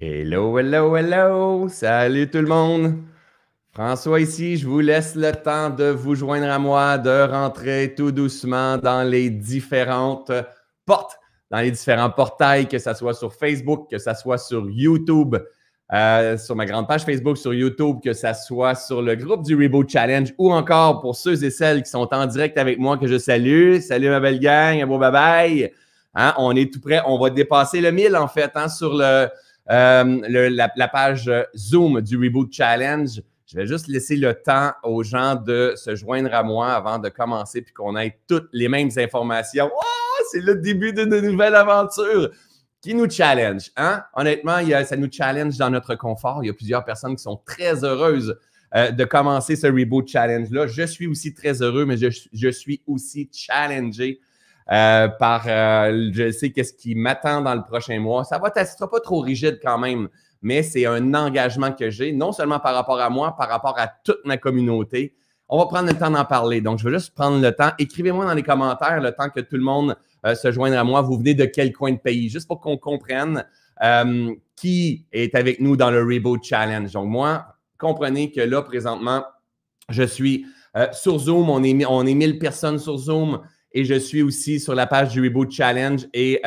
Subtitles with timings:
[0.00, 1.68] Hello, hello, hello!
[1.68, 2.96] Salut tout le monde!
[3.72, 8.10] François ici, je vous laisse le temps de vous joindre à moi, de rentrer tout
[8.10, 10.32] doucement dans les différentes
[10.84, 11.16] portes,
[11.48, 15.36] dans les différents portails, que ce soit sur Facebook, que ce soit sur YouTube,
[15.92, 19.54] euh, sur ma grande page Facebook, sur YouTube, que ce soit sur le groupe du
[19.54, 23.06] Reboot Challenge ou encore pour ceux et celles qui sont en direct avec moi que
[23.06, 23.78] je salue.
[23.78, 25.72] Salut ma belle gang, un beau bye bye.
[26.16, 29.28] Hein, on est tout prêt, on va dépasser le 1000 en fait hein, sur le,
[29.70, 33.22] euh, la, page Zoom du Reboot Challenge.
[33.46, 37.08] Je vais juste laisser le temps aux gens de se joindre à moi avant de
[37.08, 39.70] commencer puis qu'on ait toutes les mêmes informations.
[39.74, 42.30] Oh, c'est le début d'une nouvelle aventure
[42.80, 43.70] qui nous challenge.
[43.76, 44.02] Hein?
[44.14, 46.40] Honnêtement, ça nous challenge dans notre confort.
[46.42, 48.36] Il y a plusieurs personnes qui sont très heureuses
[48.74, 50.66] euh, de commencer ce Reboot Challenge-là.
[50.66, 54.18] Je suis aussi très heureux, mais je, suis aussi challengé
[54.72, 58.24] euh, par, euh, je sais qu'est-ce qui m'attend dans le prochain mois.
[58.24, 60.08] Ça va, ça sera pas trop rigide quand même,
[60.42, 63.88] mais c'est un engagement que j'ai, non seulement par rapport à moi, par rapport à
[64.04, 65.14] toute ma communauté.
[65.48, 66.60] On va prendre le temps d'en parler.
[66.60, 67.70] Donc, je vais juste prendre le temps.
[67.78, 71.02] Écrivez-moi dans les commentaires le temps que tout le monde euh, se joindre à moi.
[71.02, 72.30] Vous venez de quel coin de pays?
[72.30, 73.44] Juste pour qu'on comprenne
[73.82, 76.90] euh, qui est avec nous dans le Reboot Challenge.
[76.90, 77.46] Donc, moi,
[77.78, 79.22] comprenez que là, présentement,
[79.90, 81.50] je suis euh, sur Zoom.
[81.50, 83.40] On est, on est 1000 personnes sur Zoom
[83.74, 86.40] et je suis aussi sur la page du Reboot Challenge et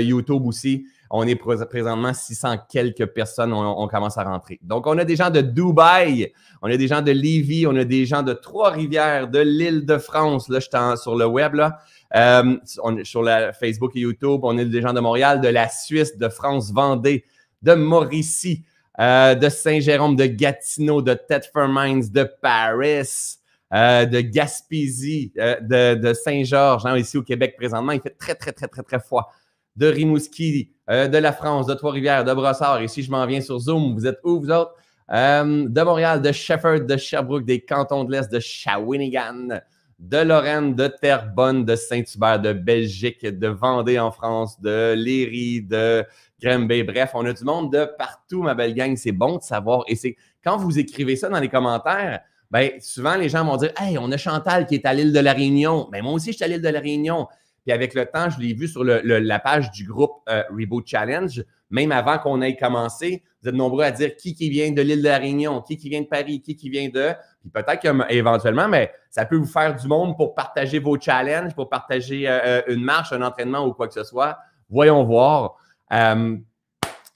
[0.00, 0.84] YouTube aussi.
[1.12, 4.60] On est présentement 600 quelques personnes, on, commence à rentrer.
[4.62, 7.82] Donc, on a des gens de Dubaï, on a des gens de Lévis, on a
[7.82, 10.48] des gens de Trois-Rivières, de l'île de France.
[10.48, 11.78] Là, je suis sur le web, là.
[12.14, 12.56] Euh,
[13.02, 16.28] sur la Facebook et YouTube, on a des gens de Montréal, de la Suisse, de
[16.28, 17.24] France, Vendée,
[17.62, 18.64] de Mauricie,
[19.00, 23.39] euh, de Saint-Jérôme, de Gatineau, de Thetford de Paris,
[23.72, 27.92] euh, de Gaspésie, de, Saint-Georges, hein, ici au Québec présentement.
[27.92, 29.32] Il fait très, très, très, très, très froid
[29.76, 32.80] de Rimouski, euh, de la France, de Trois-Rivières, de Brossard.
[32.88, 34.74] Si je m'en viens sur Zoom, vous êtes où, vous autres?
[35.10, 39.60] Euh, de Montréal, de Shefford, de Sherbrooke, des cantons de l'Est, de Shawinigan,
[39.98, 46.04] de Lorraine, de Terrebonne, de Saint-Hubert, de Belgique, de Vendée en France, de Léry, de
[46.40, 46.84] Granby.
[46.84, 48.96] Bref, on a du monde de partout, ma belle gang.
[48.96, 49.82] C'est bon de savoir.
[49.88, 53.72] Et c'est quand vous écrivez ça dans les commentaires, ben, souvent les gens vont dire
[53.78, 55.88] Hey, on a Chantal qui est à l'île de la Réunion.
[55.92, 57.28] Ben, moi aussi, je suis à l'île de la Réunion.
[57.64, 61.44] Puis avec le temps, je l'ai vu sur la page du groupe euh, Reboot Challenge,
[61.68, 65.02] même avant qu'on ait commencé, vous êtes nombreux à dire qui qui vient de l'île
[65.02, 67.12] de la Réunion, qui qui vient de Paris, qui qui vient de.
[67.40, 71.68] Puis peut-être qu'éventuellement, mais ça peut vous faire du monde pour partager vos challenges, pour
[71.68, 74.38] partager euh, euh, une marche, un entraînement ou quoi que ce soit.
[74.68, 75.56] Voyons voir.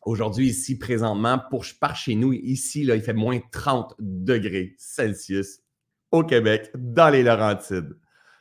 [0.04, 4.74] Aujourd'hui, ici, présentement, pour je pars chez nous, ici, là, il fait moins 30 degrés
[4.78, 5.60] Celsius
[6.12, 7.96] au Québec, dans les Laurentides.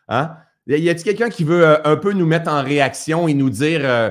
[0.07, 0.35] Hein?
[0.67, 3.81] Y a-t-il quelqu'un qui veut euh, un peu nous mettre en réaction et nous dire
[3.83, 4.09] euh,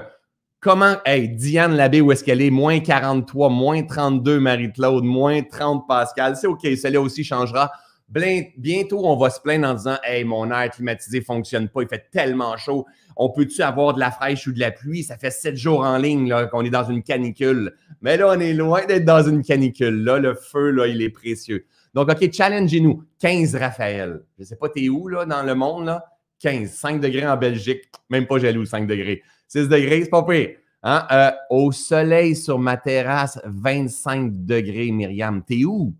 [0.60, 2.50] comment, Diane Labbé, où est-ce qu'elle est?
[2.50, 6.36] Moins 43, moins 32, Marie-Claude, moins 30, Pascal.
[6.36, 7.70] C'est OK, celle-là aussi changera.
[8.12, 11.88] Bientôt, on va se plaindre en disant Hey, mon air climatisé ne fonctionne pas, il
[11.88, 12.86] fait tellement chaud.
[13.16, 15.02] On peut-tu avoir de la fraîche ou de la pluie?
[15.02, 17.74] Ça fait sept jours en ligne qu'on est dans une canicule.
[18.00, 20.02] Mais là, on est loin d'être dans une canicule.
[20.04, 21.66] Là, le feu, là, il est précieux.
[21.94, 23.02] Donc, OK, challengez-nous.
[23.18, 24.22] 15, Raphaël.
[24.38, 26.04] Je ne sais pas, t'es où là, dans le monde, là?
[26.40, 29.22] 15, 5 degrés en Belgique, même pas jaloux, 5 degrés.
[29.48, 30.56] 6 degrés, c'est pas pire.
[30.82, 31.06] Hein?
[31.12, 35.42] Euh, au soleil sur ma terrasse, 25 degrés, Myriam.
[35.44, 35.94] T'es où?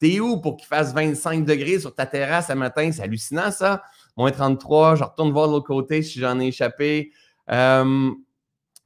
[0.00, 2.90] T'es où pour qu'il fasse 25 degrés sur ta terrasse ce matin?
[2.90, 3.82] C'est hallucinant, ça.
[4.16, 7.12] Moins 33, je retourne voir de l'autre côté si j'en ai échappé.
[7.50, 8.10] Euh,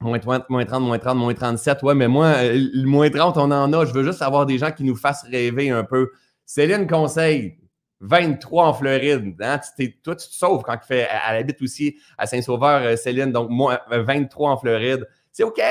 [0.01, 1.83] moins 30, moins 30, moins 30, moins 37.
[1.83, 3.85] Ouais, mais moi, euh, le moins 30, on en a.
[3.85, 6.11] Je veux juste avoir des gens qui nous fassent rêver un peu.
[6.45, 7.59] Céline Conseil,
[8.01, 9.35] 23 en Floride.
[9.39, 9.61] Hein?
[10.03, 11.07] toi, tu te sauves quand tu fais.
[11.29, 13.31] Elle habite aussi à Saint-Sauveur, euh, Céline.
[13.31, 15.07] Donc, moi, 23 en Floride.
[15.31, 15.61] C'est OK.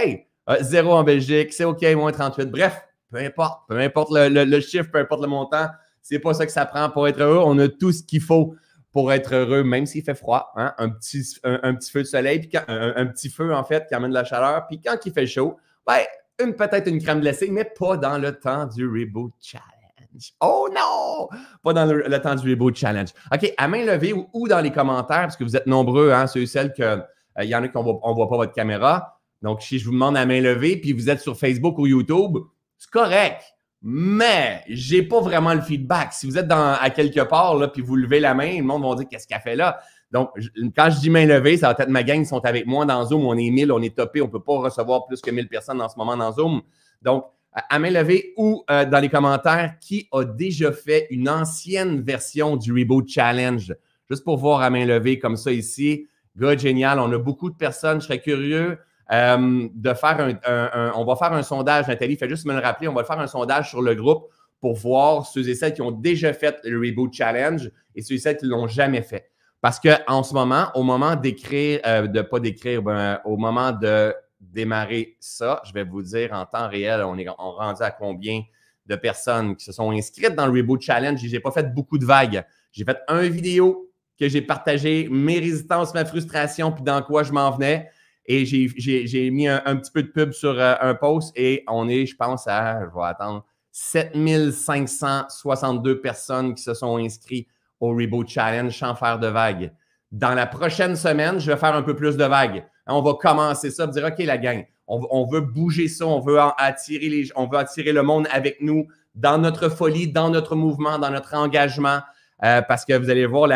[0.61, 1.53] Zéro en Belgique.
[1.53, 2.51] C'est OK, moins 38.
[2.51, 2.83] Bref,
[3.15, 3.69] peu importe.
[3.69, 5.69] Peu importe le, chiffre, peu importe le montant.
[6.03, 7.43] C'est pas ça que ça prend pour être heureux.
[7.47, 8.57] On a tout ce qu'il faut
[8.91, 10.53] pour être heureux, même s'il fait froid.
[10.57, 10.75] Hein?
[10.79, 14.11] Un, petit, un, petit feu de soleil, puis un, petit feu, en fait, qui amène
[14.11, 14.67] de la chaleur.
[14.67, 15.57] Puis quand il fait chaud,
[15.87, 16.01] ben,
[16.43, 20.35] une, peut-être une crème glacée, mais pas dans le temps du Reboot Challenge.
[20.41, 21.29] Oh non!
[21.63, 23.11] Pas dans le, temps du Reboot Challenge.
[23.33, 26.43] OK, à main levée ou, dans les commentaires, parce que vous êtes nombreux, hein, ceux
[26.43, 26.83] et celles que.
[26.83, 29.19] Euh, il y en a qui ne voit, voit pas votre caméra.
[29.43, 32.39] Donc, si je vous demande à main levée, puis vous êtes sur Facebook ou YouTube,
[32.85, 33.43] c'est correct.
[33.87, 36.13] Mais j'ai pas vraiment le feedback.
[36.13, 38.83] Si vous êtes dans, à quelque part, là, puis vous levez la main, le monde
[38.83, 39.79] va dire qu'est-ce qu'elle fait là?
[40.11, 40.31] Donc,
[40.77, 43.05] quand je dis main levée, ça va être ma gang qui sont avec moi dans
[43.05, 43.27] Zoom.
[43.27, 44.23] On est 1000, on est topé.
[44.23, 46.63] On ne peut pas recevoir plus que 1000 personnes en ce moment dans Zoom.
[47.03, 52.01] Donc, à main levée ou euh, dans les commentaires qui a déjà fait une ancienne
[52.01, 53.75] version du Reboot Challenge?
[54.09, 56.07] Juste pour voir à main levée comme ça ici.
[56.37, 57.01] Gars, génial.
[57.01, 58.01] On a beaucoup de personnes.
[58.01, 58.79] Je serais curieux
[59.13, 62.89] euh, de faire un, On va faire un sondage, Nathalie, fais juste me le rappeler,
[62.89, 64.29] on va faire un sondage sur le groupe
[64.61, 68.19] pour voir ceux et celles qui ont déjà fait le Reboot Challenge et ceux et
[68.19, 69.31] celles qui ne l'ont jamais fait.
[69.61, 74.15] Parce qu'en ce moment, au moment d'écrire, euh, de pas d'écrire, ben, au moment de
[74.41, 78.43] démarrer ça, je vais vous dire en temps réel, on est on rendu à combien
[78.87, 81.19] de personnes qui se sont inscrites dans le Reboot Challenge.
[81.19, 82.45] Je n'ai pas fait beaucoup de vagues.
[82.73, 87.33] J'ai fait un vidéo que j'ai partagé mes résistances, ma frustration, puis dans quoi je
[87.33, 87.91] m'en venais.
[88.27, 92.07] Et j'ai mis un, petit peu de pub sur euh, un post et on est,
[92.07, 97.49] je pense, à, je vais attendre, 7562 personnes qui se sont inscrites
[97.81, 99.73] au Reboot Challenge sans faire de vagues.
[100.13, 102.65] Dans la prochaine semaine, je vais faire un peu plus de vagues.
[102.87, 107.09] On va commencer ça, dire OK, la gang, on, veut bouger ça, on veut attirer
[107.09, 111.11] les, on veut attirer le monde avec nous dans notre folie, dans notre mouvement, dans
[111.11, 112.01] notre engagement.
[112.43, 113.49] Euh, parce que vous allez voir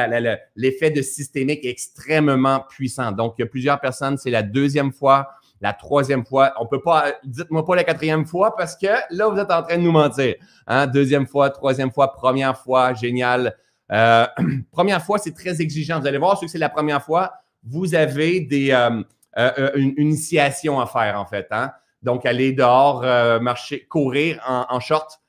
[0.55, 3.11] l'effet de systémique extrêmement puissant.
[3.11, 5.31] Donc, il y a plusieurs personnes, c'est la deuxième fois,
[5.61, 6.53] la troisième fois.
[6.61, 9.79] On peut pas, dites-moi pas la quatrième fois parce que là, vous êtes en train
[9.79, 10.37] de nous mentir.
[10.69, 10.87] Hein?
[10.87, 13.57] Deuxième fois, troisième fois, première fois, génial.
[13.91, 14.27] Euh,
[14.71, 15.99] première fois, c'est très exigeant.
[15.99, 17.33] Vous allez voir, ceux que c'est la première fois,
[17.65, 21.49] vous avez des, euh, une, initiation à faire, en fait.
[21.51, 21.73] Hein?
[22.01, 23.03] Donc, aller dehors,
[23.43, 25.21] marcher, courir en, en short.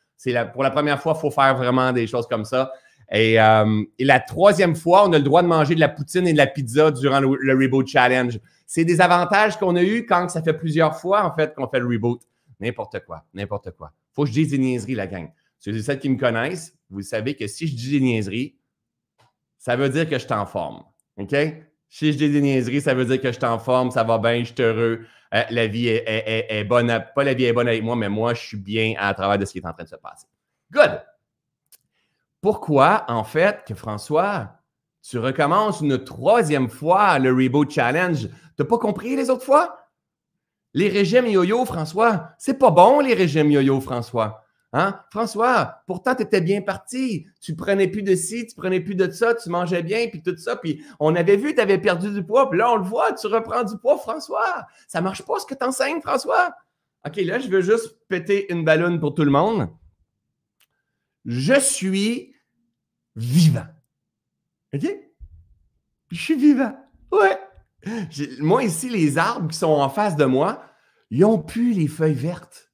[0.53, 2.71] Pour la première fois, il faut faire vraiment des choses comme ça.
[3.13, 6.33] Euh, et, la troisième fois, on a le droit de manger de la poutine et
[6.33, 8.39] de la pizza durant le, Reboot Challenge.
[8.67, 11.79] C'est des avantages qu'on a eus quand ça fait plusieurs fois, en fait, qu'on fait
[11.79, 12.21] le Reboot.
[12.59, 13.91] N'importe quoi, n'importe quoi.
[14.13, 15.29] faut que je dise des niaiseries, la gang.
[15.59, 18.55] Ceux et celles qui me connaissent, vous savez que si je dis des niaiseries,
[19.57, 20.83] ça veut dire que je suis en forme.
[21.17, 21.35] OK?
[21.89, 24.17] Si je dis des niaiseries, ça veut dire que je suis en forme, ça va
[24.17, 25.05] bien, je suis heureux.
[25.33, 27.03] Euh, la vie est, bonne.
[27.15, 29.45] Pas la vie est bonne avec moi, mais moi, je suis bien à travers de
[29.45, 30.27] ce qui est en train de se passer.
[30.71, 31.01] Good!
[32.41, 34.59] Pourquoi, en fait, que François,
[35.01, 38.27] tu recommences une troisième fois le Reboot Challenge?
[38.27, 39.77] Tu n'as pas compris les autres fois?
[40.73, 44.45] Les régimes yo-yo, François, c'est pas bon, les régimes yo-yo, François.
[44.71, 44.99] Hein?
[45.09, 47.25] François, pourtant, tu étais bien parti.
[47.41, 50.37] Tu prenais plus de ci, tu prenais plus de ça, tu mangeais bien, puis tout
[50.37, 50.55] ça.
[50.55, 53.27] Puis on avait vu, tu avais perdu du poids, puis là, on le voit, tu
[53.27, 54.67] reprends du poids, François.
[54.87, 56.51] Ça marche pas ce que tu enseignes, François.
[57.05, 59.69] OK, là, je veux juste péter une ballonne pour tout le monde
[61.25, 62.28] je suis
[63.19, 63.67] vivant.
[64.73, 64.87] OK?
[66.11, 66.75] Je suis vivant.
[67.11, 67.37] Ouais.
[68.39, 70.63] Moi, ici, les arbres qui sont en face de moi,
[71.09, 72.71] ils ont plus les feuilles vertes.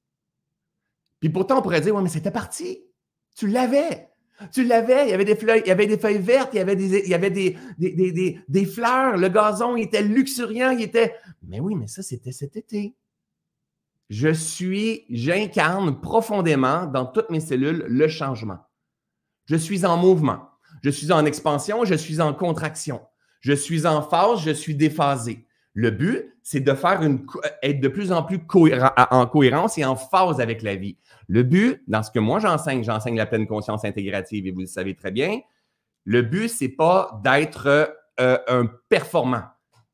[1.20, 2.82] Puis pourtant, on pourrait dire, ouais, mais c'était parti.
[3.36, 4.10] Tu l'avais.
[4.52, 5.08] Tu l'avais.
[5.08, 7.08] Il y avait des feuilles, il y avait des feuilles vertes, il y avait des,
[7.08, 9.18] y avait des, des, des fleurs.
[9.18, 11.16] Le gazon, il était luxuriant, il était.
[11.44, 12.96] Mais oui, mais ça, c'était cet été.
[14.10, 18.60] Je suis, j'incarne profondément dans toutes mes cellules le changement.
[19.46, 20.50] Je suis en mouvement.
[20.84, 23.02] Je suis en expansion, je suis en contraction.
[23.42, 25.46] Je suis en phase, je suis déphasé.
[25.74, 27.26] Le but, c'est de faire une,
[27.62, 30.98] être de plus en plus en cohérence et en phase avec la vie.
[31.28, 34.68] Le but, dans ce que moi j'enseigne, j'enseigne la pleine conscience intégrative et vous le
[34.68, 35.40] savez très bien,
[36.06, 39.44] le but, c'est pas d'être euh, un performant,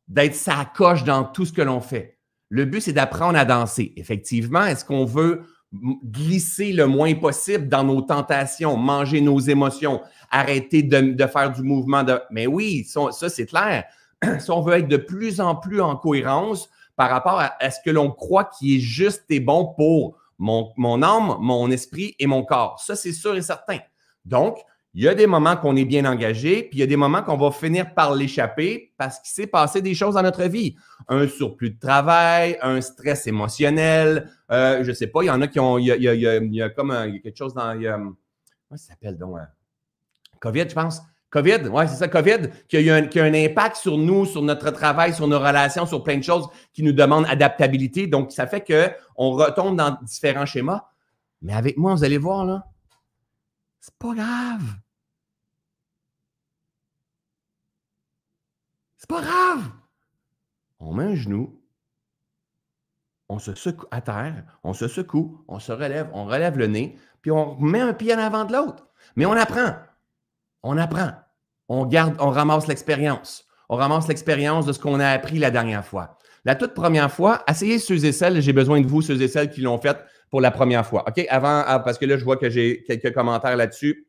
[0.08, 2.20] d'être sa coche dans tout ce que l'on fait.
[2.50, 3.94] Le but, c'est d'apprendre à danser.
[3.96, 10.84] Effectivement, est-ce qu'on veut glisser le moins possible dans nos tentations, manger nos émotions, arrêter
[10.84, 12.20] de, faire du mouvement de.
[12.30, 13.86] Mais oui, ça, c'est clair.
[14.40, 17.90] si on veut être de plus en plus en cohérence par rapport à, ce que
[17.90, 22.44] l'on croit qui est juste et bon pour mon, mon âme, mon esprit et mon
[22.44, 22.80] corps.
[22.80, 23.80] Ça, c'est sûr et certain.
[24.26, 24.58] Donc,
[24.94, 27.24] il y a des moments qu'on est bien engagé, puis il y a des moments
[27.24, 30.76] qu'on va finir par l'échapper parce qu'il s'est passé des choses dans notre vie.
[31.08, 35.42] Un surplus de travail, un stress émotionnel, euh, je ne sais pas, il y en
[35.42, 36.92] a qui ont, il y a, il y a, comme
[37.24, 38.16] quelque chose dans, a, comment
[38.72, 39.38] ça s'appelle donc?
[39.40, 39.48] Hein?
[40.42, 41.02] COVID, je pense.
[41.30, 44.70] COVID, oui, c'est ça, COVID, qui a, eu a un impact sur nous, sur notre
[44.72, 48.08] travail, sur nos relations, sur plein de choses qui nous demandent adaptabilité.
[48.08, 50.84] Donc, ça fait qu'on retombe dans différents schémas.
[51.42, 52.66] Mais avec moi, vous allez voir, là,
[53.82, 54.64] c'est pas grave.
[58.98, 59.70] C'est pas grave.
[60.80, 61.60] On met un genou,
[63.28, 66.98] on se secoue à terre, on se secoue, on se relève, on relève le nez,
[67.22, 68.88] puis on met un pied en avant de l'autre.
[69.16, 69.76] Mais on apprend.
[70.64, 71.12] On apprend.
[71.68, 73.48] On garde, on ramasse l'expérience.
[73.70, 76.20] On ramasse l'expérience de ce qu'on a appris la dernière fois.
[76.46, 79.50] La toute première fois, essayez ceux et celles, j'ai besoin de vous, ceux et celles
[79.50, 79.98] qui l'ont fait
[80.32, 81.04] pour la première fois.
[81.08, 81.24] OK?
[81.30, 84.08] Avant, ah, parce que là, je vois que j'ai quelques commentaires là-dessus.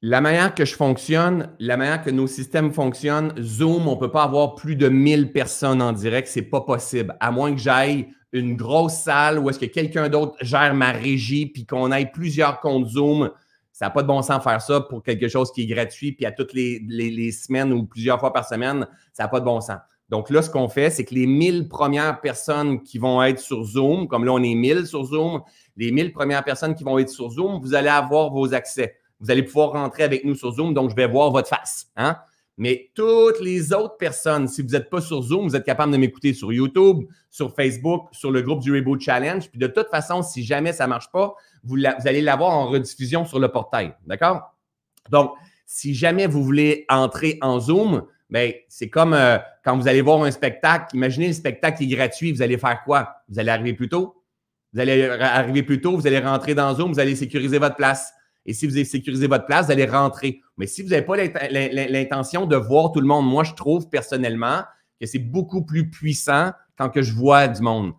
[0.00, 4.12] La manière que je fonctionne, la manière que nos systèmes fonctionnent, Zoom, on ne peut
[4.12, 6.28] pas avoir plus de 1000 personnes en direct.
[6.28, 7.16] Ce n'est pas possible.
[7.18, 11.46] À moins que j'aille une grosse salle où est-ce que quelqu'un d'autre gère ma régie
[11.46, 13.30] puis qu'on ait plusieurs comptes Zoom.
[13.72, 16.26] Ça n'a pas de bon sens faire ça pour quelque chose qui est gratuit puis
[16.26, 18.86] à toutes les, les semaines ou plusieurs fois par semaine.
[19.12, 19.78] Ça n'a pas de bon sens.
[20.08, 23.62] Donc là, ce qu'on fait, c'est que les 1000 premières personnes qui vont être sur
[23.62, 25.42] Zoom, comme là, on est 1000 sur Zoom,
[25.76, 28.96] les 1000 premières personnes qui vont être sur Zoom, vous allez avoir vos accès.
[29.20, 31.88] Vous allez pouvoir rentrer avec nous sur Zoom, donc je vais voir votre face.
[31.96, 32.16] Hein?
[32.56, 35.98] Mais toutes les autres personnes, si vous n'êtes pas sur Zoom, vous êtes capable de
[35.98, 39.48] m'écouter sur YouTube, sur Facebook, sur le groupe du Reboot Challenge.
[39.48, 43.24] Puis de toute façon, si jamais ça ne marche pas, vous allez l'avoir en rediffusion
[43.24, 43.94] sur le portail.
[44.06, 44.54] D'accord?
[45.10, 45.32] Donc,
[45.66, 50.22] si jamais vous voulez entrer en Zoom, bien, c'est comme euh, quand vous allez voir
[50.22, 50.94] un spectacle.
[50.94, 52.32] Imaginez le spectacle est gratuit.
[52.32, 53.22] Vous allez faire quoi?
[53.28, 54.18] Vous allez arriver plus tôt?
[54.72, 58.12] Vous allez arriver plus tôt, vous allez rentrer dans Zoom, vous allez sécuriser votre place.
[58.44, 60.40] Et si vous avez sécurisé votre place, vous allez rentrer.
[60.56, 64.62] Mais si vous n'avez pas l'intention de voir tout le monde, moi, je trouve personnellement
[65.00, 67.92] que c'est beaucoup plus puissant quand que je vois du monde.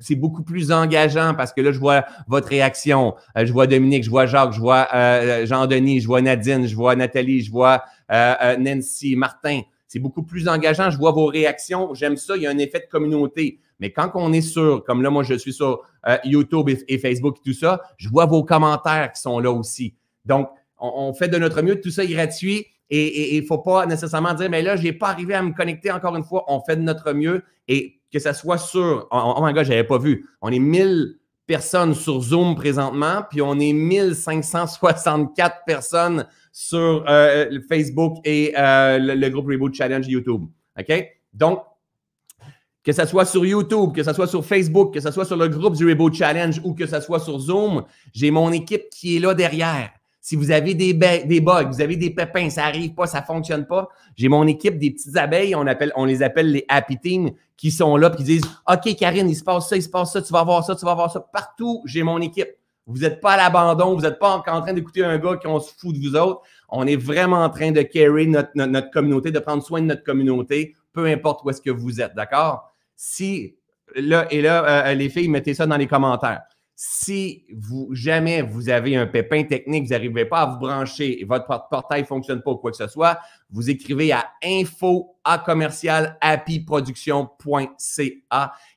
[0.00, 3.14] C'est beaucoup plus engageant parce que là, je vois votre réaction.
[3.36, 6.74] Euh, je vois Dominique, je vois Jacques, je vois euh, Jean-Denis, je vois Nadine, je
[6.74, 9.60] vois Nathalie, je vois Nancy, Martin.
[9.96, 10.90] C'est beaucoup plus engageant.
[10.90, 11.94] Je vois vos réactions.
[11.94, 12.36] J'aime ça.
[12.36, 13.60] Il y a un effet de communauté.
[13.80, 17.38] Mais quand on est sur, comme là, moi, je suis sur euh, YouTube et, Facebook
[17.38, 19.94] et tout ça, je vois vos commentaires qui sont là aussi.
[20.26, 21.80] Donc, on, fait de notre mieux.
[21.80, 22.66] Tout ça est gratuit.
[22.90, 25.54] Et il ne faut pas nécessairement dire, mais là, je n'ai pas arrivé à me
[25.54, 26.44] connecter encore une fois.
[26.48, 27.42] On fait de notre mieux.
[27.66, 30.28] Et que ça soit sur, oh, oh my God, je n'avais pas vu.
[30.42, 36.26] On est 1000 personnes sur Zoom présentement, puis on est 1564 personnes
[36.58, 40.46] sur euh, Facebook et euh, le, groupe Reboot Challenge YouTube.
[40.78, 41.06] OK?
[41.34, 41.60] Donc,
[42.82, 45.48] que ce soit sur YouTube, que ce soit sur Facebook, que ce soit sur le
[45.48, 47.84] groupe du Reboot Challenge ou que ce soit sur Zoom,
[48.14, 49.90] j'ai mon équipe qui est là derrière.
[50.22, 53.66] Si vous avez des, bugs, vous avez des pépins, ça n'arrive pas, ça ne fonctionne
[53.66, 57.98] pas, j'ai mon équipe des petites abeilles, on les appelle les Happy Team, qui sont
[57.98, 60.32] là et qui disent OK, Karine, il se passe ça, il se passe ça, tu
[60.32, 61.20] vas voir ça, tu vas voir ça.
[61.20, 62.48] Partout, j'ai mon équipe.
[62.86, 65.58] Vous n'êtes pas à l'abandon, vous n'êtes pas en train d'écouter un gars qui on
[65.58, 66.42] se fout de vous autres.
[66.68, 70.04] On est vraiment en train de carry notre, notre communauté, de prendre soin de notre
[70.04, 72.72] communauté, peu importe où est-ce que vous êtes, d'accord?
[72.94, 73.56] Si,
[73.94, 76.42] là, et là, euh, les filles, mettez ça dans les commentaires.
[76.78, 81.24] Si vous, jamais vous avez un pépin technique, vous n'arrivez pas à vous brancher et
[81.24, 83.18] votre portail ne fonctionne pas ou quoi que ce soit,
[83.48, 85.16] vous écrivez à info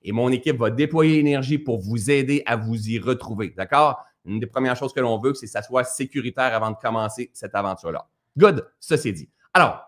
[0.01, 3.53] et mon équipe va déployer l'énergie pour vous aider à vous y retrouver.
[3.57, 3.99] D'accord?
[4.23, 7.29] Une des premières choses que l'on veut, c'est que ça soit sécuritaire avant de commencer
[7.33, 8.07] cette aventure-là.
[8.37, 9.29] Good, c'est dit.
[9.53, 9.81] Alors,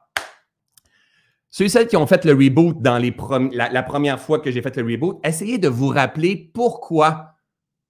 [1.50, 3.16] ceux et celles qui ont fait le reboot dans les
[3.54, 7.36] la, première fois que j'ai fait le reboot, essayez de vous rappeler pourquoi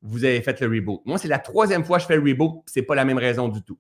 [0.02, 1.02] vous avez fait le reboot.
[1.06, 3.18] Moi, c'est la troisième fois que je fais le reboot, ce n'est pas la même
[3.18, 3.78] raison du tout.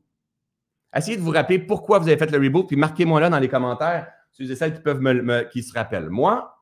[0.95, 3.47] Essayez de vous rappeler pourquoi vous avez fait le reboot, puis marquez-moi là dans les
[3.47, 6.09] commentaires, ceux et celles qui peuvent me, qui se rappellent.
[6.09, 6.57] Moi,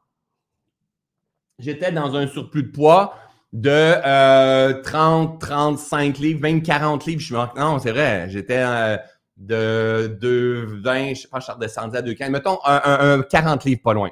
[1.58, 3.16] j'étais dans un surplus de poids
[3.52, 7.20] de 30, euh, 35 livres, 20, 40 livres.
[7.20, 8.98] Je suis non, c'est vrai, j'étais euh,
[9.38, 13.94] de 2,20, je sais pas, je suis redescendu à 2,15, mettons un, 40 livres pas
[13.94, 14.12] loin.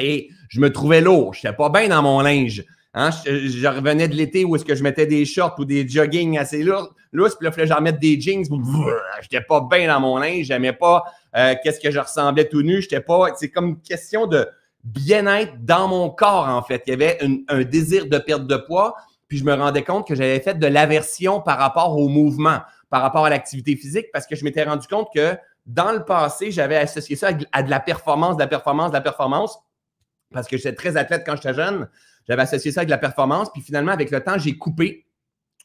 [0.00, 2.64] Et je me trouvais lourd, je n'étais pas bien dans mon linge.
[3.00, 3.10] Hein?
[3.24, 6.64] Je, revenais de l'été où est-ce que je mettais des shorts ou des jogging assez
[6.64, 8.44] lourds, puis là, il fallait que j'en mette des jeans.
[9.22, 11.04] J'étais pas bien dans mon linge, j'aimais pas
[11.36, 12.82] euh, qu'est-ce que je ressemblais tout nu.
[12.82, 13.28] J'étais pas.
[13.36, 14.48] C'est comme une question de
[14.82, 16.82] bien-être dans mon corps, en fait.
[16.86, 18.96] Il y avait un désir de perte de poids,
[19.28, 22.58] puis je me rendais compte que j'avais fait de l'aversion par rapport au mouvement
[22.90, 25.36] par rapport à l'activité physique parce que je m'étais rendu compte que
[25.66, 29.02] dans le passé, j'avais associé ça à de la performance, de la performance, de la
[29.02, 29.58] performance
[30.32, 31.88] parce que j'étais très athlète quand j'étais jeune.
[32.28, 33.50] J'avais associé ça avec la performance.
[33.52, 35.06] Puis finalement, avec le temps, j'ai coupé.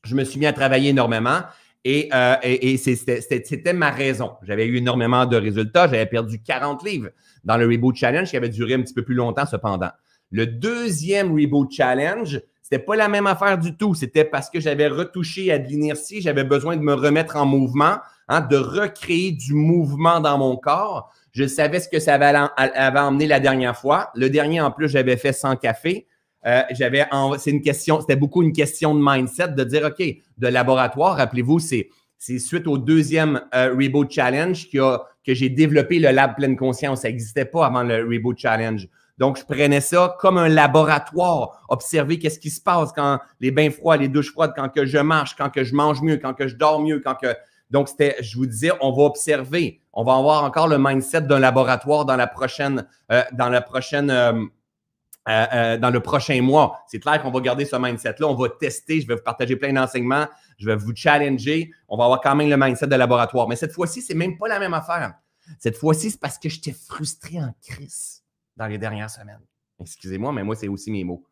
[0.04, 1.42] Je me suis mis à travailler énormément.
[1.86, 2.36] Et, euh,
[2.78, 4.34] c'était ma raison.
[4.44, 5.88] J'avais eu énormément de résultats.
[5.88, 7.10] J'avais perdu 40 livres
[7.44, 9.92] dans le Reboot Challenge qui avait duré un petit peu plus longtemps cependant.
[10.32, 13.94] Le deuxième Reboot Challenge, c'était pas la même affaire du tout.
[13.94, 17.98] C'était parce que j'avais retouché à de l'inertie, j'avais besoin de me remettre en mouvement,
[18.30, 21.12] hein, de recréer du mouvement dans mon corps.
[21.34, 24.12] Je savais ce que ça avait, avait emmené la dernière fois.
[24.16, 26.08] Le dernier, en plus, j'avais fait sans café.
[26.46, 27.06] Euh, j'avais,
[27.38, 30.04] c'est une question, c'était beaucoup une question de mindset, de dire, OK,
[30.38, 36.00] de laboratoire, rappelez-vous, c'est, c'est suite au deuxième euh, Reboot Challenge a, que j'ai développé
[36.00, 37.02] le lab pleine conscience.
[37.02, 38.88] Ça n'existait pas avant le Reboot Challenge.
[39.18, 43.70] Donc, je prenais ça comme un laboratoire, observer qu'est-ce qui se passe quand les bains
[43.70, 46.48] froids, les douches froides, quand que je marche, quand que je mange mieux, quand que
[46.48, 47.28] je dors mieux, quand que...
[47.70, 49.82] Donc, c'était, je vous disais, on va observer.
[49.94, 54.10] On va avoir encore le mindset d'un laboratoire dans la prochaine, euh, dans la prochaine,
[55.30, 56.84] euh, euh, dans le prochain mois.
[56.88, 58.28] C'est clair qu'on va garder ce mindset-là.
[58.28, 59.00] On va tester.
[59.00, 60.28] Je vais vous partager plein d'enseignements.
[60.58, 61.72] Je vais vous challenger.
[61.88, 63.48] On va avoir quand même le mindset de laboratoire.
[63.48, 65.14] Mais cette fois-ci, c'est même pas la même affaire.
[65.60, 68.24] Cette fois-ci, c'est parce que j'étais frustré en crise
[68.58, 69.40] dans les dernières semaines.
[69.80, 71.26] Excusez-moi, mais moi, c'est aussi mes mots.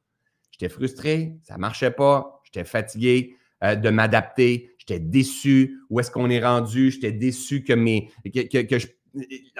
[0.52, 5.80] J'étais frustré, ça ne marchait pas, j'étais fatigué euh, de m'adapter, j'étais déçu.
[5.90, 6.92] Où est-ce qu'on est rendu?
[6.92, 8.78] J'étais déçu que, mes, que,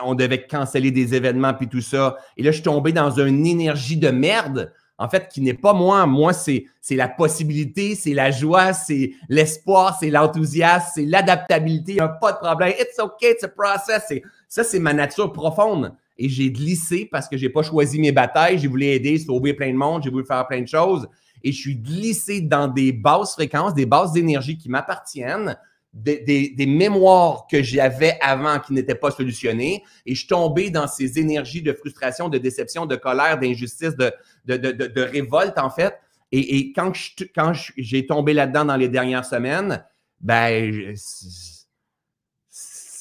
[0.02, 2.18] on devait canceller des événements puis tout ça.
[2.38, 5.74] Et là, je suis tombé dans une énergie de merde, en fait, qui n'est pas
[5.74, 6.06] moi.
[6.06, 11.94] Moi, c'est la possibilité, c'est la joie, c'est l'espoir, c'est l'enthousiasme, c'est l'adaptabilité.
[11.94, 12.74] Il n'y a pas de problème.
[12.80, 14.14] It's okay, it's a process.
[14.48, 15.94] Ça, c'est ma nature profonde.
[16.18, 18.60] Et j'ai glissé parce que je n'ai pas choisi mes batailles.
[18.60, 21.08] J'ai voulu aider, sauver plein de monde, j'ai voulu faire plein de choses.
[21.44, 25.58] Et je suis glissé dans des basses fréquences, des bases d'énergie qui m'appartiennent
[25.94, 31.20] des, mémoires que j'avais avant qui n'étaient pas solutionnées et je suis tombé dans ces
[31.20, 36.00] énergies de frustration, de déception, de colère, d'injustice, de, révolte en fait.
[36.32, 36.94] Et, quand,
[37.36, 39.84] quand j'ai tombé là-dedans dans les dernières semaines,
[40.22, 41.66] ben, je,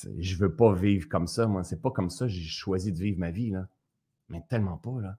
[0.08, 1.46] ne veux pas vivre comme ça.
[1.46, 3.68] Moi, c'est pas comme ça j'ai choisi de vivre ma vie, là.
[4.28, 5.16] Mais tellement pas, là.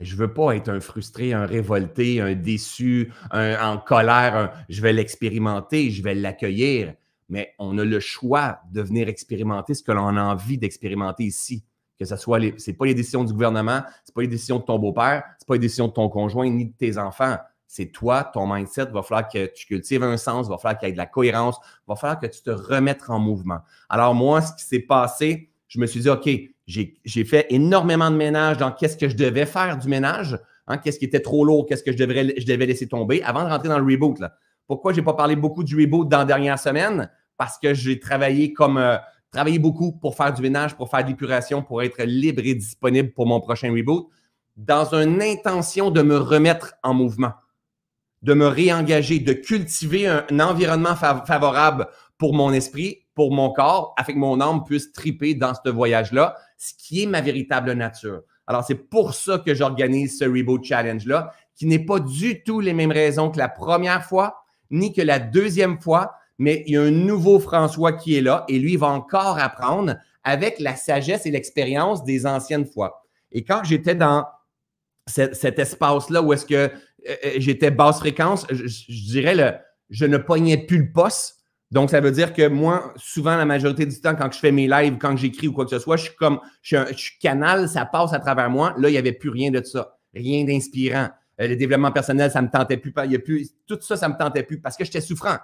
[0.00, 4.52] Je veux pas être un frustré, un révolté, un déçu, un, en colère.
[4.68, 6.94] je vais l'expérimenter, je vais l'accueillir.
[7.28, 11.64] Mais on a le choix de venir expérimenter ce que l'on a envie d'expérimenter ici.
[11.98, 14.64] Que ce soit les, c'est pas les décisions du gouvernement, c'est pas les décisions de
[14.64, 17.36] ton beau-père, c'est pas les décisions de ton conjoint ni de tes enfants.
[17.66, 20.90] C'est toi, ton mindset, va falloir que tu cultives un sens, va falloir qu'il y
[20.90, 23.58] ait de la cohérence, va falloir que tu te remettes en mouvement.
[23.88, 26.30] Alors moi, ce qui s'est passé, je me suis dit, OK,
[26.68, 30.98] j'ai fait énormément de ménage dans qu'est-ce que je devais faire du ménage, hein, qu'est-ce
[30.98, 33.90] qui était trop lourd, qu'est-ce que je, devais laisser tomber avant de rentrer dans le
[33.90, 34.18] reboot.
[34.66, 37.10] Pourquoi je n'ai pas parlé beaucoup du reboot dans la dernière semaine?
[37.38, 38.98] Parce que j'ai travaillé comme euh,
[39.30, 43.12] travaillé beaucoup pour faire du ménage, pour faire de l'épuration, pour être libre et disponible
[43.12, 44.08] pour mon prochain reboot,
[44.56, 47.32] dans une intention de me remettre en mouvement,
[48.22, 51.86] de me réengager, de cultiver un, environnement favorable
[52.18, 56.36] pour mon esprit, pour mon corps, afin que mon âme puisse triper dans ce voyage-là,
[56.56, 58.22] ce qui est ma véritable nature.
[58.46, 62.72] Alors, c'est pour ça que j'organise ce Reboot Challenge-là, qui n'est pas du tout les
[62.74, 66.82] mêmes raisons que la première fois, ni que la deuxième fois, mais il y a
[66.82, 71.32] un nouveau François qui est là et lui va encore apprendre avec la sagesse et
[71.32, 73.02] l'expérience des anciennes fois.
[73.32, 74.26] Et quand j'étais dans
[75.08, 76.68] cet, espace-là où est-ce que euh,
[77.08, 79.54] euh, j'étais basse fréquence, je, dirais le,
[79.90, 81.37] je ne pognais plus le poste
[81.70, 84.66] donc, ça veut dire que moi, souvent, la majorité du temps, quand je fais mes
[84.66, 87.84] lives, quand j'écris ou quoi que ce soit, je suis comme, je suis, canal, ça
[87.84, 88.74] passe à travers moi.
[88.78, 89.98] Là, il n'y avait plus rien de ça.
[90.14, 91.10] Rien d'inspirant.
[91.40, 92.92] Euh, le développement personnel, ça ne me tentait plus.
[93.04, 93.50] Il y a plus.
[93.66, 95.36] Tout ça, ça ne me tentait plus parce que j'étais souffrant.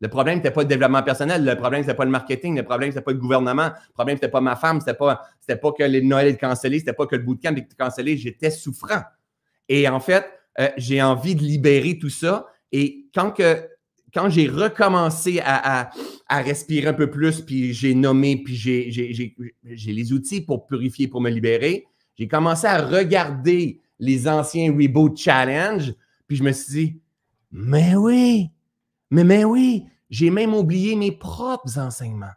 [0.00, 1.44] Le problème, n'était pas le développement personnel.
[1.44, 2.56] Le problème, n'était pas le marketing.
[2.56, 3.66] Le problème, n'était pas le gouvernement.
[3.66, 4.78] Le problème, n'était pas ma femme.
[4.78, 6.78] C'était pas, pas que les Noël étaient cancellés.
[6.78, 8.16] C'était pas que le bootcamp était cancellé.
[8.16, 9.02] J'étais souffrant.
[9.68, 10.26] Et en fait,
[10.60, 12.46] euh, j'ai envie de libérer tout ça.
[12.70, 13.68] Et quand que
[14.12, 15.90] quand j'ai recommencé à,
[16.28, 21.30] respirer un peu plus, puis j'ai nommé, puis j'ai les outils pour purifier, pour me
[21.30, 21.86] libérer,
[22.18, 25.94] j'ai commencé à regarder les anciens Reboot Challenge,
[26.26, 27.00] puis je me suis dit,
[27.50, 28.50] mais oui,
[29.10, 32.32] mais, mais oui, j'ai même oublié mes propres enseignements.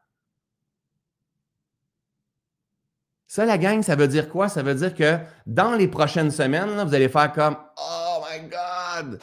[3.27, 4.47] Ça, la gang, ça veut dire quoi?
[4.47, 9.19] Ça veut dire que dans les prochaines semaines, vous allez faire comme Oh my God!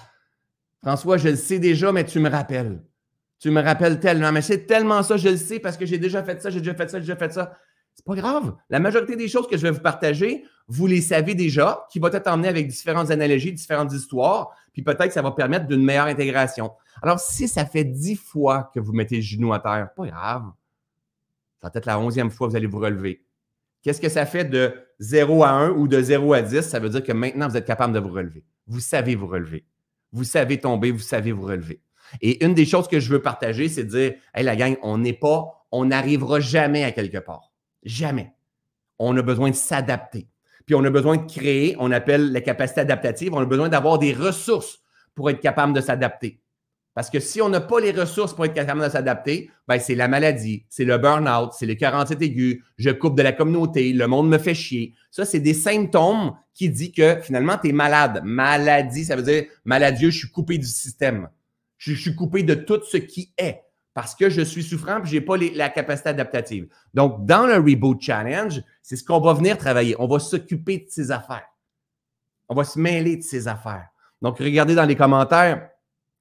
[0.82, 2.82] François, je le sais déjà, mais tu me rappelles.
[3.38, 4.32] Tu me rappelles tellement.
[4.32, 6.74] Mais c'est tellement ça, je le sais parce que j'ai déjà fait ça, j'ai déjà
[6.74, 7.56] fait ça, j'ai déjà fait ça.
[7.94, 8.56] C'est pas grave.
[8.70, 12.08] La majorité des choses que je vais vous partager, vous les savez déjà, qui vont
[12.08, 16.06] être emmenées avec différentes analogies, différentes histoires, puis peut-être que ça va permettre d'une meilleure
[16.06, 16.72] intégration.
[17.02, 20.44] Alors, si ça fait dix fois que vous mettez le genou à terre, pas grave.
[21.60, 23.24] Ça va être la onzième fois que vous allez vous relever.
[23.82, 26.62] Qu'est-ce que ça fait de 0 à 1 ou de 0 à 10?
[26.62, 28.44] Ça veut dire que maintenant, vous êtes capable de vous relever.
[28.66, 29.64] Vous savez vous relever.
[30.12, 31.80] Vous savez tomber, vous savez vous relever.
[32.20, 34.98] Et une des choses que je veux partager, c'est de dire, hey, la gang, on
[34.98, 37.52] n'est pas, on n'arrivera jamais à quelque part.
[37.82, 38.32] Jamais.
[38.98, 40.28] On a besoin de s'adapter.
[40.66, 43.98] Puis on a besoin de créer, on appelle la capacité adaptative, on a besoin d'avoir
[43.98, 44.80] des ressources
[45.14, 46.41] pour être capable de s'adapter.
[46.94, 49.94] Parce que si on n'a pas les ressources pour être capable de s'adapter, ben c'est
[49.94, 54.06] la maladie, c'est le burn-out, c'est les 47 aigus, je coupe de la communauté, le
[54.06, 54.94] monde me fait chier.
[55.10, 58.20] Ça, c'est des symptômes qui disent que finalement, tu es malade.
[58.24, 61.28] Maladie, ça veut dire maladieux, je suis coupé du système.
[61.78, 63.62] Je, suis coupé de tout ce qui est
[63.94, 66.68] parce que je suis souffrant et je n'ai pas la capacité adaptative.
[66.94, 69.96] Donc, dans le Reboot Challenge, c'est ce qu'on va venir travailler.
[69.98, 71.48] On va s'occuper de ces affaires.
[72.48, 73.88] On va se mêler de ces affaires.
[74.20, 75.71] Donc, regardez dans les commentaires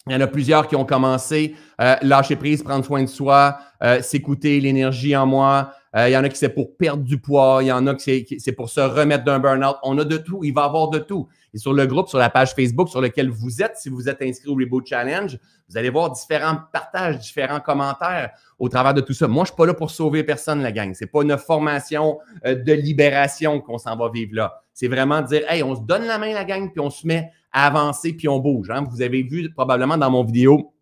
[0.07, 3.59] il y en a plusieurs qui ont commencé, euh, lâcher prise, prendre soin de soi,
[3.83, 5.73] euh, s'écouter, l'énergie en moi.
[5.95, 7.93] Euh, il y en a qui c'est pour perdre du poids, il y en a
[7.93, 9.75] qui c'est pour se remettre d'un burn-out.
[9.83, 11.27] On a de tout, il va avoir de tout.
[11.53, 14.21] Et sur le groupe, sur la page Facebook sur lequel vous êtes, si vous êtes
[14.23, 15.37] inscrit au Reboot Challenge,
[15.69, 19.27] vous allez voir différents partages, différents commentaires au travers de tout ça.
[19.27, 20.95] Moi, je ne suis pas là pour sauver personne, la gang.
[20.95, 24.60] Ce n'est pas une formation de libération qu'on s'en va vivre là.
[24.81, 27.31] C'est vraiment dire, hey, on se donne la main, la gang, puis on se met
[27.51, 28.71] avancer puis on bouge.
[28.71, 28.83] Hein.
[28.89, 30.73] Vous avez vu probablement dans mon vidéo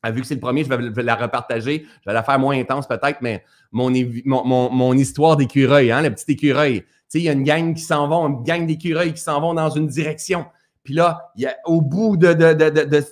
[0.00, 1.84] Ah, vu que c'est le premier, je vais, la repartager.
[2.02, 3.92] Je vais la faire moins intense peut-être, mais mon,
[4.94, 6.84] histoire d'écureuil, hein, le petit écureuil.
[7.14, 9.70] Il y a une gang qui s'en vont, une gang d'écureuils qui s'en vont dans
[9.70, 10.46] une direction.
[10.84, 13.04] Puis là, y a, au bout de, de, de,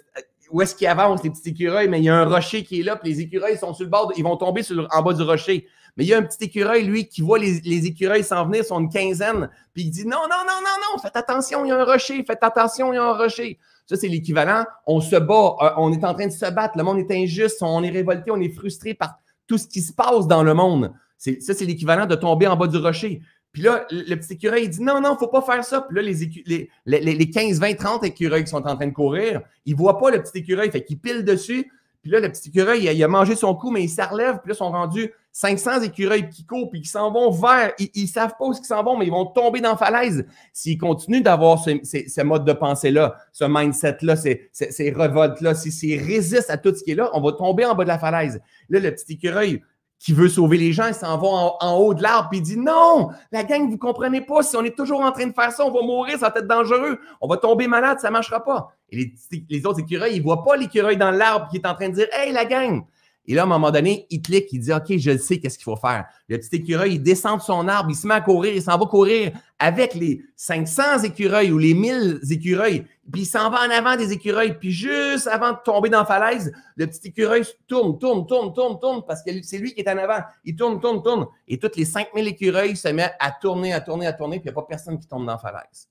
[0.53, 2.83] où est-ce qu'ils avancent, les petits écureuils, mais il y a un rocher qui est
[2.85, 4.63] là, puis les écureuils sont sur le bord, ils vont tomber
[4.93, 5.67] en bas du rocher.
[5.97, 8.81] Mais il y a un petit écureuil, lui, qui voit les, écureuils s'en venir, sont
[8.81, 11.81] une quinzaine, puis il dit non, non, non, non, non, faites attention, il y a
[11.81, 13.59] un rocher, faites attention, il y a un rocher.
[13.87, 14.65] Ça, c'est l'équivalent.
[14.87, 17.61] On se bat, euh, on est en train de se battre, le monde est injuste,
[17.61, 20.93] on est révolté, on est frustré par tout ce qui se passe dans le monde.
[21.19, 23.21] Ça, c'est l'équivalent de tomber en bas du rocher.
[23.53, 25.81] Puis là, le petit écureuil, il dit non, non, faut pas faire ça.
[25.81, 29.41] Puis là, les, les, les, 15, 20, 30 écureuils qui sont en train de courir,
[29.67, 31.71] ils voient pas le petit écureuil, fait qu'ils pilent dessus.
[32.03, 34.39] Puis là, le petit écureuil, il a, mangé son coup, mais il se relève.
[34.41, 37.73] Puis là, ils sont rendus 500 écureuils qui courent, puis qui s'en vont vers.
[37.79, 40.25] Ils ne savent pas où ils s'en vont, mais ils vont tomber dans la falaise
[40.53, 45.55] s'ils continuent d'avoir ce, mode de pensée-là, ce mindset-là, ces, ces révoltes-là.
[45.55, 47.99] S'ils résistent à tout ce qui est là, on va tomber en bas de la
[47.99, 48.41] falaise.
[48.71, 49.63] Là, le petit écureuil,
[50.01, 51.29] qui veut sauver les gens, il s'en va
[51.61, 54.57] en, haut de l'arbre, puis il dit non, la gang, vous ne comprenez pas, si
[54.57, 56.99] on est toujours en train de faire ça, on va mourir, ça va être dangereux,
[57.21, 58.75] on va tomber malade, ça ne marchera pas.
[58.91, 61.75] Et les, les autres écureuils, ils ne voient pas l'écureuil dans l'arbre qui est en
[61.75, 62.83] train de dire Hey, la gang,
[63.31, 65.63] et là, à un moment donné, il clique, il dit OK, je sais qu'est-ce qu'il
[65.63, 66.07] faut faire.
[66.29, 68.77] Le petit écureuil, il descend de son arbre, il se met à courir, il s'en
[68.77, 73.71] va courir avec les 500 écureuils ou les 1000 écureuils, puis il s'en va en
[73.71, 78.01] avant des écureuils, puis juste avant de tomber dans la falaise, le petit écureuil tourne,
[78.01, 80.25] tourne, tourne, tourne, tourne, parce que c'est lui qui est en avant.
[80.45, 81.29] Il tourne, tourne, tourne.
[81.47, 84.53] Et toutes les 5000 écureuils se mettent à tourner, à tourner, à tourner, puis il
[84.53, 85.89] n'y a pas personne qui tombe dans la falaise.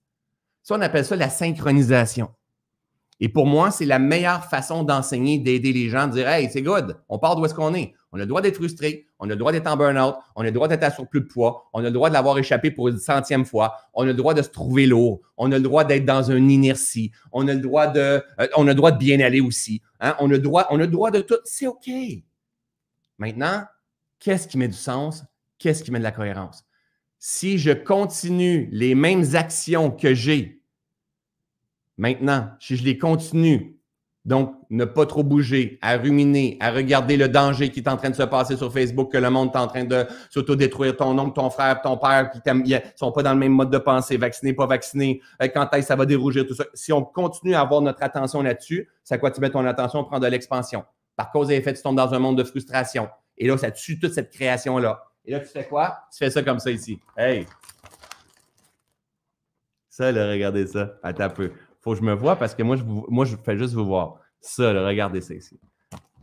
[0.62, 2.32] Ça, on appelle ça la synchronisation.
[3.21, 6.62] Et pour moi, c'est la meilleure façon d'enseigner, d'aider les gens, de dire Hey, c'est
[6.62, 7.93] good, on part d'où est-ce qu'on est.
[8.12, 10.45] On a le droit d'être frustré, on a le droit d'être en burn-out, on a
[10.45, 12.88] le droit d'être à surplus de poids, on a le droit de l'avoir échappé pour
[12.88, 15.84] une centième fois, on a le droit de se trouver lourd, on a le droit
[15.84, 18.97] d'être dans une inertie, on a le droit de, euh, on a le droit de
[18.97, 19.82] bien aller aussi.
[19.99, 20.15] Hein?
[20.19, 21.38] On, a le droit, on a le droit de tout.
[21.43, 21.89] C'est OK.
[23.19, 23.63] Maintenant,
[24.19, 25.23] qu'est-ce qui met du sens?
[25.60, 26.63] Qu'est-ce qui met de la cohérence?
[27.19, 30.59] Si je continue les mêmes actions que j'ai
[31.99, 33.77] Maintenant, si je les continue,
[34.23, 38.09] donc ne pas trop bouger, à ruminer, à regarder le danger qui est en train
[38.09, 41.33] de se passer sur Facebook, que le monde est en train de s'autodétruire, ton oncle,
[41.33, 44.53] ton frère, ton père, qui ne sont pas dans le même mode de pensée, vaccinés,
[44.53, 46.63] pas vaccinés, euh, quand est-ce ça va dérougir, tout ça.
[46.73, 50.05] Si on continue à avoir notre attention là-dessus, c'est à quoi tu mets ton attention,
[50.05, 50.85] prendre de l'expansion.
[51.17, 53.09] Par cause et effet, tu tombes dans un monde de frustration.
[53.38, 55.03] Et là, ça tue toute cette création-là.
[55.25, 55.97] Et là, tu fais quoi?
[56.13, 56.97] Tu fais ça comme ça ici.
[57.17, 57.45] Hey!
[59.89, 60.93] Ça, là, regardez ça.
[61.03, 61.51] Attends un peu
[61.82, 64.15] faut que je me vois parce que moi, je, moi, je fais juste vous voir.
[64.42, 65.60] Ça, regardez ça ici.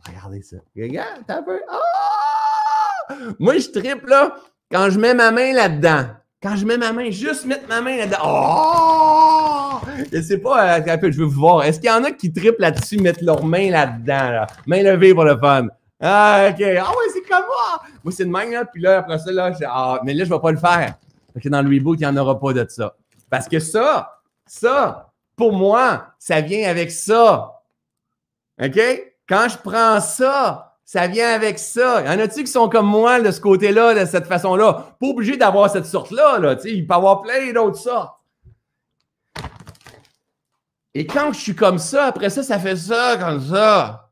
[0.07, 0.57] Regardez ça.
[0.75, 1.59] Regarde, t'as un peu.
[1.69, 3.15] Ah!
[3.39, 4.35] Moi, je triple là
[4.71, 6.05] quand je mets ma main là-dedans.
[6.41, 8.17] Quand je mets ma main, juste mettre ma main là-dedans.
[8.23, 9.79] Oh!
[10.11, 11.63] Je sais pas, euh, je veux vous voir.
[11.63, 14.31] Est-ce qu'il y en a qui triplent là-dessus, mettre leur main là-dedans?
[14.31, 14.47] Là?
[14.67, 15.67] Main levée pour le fun.
[15.99, 16.61] Ah, OK.
[16.61, 17.81] Ah ouais, c'est comme moi.
[18.03, 18.65] Moi, c'est de même, là.
[18.65, 20.95] Puis là, après ça, là, je, ah, mais là, je vais pas le faire.
[21.33, 22.95] Parce que dans le reboot, il n'y en aura pas de ça.
[23.29, 25.06] Parce que ça, ça,
[25.37, 27.61] pour moi, ça vient avec ça.
[28.61, 28.79] OK?
[29.29, 32.01] Quand je prends ça, ça vient avec ça.
[32.01, 34.95] Y en a-tu qui sont comme moi de ce côté-là, de cette façon-là?
[34.99, 36.39] Pas obligé d'avoir cette sorte-là.
[36.39, 38.17] Là, il peut y avoir plein d'autres sortes.
[40.93, 44.09] Et quand je suis comme ça, après ça, ça fait ça, comme ça.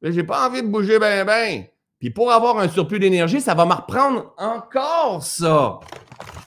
[0.00, 1.64] J'ai pas envie de bouger bien, bien.
[1.98, 5.78] Puis pour avoir un surplus d'énergie, ça va me reprendre encore ça.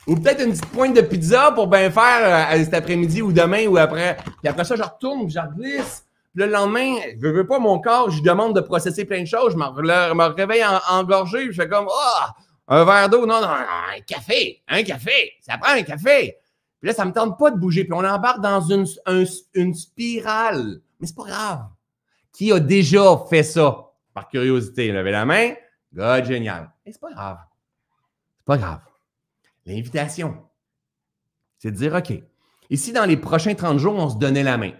[0.07, 3.67] Ou peut-être une petite pointe de pizza pour bien faire euh, cet après-midi ou demain
[3.67, 4.17] ou après.
[4.39, 6.05] Puis après ça, je retourne, je glisse.
[6.33, 9.53] Puis le lendemain, je veux pas mon corps, je demande de processer plein de choses.
[9.53, 12.25] Je me, réveille engorgé, je fais comme oh,
[12.67, 16.37] un verre d'eau, non, non, un café, un café, ça prend un café.
[16.79, 17.85] Puis là, ça me tente pas de bouger.
[17.85, 18.85] Puis on embarque dans une,
[19.53, 20.81] une spirale.
[20.99, 21.65] Mais c'est pas grave.
[22.33, 23.91] Qui a déjà fait ça?
[24.13, 25.53] Par curiosité, levez la main.
[25.93, 26.71] God, génial.
[26.85, 27.37] Mais c'est pas grave.
[28.39, 28.79] C'est pas grave.
[29.65, 30.37] L'invitation,
[31.57, 32.13] c'est de dire, OK,
[32.69, 34.71] ici, dans les prochains 30 jours, on se donnait la main.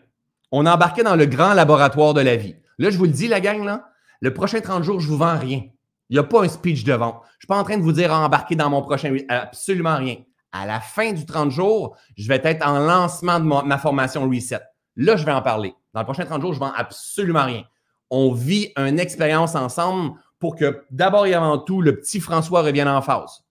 [0.51, 2.55] On embarquait dans le grand laboratoire de la vie.
[2.77, 3.89] Là, je vous le dis, la gang, là,
[4.21, 5.63] le prochain 30 jours, je ne vous vends rien.
[6.09, 7.21] Il n'y a pas un speech de vente.
[7.23, 9.15] Je ne suis pas en train de vous dire embarquer dans mon prochain.
[9.29, 10.17] Absolument rien.
[10.51, 14.29] À la fin du 30 jours, je vais être en lancement de ma, ma formation
[14.29, 14.61] Reset.
[14.95, 15.73] Là, je vais en parler.
[15.93, 17.63] Dans le prochain 30 jours, je ne vends absolument rien.
[18.09, 22.87] On vit une expérience ensemble pour que d'abord et avant tout, le petit François revienne
[22.87, 23.42] en phase.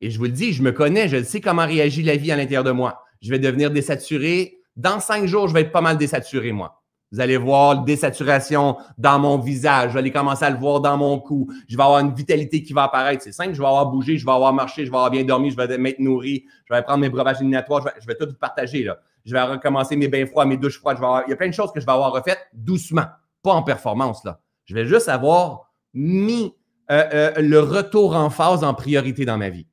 [0.00, 2.36] Et je vous le dis, je me connais, je sais comment réagit la vie à
[2.36, 3.02] l'intérieur de moi.
[3.22, 4.58] Je vais devenir désaturé.
[4.76, 6.82] Dans cinq jours, je vais être pas mal désaturé, moi.
[7.12, 9.90] Vous allez voir désaturation dans mon visage.
[9.90, 11.48] Je vais aller commencer à le voir dans mon cou.
[11.68, 13.22] Je vais avoir une vitalité qui va apparaître.
[13.22, 15.50] C'est simple, je vais avoir bougé, je vais avoir marché, je vais avoir bien dormi,
[15.50, 18.82] je vais m'être nourri, je vais prendre mes breuvages éliminatoires, je vais, tout partager.
[18.82, 18.98] Là.
[19.24, 20.98] Je vais recommencer mes bains froids, mes douches froides.
[21.26, 23.06] Il y a plein de choses que je vais avoir refaites doucement.
[23.42, 24.24] pas en performance.
[24.24, 24.40] Là.
[24.64, 26.54] Je vais juste avoir mis
[26.90, 29.66] euh, le retour en phase en priorité dans ma vie.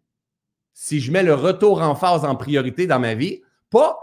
[0.73, 3.97] Si je mets le retour en phase en priorité dans ma vie, pas,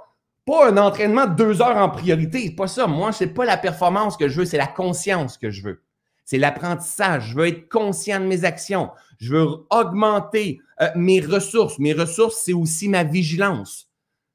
[0.46, 2.86] pas un entraînement de deux heures en priorité, pas ça.
[2.86, 5.82] Moi, ce n'est pas la performance que je veux, c'est la conscience que je veux.
[6.24, 7.30] C'est l'apprentissage.
[7.30, 8.90] Je veux être conscient de mes actions.
[9.18, 11.78] Je veux augmenter euh, mes ressources.
[11.78, 13.90] Mes ressources, c'est aussi ma vigilance.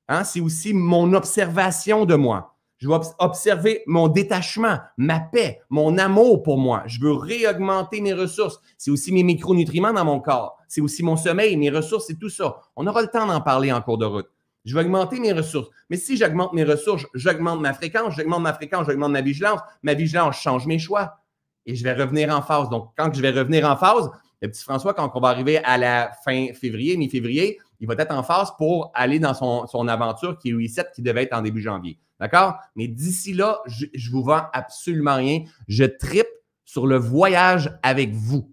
[0.10, 0.26] Hein?
[0.26, 2.55] C'est aussi mon observation de moi.
[2.78, 6.84] Je veux observer mon détachement, ma paix, mon amour pour moi.
[6.88, 8.60] Je veux réaugmenter mes ressources.
[8.78, 10.58] C'est aussi mes micronutriments dans mon corps.
[10.68, 12.58] C'est aussi mon sommeil, mes ressources, c'est tout ça.
[12.76, 14.28] On aura le temps d'en parler en cours de route.
[14.66, 15.70] Je veux augmenter mes ressources.
[15.90, 19.60] Mais si j'augmente mes ressources, j'augmente ma fréquence, j'augmente ma fréquence, j'augmente ma vigilance.
[19.84, 21.20] Ma vigilance change mes choix.
[21.66, 22.70] Et je vais revenir en phase.
[22.70, 24.10] Donc, quand je vais revenir en phase,
[24.42, 28.14] le petit François, quand on va arriver à la fin février, mi-février, il va être
[28.14, 31.62] en phase pour aller dans son, aventure qui est reset, qui devait être en début
[31.62, 32.00] janvier.
[32.20, 32.56] D'accord?
[32.76, 35.44] Mais d'ici là, je, ne vous vends absolument rien.
[35.68, 36.28] Je tripe
[36.64, 38.52] sur le voyage avec vous.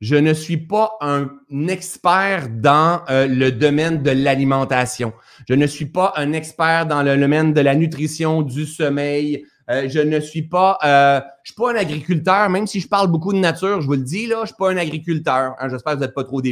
[0.00, 1.30] Je ne suis pas un
[1.68, 5.14] expert dans euh, le domaine de l'alimentation.
[5.48, 9.46] Je ne suis pas un expert dans le domaine de la nutrition, du sommeil.
[9.70, 13.08] Euh, je ne suis pas, euh, je suis pas un agriculteur, même si je parle
[13.10, 15.54] beaucoup de nature, je vous le dis là, je suis pas un agriculteur.
[15.58, 16.42] Hein, J'espère que vous n'êtes pas trop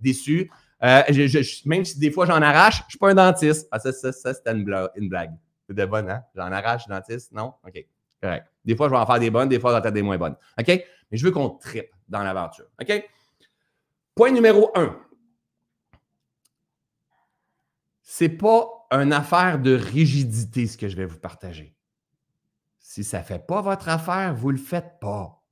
[0.00, 0.50] déçus.
[0.84, 1.02] Euh,
[1.64, 3.68] même si des fois j'en arrache, je ne suis pas un dentiste.
[3.70, 5.32] Ah, ça, ça, ça c'était une, blague.
[5.66, 6.24] C'est de bonne, hein?
[6.34, 7.32] J'en arrache, dentiste?
[7.32, 7.54] Non?
[7.66, 7.86] OK.
[8.20, 8.46] Correct.
[8.64, 10.36] Des fois, je vais en faire des bonnes, des fois, j'en faire des moins bonnes.
[10.58, 10.66] OK?
[10.68, 12.66] Mais je veux qu'on tripe dans l'aventure.
[12.80, 13.10] OK?
[14.14, 14.98] Point numéro un.
[18.02, 21.74] C'est pas une affaire de rigidité, ce que je vais vous partager.
[22.78, 25.42] Si ça ne fait pas votre affaire, vous ne le faites pas.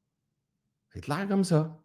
[0.93, 1.79] C'est clair comme ça.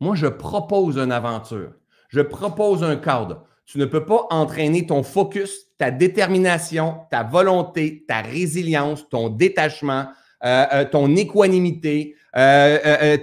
[0.00, 1.74] Moi, je propose une aventure
[2.14, 3.44] je propose un cadre.
[3.66, 10.06] Tu ne peux pas entraîner ton focus, ta détermination, ta volonté, ta résilience, ton détachement,
[10.44, 13.16] euh, euh, ton équanimité, euh,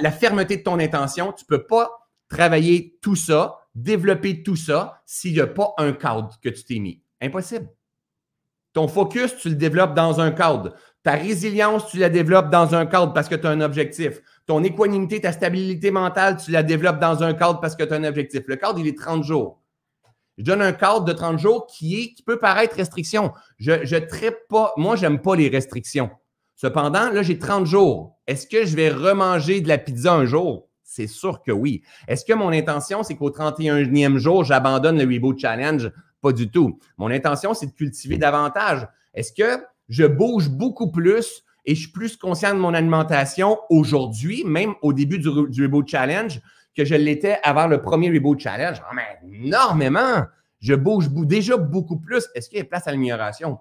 [0.00, 1.32] la fermeté de ton intention.
[1.32, 1.90] Tu ne peux pas
[2.30, 6.78] travailler tout ça, développer tout ça s'il n'y a pas un cadre que tu t'es
[6.78, 7.02] mis.
[7.20, 7.68] Impossible.
[8.72, 10.74] Ton focus, tu le développes dans un cadre.
[11.02, 14.22] Ta résilience, tu la développes dans un cadre parce que tu as un objectif.
[14.46, 17.96] Ton équanimité, ta stabilité mentale, tu la développes dans un cadre parce que tu as
[17.96, 18.42] un objectif.
[18.46, 19.60] Le cadre, il est 30 jours.
[20.38, 23.32] Je donne un cadre de 30 jours qui, peut paraître restriction.
[23.58, 26.10] Je ne traite pas, moi, j'aime pas les restrictions.
[26.56, 28.18] Cependant, là, j'ai 30 jours.
[28.26, 30.68] Est-ce que je vais remanger de la pizza un jour?
[30.82, 31.82] C'est sûr que oui.
[32.08, 35.92] Est-ce que mon intention, c'est qu'au 31e jour, j'abandonne le Reboot Challenge?
[36.20, 36.78] Pas du tout.
[36.98, 38.88] Mon intention, c'est de cultiver davantage.
[39.14, 44.44] Est-ce que je bouge beaucoup plus et je suis plus conscient de mon alimentation aujourd'hui,
[44.44, 46.40] même au début du, Reboot Challenge,
[46.76, 48.80] que je l'étais avant le premier Reboot Challenge.
[48.90, 50.24] Oh, énormément!
[50.60, 52.28] Je bouge déjà beaucoup plus.
[52.34, 53.58] Est-ce qu'il y a place à l'amélioration?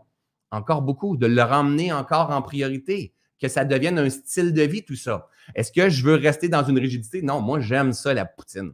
[0.51, 1.15] Encore beaucoup.
[1.17, 3.13] De le ramener encore en priorité.
[3.41, 5.27] Que ça devienne un style de vie, tout ça.
[5.55, 7.21] Est-ce que je veux rester dans une rigidité?
[7.21, 8.73] Non, moi, j'aime ça, la poutine.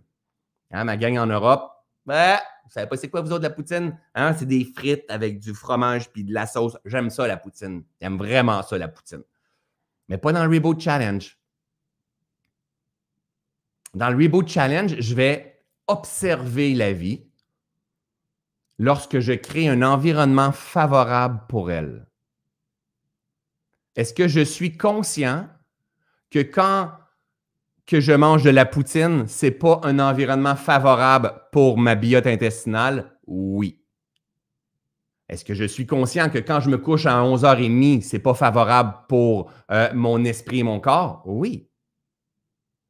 [0.72, 1.72] Hein, ma gang en Europe,
[2.06, 3.98] ben, vous savez pas c'est quoi vous autres la poutine?
[4.16, 4.34] Hein?
[4.34, 6.78] C'est des frites avec du fromage puis de la sauce.
[6.86, 7.84] J'aime ça la poutine.
[8.02, 9.24] J'aime vraiment ça la poutine.
[10.10, 11.38] Mais pas dans le Reboot Challenge.
[13.94, 17.24] Dans le Reboot Challenge, je vais observer la vie
[18.78, 22.08] lorsque je crée un environnement favorable pour elle.
[23.96, 25.48] Est-ce que je suis conscient
[26.30, 26.92] que quand
[27.86, 33.12] que je mange de la poutine, c'est pas un environnement favorable pour ma biote intestinale?
[33.28, 33.80] Oui.
[35.28, 38.94] Est-ce que je suis conscient que quand je me couche à 11h30, c'est pas favorable
[39.08, 41.24] pour euh, mon esprit et mon corps?
[41.26, 41.68] Oui.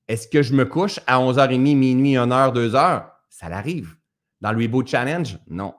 [0.07, 3.05] Est-ce que je me couche à 11h30, minuit, 1h, 2h?
[3.29, 3.95] Ça l'arrive.
[4.41, 5.37] Dans le Reboot Challenge?
[5.49, 5.73] Non.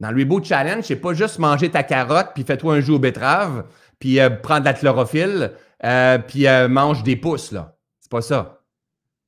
[0.00, 2.98] Dans le Reboot Challenge, c'est pas juste manger ta carotte puis fais-toi un jus aux
[2.98, 3.64] betteraves
[3.98, 5.52] puis euh, prendre de la chlorophylle
[5.84, 7.76] euh, puis euh, mange des pouces, là.
[8.00, 8.62] C'est pas ça.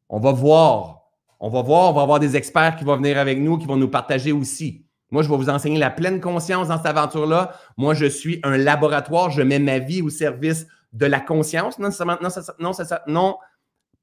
[0.08, 0.98] On va voir.
[1.40, 3.76] On va voir, on va avoir des experts qui vont venir avec nous, qui vont
[3.76, 4.84] nous partager aussi.
[5.10, 7.54] Moi, je vais vous enseigner la pleine conscience dans cette aventure-là.
[7.76, 9.30] Moi, je suis un laboratoire.
[9.30, 11.78] Je mets ma vie au service de la conscience.
[11.78, 12.28] Non, non,
[12.60, 12.72] non,
[13.06, 13.36] non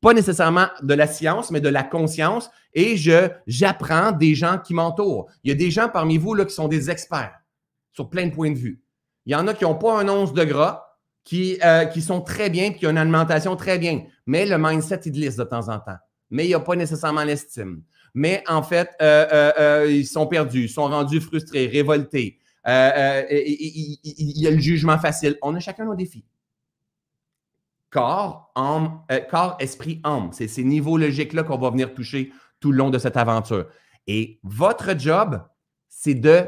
[0.01, 2.51] pas nécessairement de la science, mais de la conscience.
[2.73, 5.27] Et je, j'apprends des gens qui m'entourent.
[5.43, 7.33] Il y a des gens parmi vous là, qui sont des experts
[7.91, 8.83] sur plein de points de vue.
[9.25, 10.84] Il y en a qui n'ont pas un once de gras,
[11.25, 14.05] qui, euh, qui sont très bien, qui ont une alimentation très bien.
[14.27, 15.97] Mais le mindset, il glisse de temps en temps.
[16.29, 17.81] Mais il n'y a pas nécessairement l'estime.
[18.13, 22.39] Mais en fait, euh, euh, ils sont perdus, ils sont rendus frustrés, révoltés.
[22.65, 25.37] il, y a le jugement facile.
[25.41, 26.23] On a chacun nos défis.
[27.89, 30.29] Corps, âme, corps, esprit, âme.
[30.31, 33.67] C'est ces niveaux logiques-là qu'on va venir toucher tout le long de cette aventure.
[34.07, 35.41] Et votre job,
[35.89, 36.47] c'est de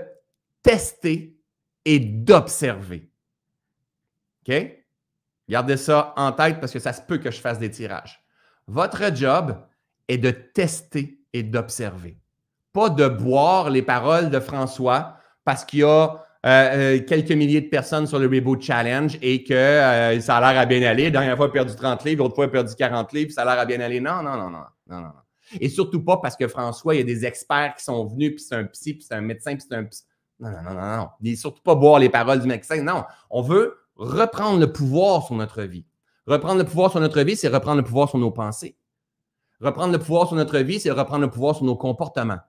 [0.62, 1.38] tester
[1.86, 3.10] et d'observer.
[4.48, 4.78] OK?
[5.50, 8.22] Gardez ça en tête parce que ça se peut que je fasse des tirages.
[8.68, 9.58] Votre job
[10.08, 12.18] est de tester et d'observer.
[12.74, 15.88] Pas de boire les paroles de François parce qu'il y a
[16.46, 20.52] euh, euh, quelques milliers de personnes sur le Reboot Challenge et que euh, ça a
[20.52, 21.10] l'air à bien aller.
[21.10, 23.42] Dernière fois, il a perdu 30 livres, l'autre fois, il a perdu 40 livres, ça
[23.42, 24.00] a l'air à bien aller.
[24.00, 25.12] Non, non, non, non, non.
[25.60, 28.44] Et surtout pas parce que François, il y a des experts qui sont venus, puis
[28.44, 30.04] c'est un psy, puis c'est un médecin, puis c'est un psy.
[30.40, 31.10] Non, non, non, non, non.
[31.22, 32.82] Il surtout pas boire les paroles du médecin.
[32.84, 35.86] Non, on veut reprendre le pouvoir sur notre vie.
[36.26, 38.78] Reprendre le pouvoir sur notre vie, c'est reprendre le pouvoir sur nos pensées.
[39.60, 42.40] Reprendre le pouvoir sur notre vie, c'est reprendre le pouvoir sur nos comportements,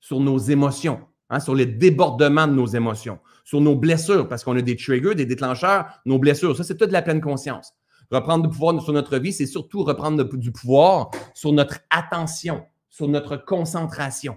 [0.00, 1.00] sur nos émotions,
[1.30, 5.14] hein, sur les débordements de nos émotions, sur nos blessures, parce qu'on a des triggers,
[5.14, 6.56] des déclencheurs, nos blessures.
[6.56, 7.72] Ça, c'est toute la pleine conscience.
[8.10, 13.08] Reprendre du pouvoir sur notre vie, c'est surtout reprendre du pouvoir sur notre attention, sur
[13.08, 14.36] notre concentration.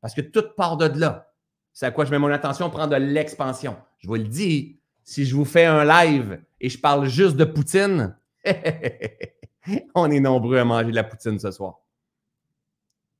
[0.00, 1.32] Parce que tout part de là.
[1.72, 3.76] C'est à quoi je mets mon attention, prendre de l'expansion.
[3.98, 7.44] Je vous le dis, si je vous fais un live et je parle juste de
[7.44, 8.16] Poutine,
[9.94, 11.80] on est nombreux à manger de la Poutine ce soir.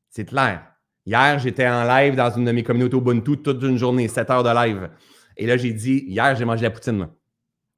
[0.09, 0.64] C'est clair.
[1.07, 4.42] Hier, j'étais en live dans une de mes communautés Ubuntu toute une journée, 7 heures
[4.42, 4.90] de live.
[5.37, 7.09] Et là, j'ai dit, hier, j'ai mangé de la poutine.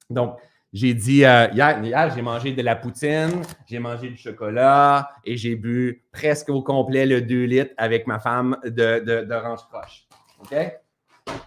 [0.08, 0.36] Donc,
[0.72, 5.56] j'ai dit, euh, hier, j'ai mangé de la poutine, j'ai mangé du chocolat et j'ai
[5.56, 10.06] bu presque au complet le 2 litres avec ma femme de, de, d'orange croche.
[10.40, 10.54] OK?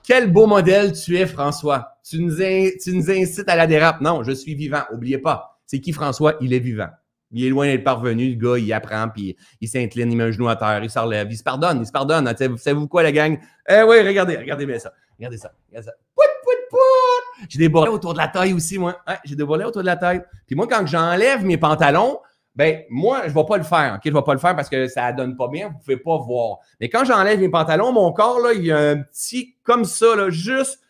[0.04, 1.98] Quel beau modèle tu es, François.
[2.04, 4.02] Tu nous, incites à la dérape.
[4.02, 4.82] Non, je suis vivant.
[4.92, 5.60] Oubliez pas.
[5.66, 6.36] C'est qui, François?
[6.42, 6.90] Il est vivant.
[7.32, 10.32] Il est loin d'être parvenu, le gars, il apprend, puis il s'incline, il met un
[10.32, 12.26] genou à terre, il se relève, il se pardonne, il se pardonne.
[12.36, 13.38] Savez-vous quoi, la gang?
[13.68, 14.92] Eh oui, regardez, regardez bien ça.
[15.18, 15.52] Regardez ça.
[15.70, 15.94] Regardez ça.
[16.16, 17.48] Pout!
[17.48, 18.98] J'ai des bolets autour de la taille aussi, moi.
[19.24, 20.22] j'ai des bolets autour de la taille.
[20.46, 22.20] Puis moi, quand j'enlève mes pantalons,
[22.60, 23.94] ben moi, je ne vais pas le faire.
[23.96, 24.02] OK?
[24.04, 25.70] Je ne vais pas le faire parce que ça ne donne pas bien.
[25.70, 26.58] Vous ne pouvez pas voir.
[26.82, 30.14] Mais quand j'enlève mes pantalons, mon corps, là, il y a un petit comme ça,
[30.18, 30.82] là, juste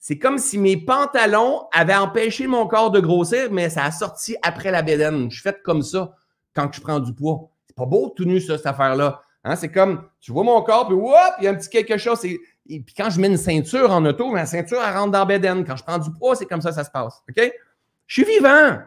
[0.00, 4.34] c'est comme si mes pantalons avaient empêché mon corps de grossir, mais ça a sorti
[4.42, 5.30] après la bédaine.
[5.30, 6.12] Je suis fait comme ça
[6.56, 7.50] quand je prends du poids.
[7.68, 9.20] C'est pas beau tout nu, ça, cette affaire-là.
[9.44, 9.54] Hein?
[9.54, 12.24] C'est comme, tu vois mon corps, puis whoop, il y a un petit quelque chose.
[12.24, 15.24] Et puis quand je mets une ceinture en auto, ma ceinture, elle rentre dans la
[15.24, 15.64] bédaine.
[15.64, 17.22] Quand je prends du poids, c'est comme ça ça se passe.
[17.28, 17.52] OK?
[18.08, 18.78] Je suis vivant.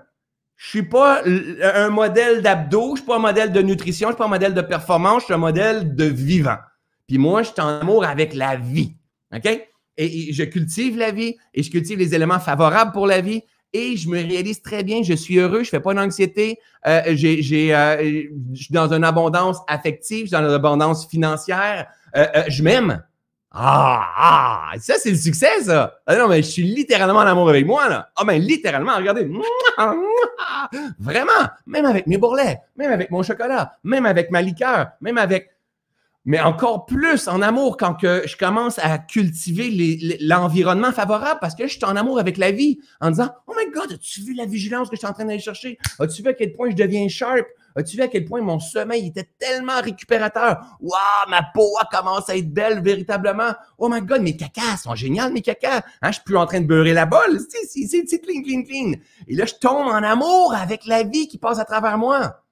[0.58, 1.22] Je suis pas
[1.62, 4.54] un modèle d'abdos, je suis pas un modèle de nutrition, je suis pas un modèle
[4.54, 6.58] de performance, je suis un modèle de vivant.
[7.08, 8.96] Puis moi, je suis en amour avec la vie.
[9.36, 9.68] OK?
[9.98, 13.42] et, je cultive la vie et je cultive les éléments favorables pour la vie
[13.74, 17.76] et je me réalise très bien, je suis heureux, je fais pas d'anxiété, euh, j'ai,
[17.76, 22.64] euh, je suis dans une abondance affective, je suis dans une abondance financière, euh, je
[22.64, 23.04] m'aime.
[23.58, 26.00] Ah, ah, ça c'est le succès, ça.
[26.06, 28.10] Ah non, mais je suis littéralement en amour avec moi, là.
[28.18, 29.26] Ah ben, littéralement, regardez.
[31.00, 31.32] Vraiment,
[31.66, 35.52] même avec mes bourrelets, même avec mon chocolat, même avec ma liqueur, même avec
[36.26, 41.68] mais encore plus en amour quand que je commence à cultiver l'environnement favorable parce que
[41.68, 44.46] je suis en amour avec la vie en disant Oh my God, as-tu vu la
[44.46, 45.78] vigilance que je suis en train d'aller chercher?
[46.00, 47.46] As-tu vu à quel point je deviens sharp?
[47.78, 50.78] As-tu vu à quel point mon sommeil était tellement récupérateur?
[50.80, 53.54] Waouh, ma peau commence à être belle véritablement.
[53.78, 55.84] Oh my God, mes cacas sont géniaux, mes cacas.
[56.02, 57.40] Hein, je suis plus en train de beurrer la bolle.
[57.50, 58.94] C'est clean, clean, clean.
[59.28, 62.44] Et là, je tombe en amour avec la vie qui passe à travers moi.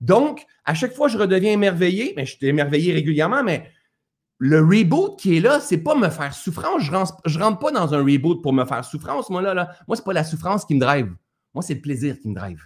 [0.00, 2.14] Donc, à chaque fois, je redeviens émerveillé.
[2.16, 3.70] Mais je suis émerveillé régulièrement, mais
[4.38, 6.82] le reboot qui est là, c'est pas me faire souffrance.
[6.82, 9.28] Je rentre, rentre pas dans un reboot pour me faire souffrance.
[9.28, 11.14] Moi, là, là moi, c'est pas la souffrance qui me drive.
[11.52, 12.62] Moi, c'est le plaisir qui me drive.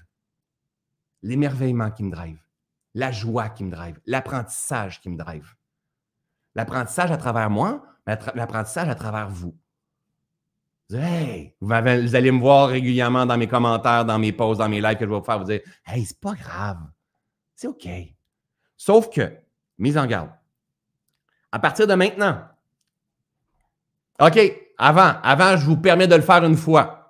[1.23, 2.39] L'émerveillement qui me drive.
[2.95, 3.99] La joie qui me drive.
[4.07, 5.55] L'apprentissage qui me drive.
[6.55, 9.57] L'apprentissage à travers moi, l'apprentissage à travers vous.
[10.93, 14.99] Hey, vous, allez me voir régulièrement dans mes commentaires, dans mes posts, dans mes lives
[14.99, 15.39] que je vais vous faire.
[15.39, 16.81] Vous dire Hey, c'est pas grave.
[17.55, 17.89] C'est OK.
[18.77, 19.33] Sauf que,
[19.79, 20.31] mise en garde,
[21.51, 22.43] à partir de maintenant,
[24.21, 24.39] OK,
[24.77, 27.02] avant, avant, je vous permets de le faire une fois.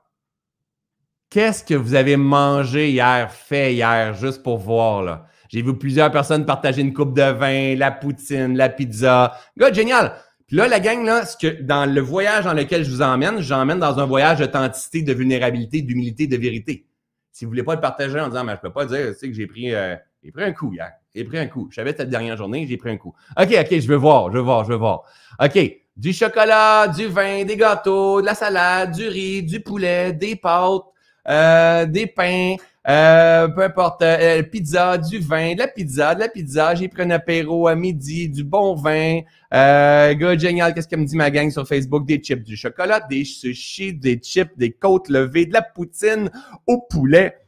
[1.32, 5.24] Qu'est-ce que vous avez mangé hier, fait hier, juste pour voir, là?
[5.48, 9.38] J'ai vu plusieurs personnes partager une coupe de vin, la poutine, la pizza.
[9.56, 10.12] Gars, génial!
[10.46, 13.40] Puis là, la gang, là, ce que dans le voyage dans lequel je vous emmène,
[13.40, 16.84] j'emmène dans un voyage d'authenticité, de vulnérabilité, d'humilité, de vérité.
[17.32, 19.46] Si vous voulez pas le partager en disant, mais je peux pas dire que j'ai
[19.46, 20.92] pris euh, j'ai pris un coup hier.
[21.14, 21.68] J'ai pris un coup.
[21.70, 23.14] Je savais cette dernière journée, j'ai pris un coup.
[23.40, 25.04] OK, OK, je veux voir, je veux voir, je veux voir.
[25.42, 25.78] OK.
[25.96, 30.91] Du chocolat, du vin, des gâteaux, de la salade, du riz, du poulet, des pâtes,
[31.28, 32.56] euh, des pains,
[32.88, 36.74] euh, peu importe, euh, pizza, du vin, de la pizza, de la pizza.
[36.74, 39.20] J'ai pris un apéro à midi, du bon vin.
[39.54, 42.06] Euh, gars, génial, qu'est-ce que me dit ma gang sur Facebook?
[42.06, 46.30] Des chips, du chocolat, des sushis, des chips, des côtes levées, de la poutine
[46.66, 47.38] au poulet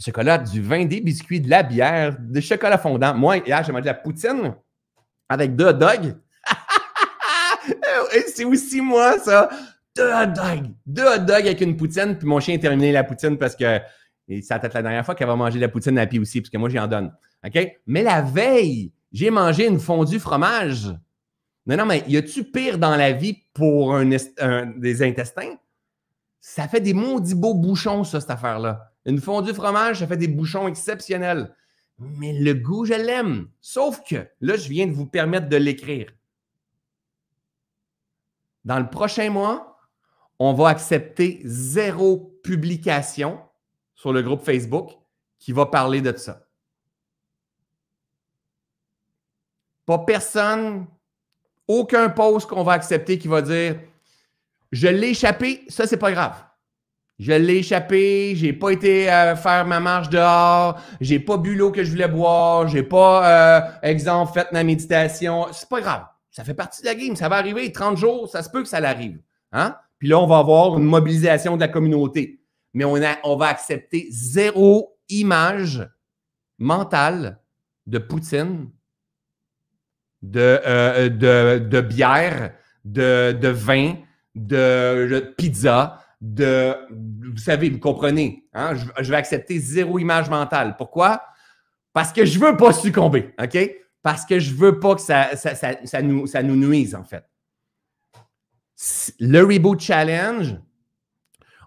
[0.00, 3.14] chocolat, du vin, des biscuits, de la bière, du chocolat fondant.
[3.14, 4.54] Moi, hier, j'ai mangé de la poutine
[5.28, 6.16] avec deux dogs.
[8.34, 9.50] c'est aussi moi, ça.
[10.00, 10.70] Deux hot dogs.
[10.86, 12.16] Deux hot dogs avec une poutine.
[12.16, 13.80] Puis mon chien a terminé la poutine parce que
[14.40, 16.56] ça peut-être la dernière fois qu'elle va manger la poutine à pied aussi, parce que
[16.56, 17.12] moi, j'y en donne.
[17.44, 17.58] OK?
[17.86, 20.86] Mais la veille, j'ai mangé une fondue fromage.
[21.66, 25.56] Non, non, mais y a-tu pire dans la vie pour des intestins?
[26.40, 28.92] Ça fait des maudits beaux bouchons, ça, cette affaire-là.
[29.04, 31.54] Une fondue fromage, ça fait des bouchons exceptionnels.
[31.98, 33.48] Mais le goût, je l'aime.
[33.60, 36.10] Sauf que là, je viens de vous permettre de l'écrire.
[38.64, 39.69] Dans le prochain mois,
[40.42, 43.38] on va accepter zéro publication
[43.94, 44.90] sur le groupe Facebook
[45.38, 46.46] qui va parler de ça.
[49.84, 50.86] Pas personne,
[51.68, 53.80] aucun post qu'on va accepter qui va dire
[54.72, 56.42] Je l'ai échappé, ça, c'est pas grave.
[57.18, 59.04] Je l'ai échappé, j'ai pas été
[59.42, 63.60] faire ma marche dehors, j'ai pas bu l'eau que je voulais boire, j'ai pas, euh,
[63.82, 65.48] exemple, fait ma méditation.
[65.52, 66.06] C'est pas grave.
[66.30, 67.14] Ça fait partie de la game.
[67.14, 69.20] Ça va arriver 30 jours, ça se peut que ça l'arrive.
[69.52, 69.76] Hein?
[70.00, 72.40] Puis là, on va avoir une mobilisation de la communauté.
[72.72, 75.86] Mais on, va accepter zéro image
[76.58, 77.40] mentale
[77.86, 78.70] de Poutine,
[80.22, 83.96] de, euh, bière, de, vin,
[84.34, 88.74] de pizza, de, vous savez, vous comprenez, hein?
[89.00, 90.76] je, vais accepter zéro image mentale.
[90.78, 91.22] Pourquoi?
[91.92, 93.58] Parce que je ne veux pas succomber, OK?
[94.02, 97.24] Parce que je ne veux pas que ça nous nuise, en fait.
[99.18, 100.56] Le Reboot Challenge,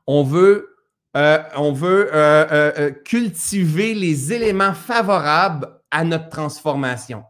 [0.07, 0.75] on veut,
[1.15, 7.23] euh, euh, euh, cultiver les éléments favorables à notre transformation.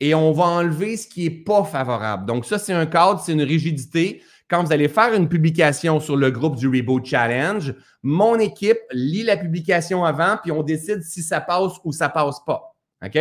[0.00, 2.26] Et on va enlever ce qui n'est pas favorable.
[2.26, 6.16] Donc, ça, c'est un cadre, c'est une rigidité quand vous allez faire une publication sur
[6.16, 11.22] le groupe du Reboot Challenge, mon équipe lit la publication avant, puis on décide si
[11.22, 12.74] ça passe ou ça passe pas.
[13.04, 13.18] OK?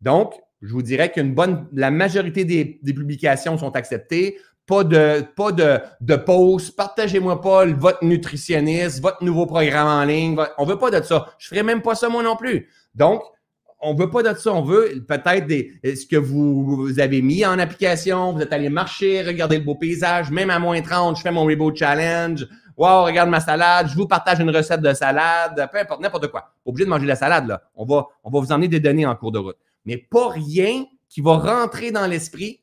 [0.00, 4.38] Donc, je vous dirais qu'une bonne, la majorité des, publications sont acceptées.
[4.66, 6.70] Pas de, pas de, de pause.
[6.70, 10.36] Partagez-moi pas votre nutritionniste, votre nouveau programme en ligne.
[10.58, 11.28] On veut pas de ça.
[11.38, 12.68] Je ferai même pas ça moi non plus.
[12.94, 13.22] Donc,
[13.80, 14.52] on veut pas de ça.
[14.52, 15.48] On veut peut-être
[15.84, 18.32] ce que vous, avez mis en application.
[18.32, 20.30] Vous êtes allé marcher, regarder le beau paysage.
[20.30, 22.46] Même à moins 30, je fais mon Reboot Challenge.
[22.76, 23.88] Wow, regarde ma salade.
[23.88, 25.68] Je vous partage une recette de salade.
[25.72, 26.52] Peu importe, n'importe quoi.
[26.64, 27.62] Obligé de manger de la salade, là.
[27.74, 29.56] On va, on va vous emmener des données en cours de route.
[29.84, 32.60] Mais pas rien qui va rentrer dans l'esprit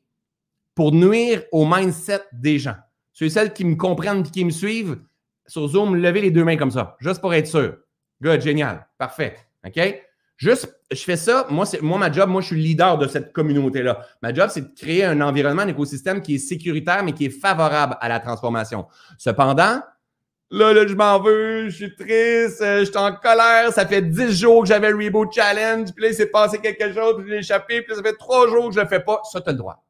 [0.74, 2.76] pour nuire au mindset des gens.
[3.12, 4.98] Ceux et celles qui me comprennent et qui me suivent,
[5.46, 7.76] sur Zoom, levez les deux mains comme ça, juste pour être sûr.
[8.22, 9.36] Good, génial, parfait.
[9.66, 10.02] OK?
[10.36, 11.46] Juste, je fais ça.
[11.48, 14.04] Moi, moi, ma job, moi, je suis le leader de cette communauté-là.
[14.20, 17.40] Ma job, c'est de créer un environnement, un écosystème qui est sécuritaire, mais qui est
[17.40, 18.86] favorable à la transformation.
[19.16, 19.80] Cependant,
[20.50, 23.72] là, là, je m'en veux, je suis triste, euh, je suis en colère.
[23.72, 26.92] Ça fait 10 jours que j'avais le Reboot Challenge, puis là, il s'est passé quelque
[26.92, 29.20] chose, puis j'ai échappé, puis ça fait 3 jours que je le fais pas.
[29.30, 29.83] Ça, tu as le droit.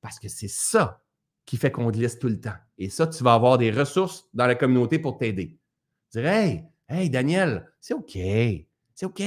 [0.00, 1.02] Parce que c'est ça
[1.46, 2.54] qui fait qu'on glisse tout le temps.
[2.78, 5.58] Et ça, tu vas avoir des ressources dans la communauté pour t'aider.
[6.12, 8.12] Dire, hey, hey, Daniel, c'est OK.
[8.94, 9.22] C'est OK.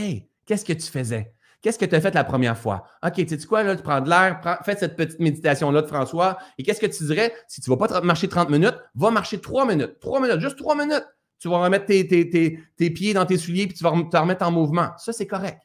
[0.45, 1.33] Qu'est-ce que tu faisais?
[1.63, 2.83] Qu'est-ce que tu as fait la première fois?
[3.05, 6.37] OK, tu sais quoi, là, tu prends de l'air, fais cette petite méditation-là de François.
[6.57, 7.33] Et qu'est-ce que tu dirais?
[7.47, 9.97] Si tu ne vas pas marcher 30 minutes, va marcher 3 minutes.
[10.01, 11.07] 3 minutes, juste 3 minutes.
[11.39, 14.91] Tu vas remettre tes, pieds dans tes souliers puis tu vas te remettre en mouvement.
[14.97, 15.61] Ça, c'est correct.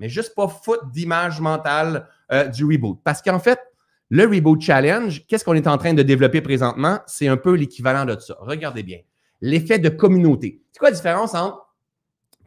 [0.00, 2.98] Mais juste pas foutre d'image mentale euh, du reboot.
[3.04, 3.60] Parce qu'en fait,
[4.08, 7.00] le Reboot Challenge, qu'est-ce qu'on est en train de développer présentement?
[7.06, 8.36] C'est un peu l'équivalent de ça.
[8.40, 9.00] Regardez bien.
[9.40, 10.62] L'effet de communauté.
[10.72, 11.66] C'est quoi la différence entre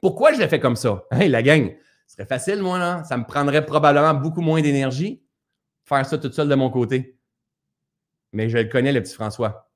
[0.01, 1.03] pourquoi je l'ai fait comme ça?
[1.11, 1.75] Hey, la gang,
[2.07, 3.03] ce serait facile, moi, là.
[3.03, 5.21] Ça me prendrait probablement beaucoup moins d'énergie
[5.89, 7.17] faire ça tout seul de mon côté.
[8.31, 9.69] Mais je le connais, le petit François.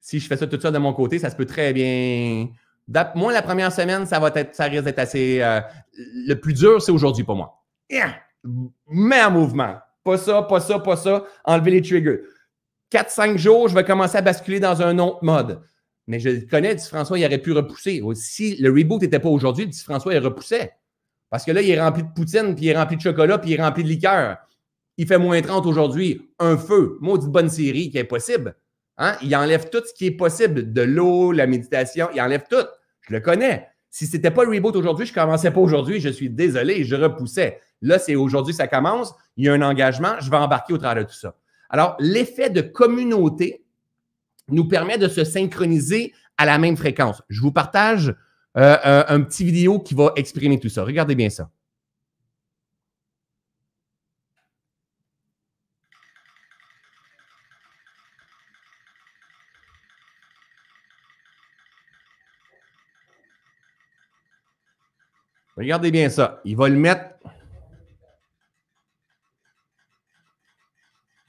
[0.00, 2.48] Si je fais ça tout seul de mon côté, ça se peut très bien.
[3.14, 5.42] Moi, la première semaine, ça va être, ça risque d'être assez.
[5.42, 5.60] Euh,
[5.92, 7.62] le plus dur, c'est aujourd'hui pour moi.
[8.88, 9.78] Mets en mouvement.
[10.08, 11.26] Pas ça, pas ça, pas ça.
[11.44, 12.20] Enlever les triggers.
[12.90, 15.60] 4-5 jours, je vais commencer à basculer dans un autre mode.
[16.06, 18.02] Mais je connais, dit François, il aurait pu repousser.
[18.14, 20.72] Si le reboot n'était pas aujourd'hui, dit François, il repoussait.
[21.28, 23.50] Parce que là, il est rempli de poutine, puis il est rempli de chocolat, puis
[23.50, 24.38] il est rempli de liqueur.
[24.96, 26.22] Il fait moins 30 aujourd'hui.
[26.38, 28.56] Un feu, maudite bonne série qui est possible.
[28.96, 29.14] Hein?
[29.20, 30.72] Il enlève tout ce qui est possible.
[30.72, 32.66] De l'eau, la méditation, il enlève tout.
[33.02, 33.68] Je le connais.
[33.90, 36.00] Si ce n'était pas le reboot aujourd'hui, je ne commençais pas aujourd'hui.
[36.00, 37.60] Je suis désolé, je repoussais.
[37.80, 39.14] Là, c'est aujourd'hui ça commence.
[39.36, 40.14] Il y a un engagement.
[40.20, 41.34] Je vais embarquer au travers de tout ça.
[41.70, 43.64] Alors, l'effet de communauté,
[44.50, 47.22] nous permet de se synchroniser à la même fréquence.
[47.28, 48.14] Je vous partage
[48.56, 50.84] euh, un petit vidéo qui va exprimer tout ça.
[50.84, 51.50] Regardez bien ça.
[65.58, 66.40] Regardez bien ça.
[66.44, 67.18] Il va le mettre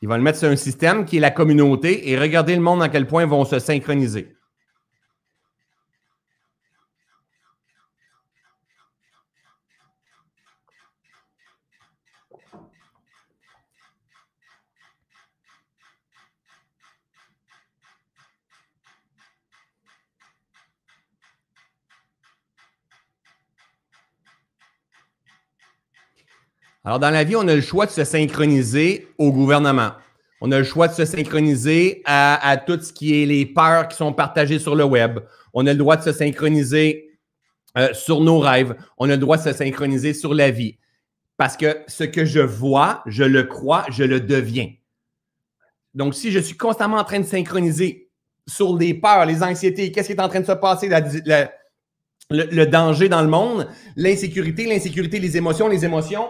[0.07, 2.89] vont le mettre sur un système qui est la communauté et regarder le monde à
[2.89, 4.35] quel point ils vont se synchroniser.
[26.89, 29.91] Alors, dans la vie, on a le choix de se synchroniser au gouvernement.
[30.41, 33.95] On a le choix de se synchroniser à, tout ce qui est les peurs qui
[33.95, 35.19] sont partagées sur le web.
[35.53, 37.11] On a le droit de se synchroniser
[37.77, 38.75] euh, sur nos rêves.
[38.97, 40.79] On a le droit de se synchroniser sur la vie.
[41.37, 44.71] Parce que ce que je vois, je le crois, je le deviens.
[45.93, 48.09] Donc, si je suis constamment en train de synchroniser
[48.47, 50.89] sur les peurs, les anxiétés, qu'est-ce qui est en train de se passer,
[52.31, 56.29] le, danger dans le monde, l'insécurité, l'insécurité, les émotions, les émotions,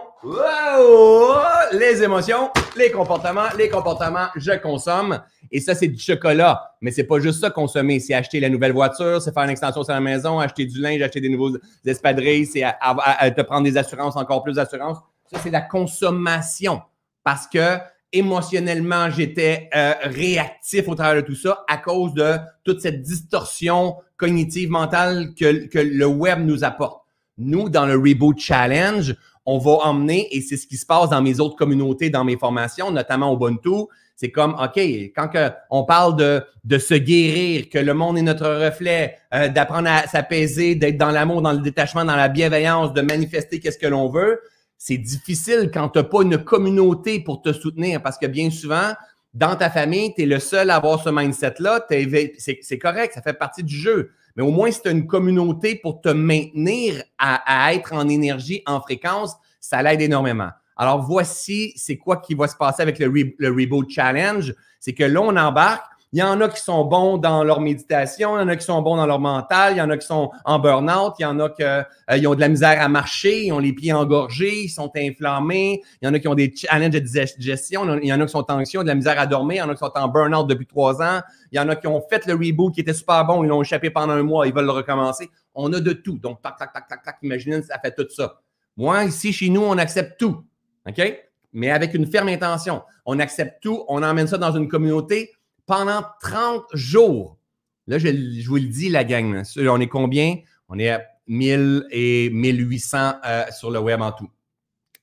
[1.73, 5.21] les émotions, les comportements, les comportements, je consomme.
[5.51, 6.71] Et ça, c'est du chocolat.
[6.79, 7.99] Mais c'est pas juste ça consommer.
[7.99, 11.01] C'est acheter la nouvelle voiture, c'est faire une extension sur la maison, acheter du linge,
[11.01, 14.99] acheter des nouveaux espadrilles, c'est te prendre des assurances, encore plus d'assurances.
[15.29, 16.81] Ça, c'est la consommation.
[17.25, 17.77] Parce que
[18.13, 23.97] émotionnellement, j'étais euh, réactif au travers de tout ça à cause de toute cette distorsion
[24.20, 27.01] cognitive mentale que, que le web nous apporte.
[27.38, 29.15] Nous, dans le Reboot Challenge,
[29.45, 32.38] on va emmener, et c'est ce qui se passe dans mes autres communautés, dans mes
[32.38, 34.78] formations, notamment au Ubuntu, c'est comme, OK,
[35.15, 39.47] quand que on parle de, de se guérir, que le monde est notre reflet, euh,
[39.47, 43.80] d'apprendre à s'apaiser, d'être dans l'amour, dans le détachement, dans la bienveillance, de manifester qu'est-ce
[43.80, 44.41] que l'on veut,
[44.78, 48.93] c'est difficile quand tu n'as pas une communauté pour te soutenir parce que bien souvent,
[49.34, 51.86] dans ta famille, tu es le seul à avoir ce mindset-là.
[51.89, 54.11] C'est correct, ça fait partie du jeu.
[54.36, 58.63] Mais au moins, si tu as une communauté pour te maintenir à, être en énergie,
[58.65, 60.49] en fréquence, ça l'aide énormément.
[60.77, 64.53] Alors, voici, c'est quoi qui va se passer avec le, le Reboot Challenge.
[64.80, 68.38] C'est que là, on embarque il y en a qui sont bons dans leur méditation,
[68.38, 70.07] il y en a qui sont bons dans leur mental, il y en a qui
[70.07, 71.84] sont en burn-out, il y en a qui euh,
[72.28, 76.05] ont de la misère à marcher, ils ont les pieds engorgés, ils sont inflammés, il
[76.05, 78.49] y en a qui ont des challenges de digestion, il y en a qui sont
[78.49, 80.66] anxieux, de la misère à dormir, il y en a qui sont en burn-out depuis
[80.66, 83.43] trois ans, il y en a qui ont fait le reboot qui était super bon,
[83.43, 85.30] ils l'ont échappé pendant un mois, ils veulent le recommencer.
[85.53, 86.18] On a de tout.
[86.18, 88.39] Donc, tac, tac, tac, tac, tac, imaginez, ça fait tout ça.
[88.78, 90.43] Moi, ici, chez nous, on accepte tout.
[90.88, 91.24] OK?
[91.51, 92.82] Mais avec une ferme intention.
[93.05, 95.32] On accepte tout, on emmène ça dans une communauté
[95.70, 97.38] pendant 30 jours.
[97.86, 98.07] Là, je,
[98.47, 99.43] vous le dis, la gang.
[99.55, 100.38] On est combien?
[100.67, 104.30] On est à 1000 et 1800 euh, sur le web en tout.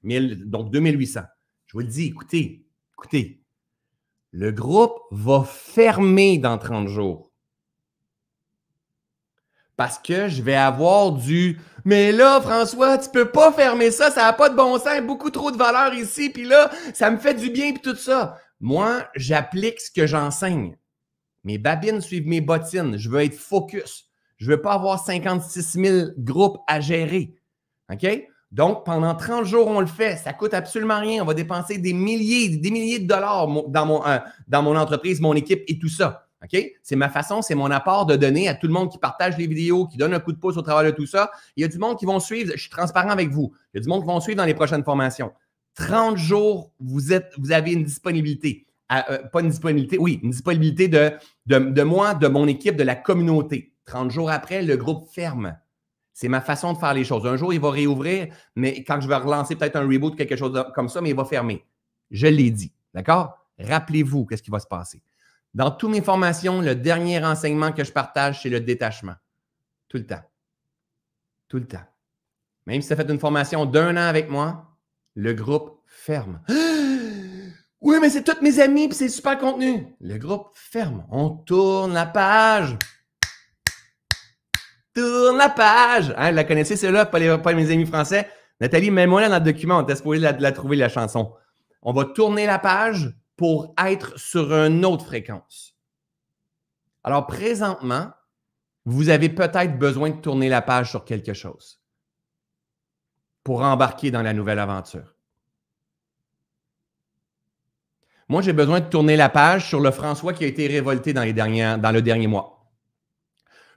[0.03, 1.21] 1000, donc 2800.
[1.67, 3.41] Je vous le dis, écoutez, écoutez.
[4.33, 7.31] Le groupe va fermer dans 30 jours.
[9.77, 14.23] Parce que je vais avoir du Mais là, François, tu peux pas fermer ça, ça
[14.23, 17.35] n'a pas de bon sens, beaucoup trop de valeur ici, puis là, ça me fait
[17.35, 18.37] du bien, puis tout ça.
[18.61, 20.77] Moi, j'applique ce que j'enseigne.
[21.45, 22.97] Mes babines suivent mes bottines.
[22.97, 24.09] Je veux être focus.
[24.37, 27.35] Je ne veux pas avoir 56 000 groupes à gérer.
[27.93, 28.07] OK?
[28.53, 30.17] Donc, pendant 30 jours, on le fait.
[30.17, 31.23] Ça ne coûte absolument rien.
[31.23, 35.21] On va dépenser des milliers, des milliers de dollars dans mon, euh, dans mon entreprise,
[35.21, 36.27] mon équipe et tout ça.
[36.43, 36.61] OK?
[36.83, 39.47] C'est ma façon, c'est mon apport de donner à tout le monde qui partage les
[39.47, 41.31] vidéos, qui donne un coup de pouce au travers de tout ça.
[41.57, 42.53] Il y a du monde qui vont suivre.
[42.55, 43.53] Je suis transparent avec vous.
[43.73, 45.33] Il y a du monde qui vont suivre dans les prochaines formations.
[45.77, 48.67] 30 jours, vous, avez une disponibilité.
[48.93, 51.13] Euh, pas une disponibilité, oui, une disponibilité de,
[51.47, 53.75] de, moi, de mon équipe, de la communauté.
[53.85, 55.57] 30 jours après, le groupe ferme.
[56.13, 57.27] C'est ma façon de faire les choses.
[57.27, 60.65] Un jour, il va réouvrir, mais quand je vais relancer peut-être un reboot, quelque chose
[60.75, 61.65] comme ça, mais il va fermer.
[62.11, 62.73] Je l'ai dit.
[62.95, 63.47] D'accord?
[63.59, 65.03] Rappelez-vous qu'est-ce qui va se passer.
[65.53, 69.15] Dans toutes mes formations, le dernier enseignement que je partage, c'est le détachement.
[69.89, 70.23] Tout le temps.
[71.49, 71.85] Tout le temps.
[72.67, 74.66] Même si ça fait une formation d'un an avec moi,
[75.17, 76.41] le groupe ferme.
[77.83, 79.95] Oui, mais c'est tous mes amis et c'est super contenu.
[80.01, 81.07] Le groupe ferme.
[81.11, 82.77] On tourne la page.
[84.95, 86.13] Tourne la page.
[86.17, 88.29] Hein, la connaissez, c'est là, pas, les, mes amis français.
[88.61, 89.79] Nathalie, mets-moi là dans le document.
[89.79, 91.35] On t'a supposé la, la trouver, la chanson.
[91.83, 95.77] On va tourner la page pour être sur une autre fréquence.
[97.05, 98.11] Alors, présentement,
[98.87, 101.86] vous avez peut-être besoin de tourner la page sur quelque chose
[103.47, 105.15] pour embarquer dans la nouvelle aventure.
[108.29, 111.23] Moi, j'ai besoin de tourner la page sur le François qui a été révolté dans,
[111.23, 111.31] le
[112.01, 112.67] dernier mois.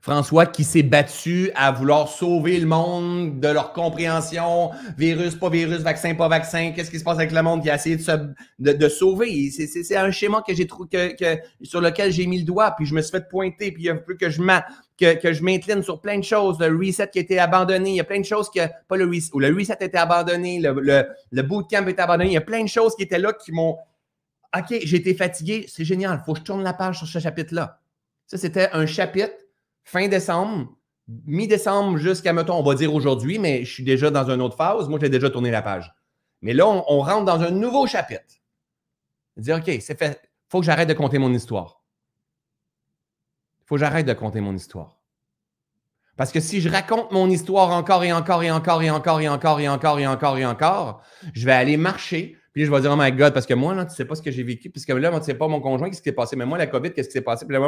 [0.02, 5.82] François qui s'est battu à vouloir sauver le monde de leur compréhension, virus, pas virus,
[5.82, 8.90] vaccin, pas vaccin, qu'est-ce qui se passe avec le monde qui a essayé de, se,
[8.90, 9.52] sauver?
[9.52, 13.04] C'est un schéma que j'ai que, sur lequel j'ai mis le doigt, puis je me
[13.04, 14.42] suis fait pointer, puis il a fallu que je
[15.00, 16.60] que, je m'incline sur plein de choses.
[16.60, 19.06] Le reset qui a été abandonné, il y a plein de choses que, pas le
[19.06, 22.34] reset, ou le reset a été abandonné, le, le, le bootcamp a été abandonné, il
[22.34, 23.78] y a plein de choses qui étaient là qui m'ont
[24.58, 27.20] OK, j'ai été fatigué, c'est génial, il faut que je tourne la page sur ce
[27.20, 27.80] chapitre-là.
[28.26, 29.36] Ça, c'était un chapitre
[29.84, 30.76] fin décembre,
[31.26, 34.90] mi-décembre jusqu'à, mettons, on va dire aujourd'hui, mais je suis déjà dans une autre phase.
[34.90, 35.94] Moi, j'ai déjà tourné la page.
[36.42, 38.36] Mais là, on, on rentre dans un nouveau chapitre.
[39.38, 40.20] Dire, OK, c'est fait.
[40.24, 41.79] Il faut que j'arrête de compter mon histoire.
[43.70, 44.98] Faut que j'arrête de compter mon histoire.
[46.18, 49.30] Parce que si je raconte mon histoire encore et encore et encore et encore et
[49.30, 51.04] encore et encore et encore et encore,
[51.36, 53.86] je vais aller marcher, puis je vais dire, oh my God, parce que moi, là,
[53.86, 55.48] tu ne sais pas ce que j'ai vécu, puisque là, moi, tu ne sais pas
[55.48, 57.46] mon conjoint, qu'est-ce qui s'est passé, mais moi, la COVID, qu'est-ce qui s'est passé?
[57.46, 57.62] Puis là,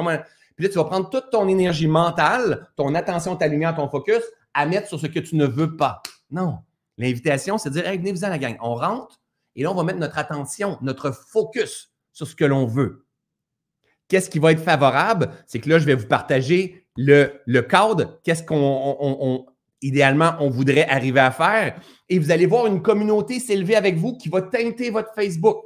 [0.55, 4.23] puis là, tu vas prendre toute ton énergie mentale, ton attention, ta lumière, ton focus,
[4.55, 6.01] à mettre sur ce que tu ne veux pas.
[6.31, 6.57] Non.
[6.97, 8.57] L'invitation, c'est de dire, hey, venez-vous à la gang.
[8.59, 9.21] On rentre,
[9.55, 13.05] et là, on va mettre notre attention, notre focus sur ce que l'on veut.
[14.11, 15.29] Qu'est-ce qui va être favorable?
[15.47, 19.45] C'est que là, je vais vous partager le, le cadre, qu'est-ce qu'on
[19.81, 21.79] idéalement on voudrait arriver à faire?
[22.09, 25.63] Et vous allez voir une communauté s'élever avec vous qui va teinter votre Facebook.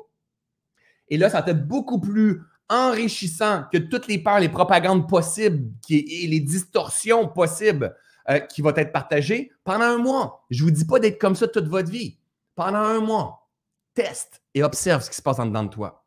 [1.09, 5.71] Et là, ça va être beaucoup plus enrichissant que toutes les peurs, les propagandes possibles
[5.89, 7.95] et les distorsions possibles
[8.29, 10.45] euh, qui vont être partagées pendant un mois.
[10.51, 12.19] Je ne vous dis pas d'être comme ça toute votre vie.
[12.53, 13.49] Pendant un mois,
[13.95, 16.04] teste et observe ce qui se passe en dedans de toi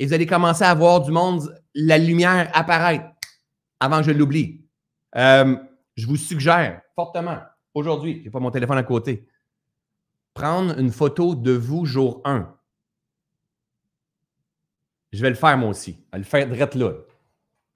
[0.00, 3.04] et vous allez commencer à voir du monde, la lumière apparaître
[3.80, 4.64] avant que je l'oublie.
[5.14, 5.56] Euh,
[5.94, 7.38] je vous suggère fortement,
[7.74, 9.28] aujourd'hui, je n'ai pas mon téléphone à côté,
[10.32, 12.50] prendre une photo de vous jour 1.
[15.12, 16.02] Je vais le faire moi aussi.
[16.06, 16.92] Je vais le faire direct là.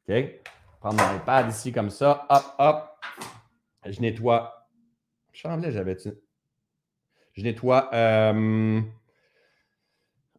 [0.08, 0.24] OK?
[0.80, 2.26] Prendre mon iPad ici comme ça.
[2.30, 2.90] Hop, hop.
[3.84, 4.66] Je nettoie.
[5.30, 6.10] Chamblais, j'avais-tu?
[7.34, 7.90] Je nettoie.
[7.92, 8.80] Euh,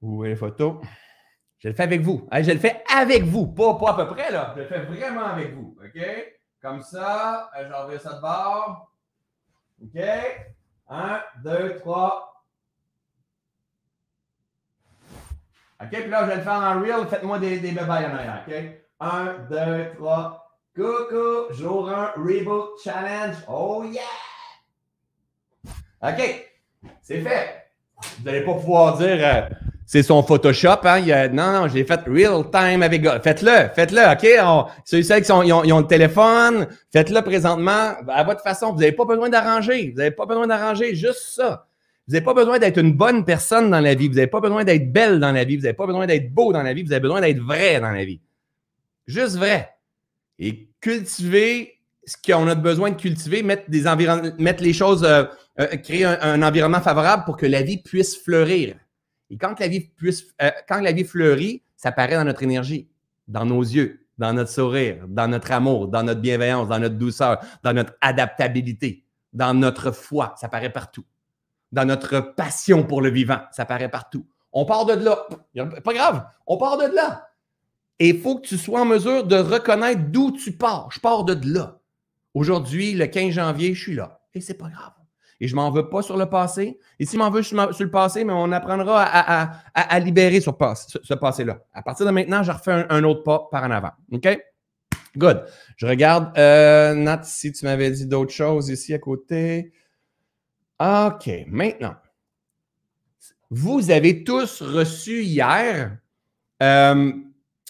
[0.02, 0.78] où est les photos?
[1.66, 2.30] Je le fais avec vous.
[2.32, 4.54] je le fais avec vous, pas, à peu près, là.
[4.56, 5.76] Je le fais vraiment avec vous.
[5.84, 6.00] OK?
[6.62, 8.92] Comme ça, euh, j'envoie ça de bord.
[9.82, 10.00] OK?
[10.90, 12.46] Un, deux, trois.
[15.82, 15.90] OK?
[15.90, 17.08] Puis là, je vais le faire en real.
[17.08, 18.44] Faites-moi des, des en arrière.
[18.48, 18.54] OK?
[19.00, 20.48] Un, deux, trois.
[20.76, 23.38] Coucou, jour 1, Reboot Challenge.
[23.50, 24.04] Oh yeah!
[26.04, 26.52] OK,
[27.02, 27.72] c'est fait.
[28.20, 29.18] Vous n'allez pas pouvoir dire.
[29.20, 29.50] Euh,
[29.86, 30.80] c'est son Photoshop.
[30.84, 31.30] Hein?
[31.30, 33.04] Non, non, je l'ai fait real time avec.
[33.24, 34.74] Faites-le, faites-le, OK?
[34.84, 38.74] ceux qui sont, ils, ont, ils ont le téléphone, faites-le présentement à votre façon.
[38.74, 39.92] Vous n'avez pas besoin d'arranger.
[39.92, 41.68] Vous n'avez pas besoin d'arranger, juste ça.
[42.08, 44.08] Vous n'avez pas besoin d'être une bonne personne dans la vie.
[44.08, 45.58] Vous n'avez pas besoin d'être belle dans la vie.
[45.58, 46.84] Vous n'avez pas besoin d'être beau dans la vie.
[46.84, 48.22] Vous avez besoin d'être vrai dans la vie.
[49.08, 49.70] Juste vrai.
[50.40, 53.84] Et cultiver ce qu'on a besoin de cultiver, mettre, des
[54.38, 55.24] mettre les choses, euh,
[55.60, 58.76] euh, créer un environnement favorable pour que la vie puisse fleurir.
[59.30, 59.90] Et quand la vie,
[60.42, 62.88] euh, quand la vie fleurit, ça paraît dans notre énergie,
[63.28, 67.40] dans nos yeux, dans notre sourire, dans notre amour, dans notre bienveillance, dans notre douceur,
[67.64, 69.04] dans notre adaptabilité,
[69.34, 71.04] dans notre foi, ça paraît partout.
[71.72, 74.26] Dans notre passion pour le vivant, ça paraît partout.
[74.54, 75.28] On part de là.
[75.84, 77.30] Pas grave, on part de là.
[78.00, 80.90] Et il faut que tu sois en mesure de reconnaître d'où tu pars.
[80.92, 81.80] Je pars de là.
[82.34, 84.22] Aujourd'hui, le 15 janvier, je suis là.
[84.34, 84.95] Et c'est pas grave
[85.40, 86.80] et je m'en veux pas sur le passé.
[87.00, 90.50] Et si m'en veux sur le passé, mais on apprendra à, libérer ce,
[91.16, 91.60] passé-là.
[91.74, 93.92] À partir de maintenant, je refais un, autre pas par en avant.
[94.12, 94.40] OK?
[95.18, 95.46] Good.
[95.78, 99.72] Je regarde, euh, Nat, si tu m'avais dit d'autres choses ici à côté.
[100.80, 101.30] OK.
[101.48, 101.96] Maintenant,
[103.50, 105.98] vous avez tous reçu hier
[106.62, 107.12] euh,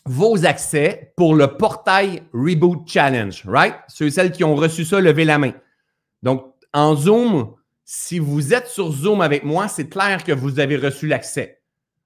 [0.06, 3.76] vos accès pour le portail Reboot Challenge, right?
[3.88, 5.54] Ceux et celles qui ont reçu ça, levez la main.
[6.24, 7.55] Donc, en Zoom,
[7.86, 11.62] si vous êtes sur Zoom avec moi, c'est clair que vous avez reçu l'accès.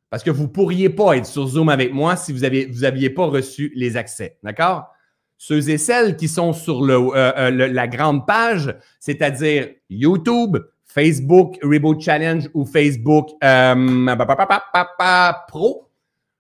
[0.10, 3.26] Parce que vous ne pourriez pas être sur Zoom avec moi si vous n'aviez pas
[3.26, 4.38] reçu les accès.
[4.44, 4.90] D'accord?
[5.38, 12.02] Ceux et celles qui sont sur euh, euh, la grande page, c'est-à-dire YouTube, Facebook Reboot
[12.02, 14.16] Challenge ou Facebook euh,
[15.48, 15.88] Pro,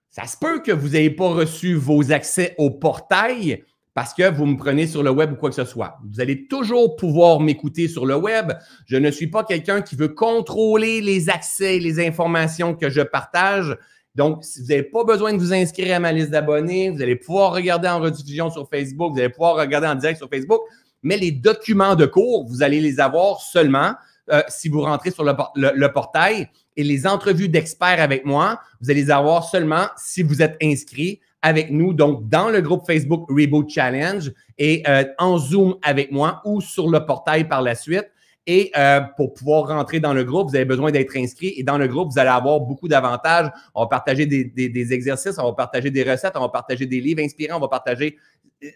[0.09, 3.63] ça se peut que vous n'ayez pas reçu vos accès au portail,
[3.99, 5.99] parce que vous me prenez sur le web ou quoi que ce soit.
[6.09, 8.53] Vous allez toujours pouvoir m'écouter sur le web.
[8.85, 13.77] Je ne suis pas quelqu'un qui veut contrôler les accès, les informations que je partage.
[14.15, 17.17] Donc, si vous n'avez pas besoin de vous inscrire à ma liste d'abonnés, vous allez
[17.17, 20.61] pouvoir regarder en rediffusion sur Facebook, vous allez pouvoir regarder en direct sur Facebook,
[21.03, 23.95] mais les documents de cours, vous allez les avoir seulement
[24.31, 26.47] euh, si vous rentrez sur le, portail
[26.77, 31.19] et les entrevues d'experts avec moi, vous allez les avoir seulement si vous êtes inscrit
[31.41, 36.41] avec nous, donc dans le groupe Facebook Reboot Challenge et euh, en Zoom avec moi
[36.45, 38.09] ou sur le portail par la suite.
[38.45, 41.53] Et euh, pour pouvoir rentrer dans le groupe, vous avez besoin d'être inscrit.
[41.57, 43.51] Et dans le groupe, vous allez avoir beaucoup d'avantages.
[43.75, 47.21] On va partager des, exercices, on va partager des recettes, on va partager des livres
[47.21, 48.17] inspirants, on va partager.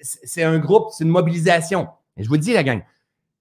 [0.02, 1.88] C'est un groupe, c'est une mobilisation.
[2.16, 2.82] Et je vous dis, la gang,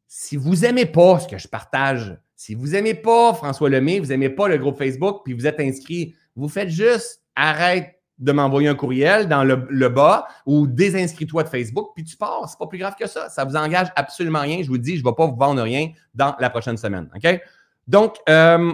[0.08, 4.06] si vous n'aimez pas ce que je partage, si vous n'aimez pas François Lemay, vous
[4.06, 8.68] n'aimez pas le groupe Facebook, puis vous êtes inscrit Vous faites juste arrête de m'envoyer
[8.68, 12.48] un courriel dans le, bas ou désinscris-toi de Facebook, puis tu pars.
[12.48, 13.28] C'est pas plus grave que ça.
[13.28, 14.62] Ça vous engage absolument rien.
[14.62, 17.10] Je vous dis, je ne vais pas vous vendre rien dans la prochaine semaine.
[17.14, 17.40] OK?
[17.88, 18.72] Donc, euh,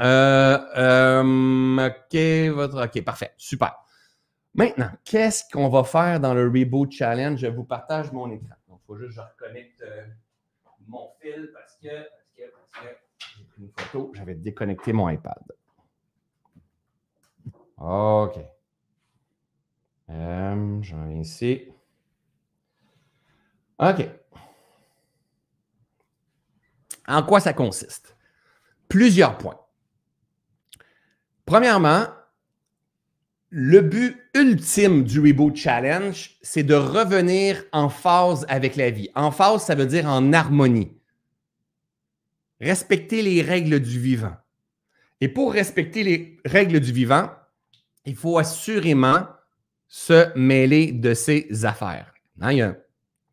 [0.00, 3.34] euh, euh, OK, votre, OK, parfait.
[3.36, 3.74] Super.
[4.54, 7.38] Maintenant, qu'est-ce qu'on va faire dans le Reboot Challenge?
[7.38, 8.54] Je vous partage mon écran.
[8.68, 9.84] Donc, il faut juste que je reconnecte
[10.86, 12.88] mon fil parce que, parce que, parce que
[13.36, 15.42] j'ai pris une photo, j'avais déconnecté mon iPad.
[17.78, 18.38] OK.
[20.10, 21.62] J'en viens ici.
[23.78, 24.08] OK.
[27.06, 28.16] En quoi ça consiste?
[28.88, 29.60] Plusieurs points.
[31.44, 32.06] Premièrement,
[33.50, 39.10] le but ultime du Reboot Challenge, c'est de revenir en phase avec la vie.
[39.14, 40.96] En phase, ça veut dire en harmonie.
[42.60, 44.36] Respecter les règles du vivant.
[45.20, 47.30] Et pour respecter les règles du vivant,
[48.04, 49.26] il faut assurément
[49.92, 52.14] se mêler de ses affaires.
[52.40, 52.76] Hein, il y a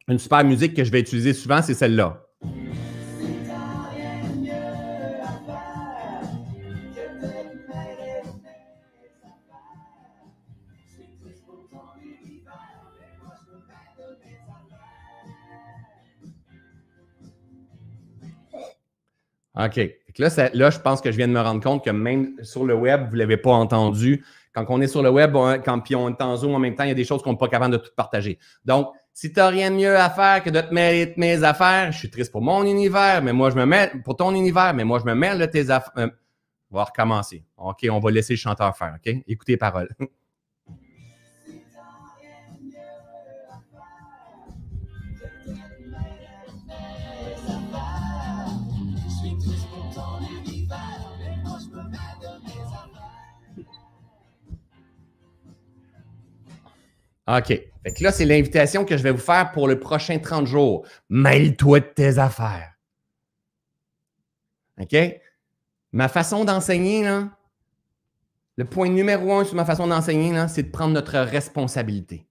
[0.07, 2.23] une super musique que je vais utiliser souvent, c'est celle-là.
[19.59, 19.79] OK.
[20.19, 22.73] Là, là, je pense que je viens de me rendre compte que même sur le
[22.73, 24.23] web, vous ne l'avez pas entendu.
[24.57, 26.83] Quand on est sur le web, quand puis on est en Zoom en même temps,
[26.83, 28.39] il y a des choses qu'on n'est pas capable de tout partager.
[28.65, 31.91] Donc, si tu n'as rien de mieux à faire que de te mêler mes affaires,
[31.91, 34.83] je suis triste pour mon univers, mais moi, je me mets pour ton univers, mais
[34.83, 35.93] moi, je me mêle de tes affaires.
[35.97, 36.09] Euh,
[36.71, 37.43] on va recommencer.
[37.57, 38.95] OK, on va laisser le chanteur faire.
[38.95, 39.15] OK?
[39.27, 39.89] Écoutez les paroles.
[57.27, 57.47] OK.
[57.47, 60.85] Fait là, c'est l'invitation que je vais vous faire pour le prochain 30 jours.
[61.09, 62.73] Mêle-toi de tes affaires.
[64.79, 64.95] OK?
[65.91, 67.29] Ma façon d'enseigner, là,
[68.55, 72.27] le point numéro un sur ma façon d'enseigner, c'est de prendre notre responsabilité.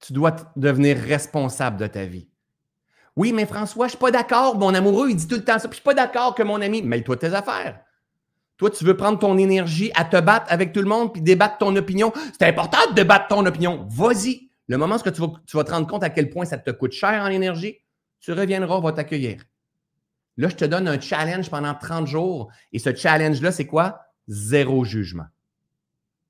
[0.00, 2.28] Tu dois devenir responsable de ta vie.
[3.14, 4.58] Oui, mais François, je ne suis pas d'accord.
[4.58, 5.68] Mon amoureux, il dit tout le temps ça.
[5.68, 6.82] Puis je ne suis pas d'accord que mon ami.
[6.82, 7.80] Mêle-toi de tes affaires.
[8.62, 11.58] Toi, tu veux prendre ton énergie à te battre avec tout le monde puis débattre
[11.58, 12.12] ton opinion.
[12.38, 13.88] C'est important de débattre ton opinion.
[13.90, 14.50] Vas-y.
[14.68, 16.70] Le moment où tu vas, tu vas te rendre compte à quel point ça te
[16.70, 17.78] coûte cher en énergie,
[18.20, 19.42] tu reviendras, on va t'accueillir.
[20.36, 22.52] Là, je te donne un challenge pendant 30 jours.
[22.72, 23.98] Et ce challenge-là, c'est quoi?
[24.28, 25.26] Zéro jugement.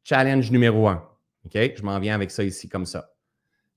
[0.03, 1.07] Challenge numéro un.
[1.45, 1.53] OK?
[1.55, 3.12] Je m'en viens avec ça ici, comme ça.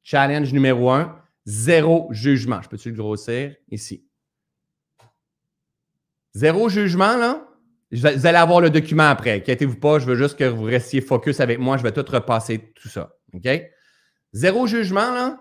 [0.02, 2.62] Challenge numéro un, zéro jugement.
[2.62, 3.54] Je peux-tu le grossir?
[3.70, 4.08] Ici.
[6.34, 7.45] Zéro jugement, là,
[7.92, 9.38] vous allez avoir le document après.
[9.38, 11.78] Inquiétez-vous pas, je veux juste que vous restiez focus avec moi.
[11.78, 13.16] Je vais tout repasser tout ça.
[13.34, 13.48] OK?
[14.34, 15.40] Zéro jugement, là,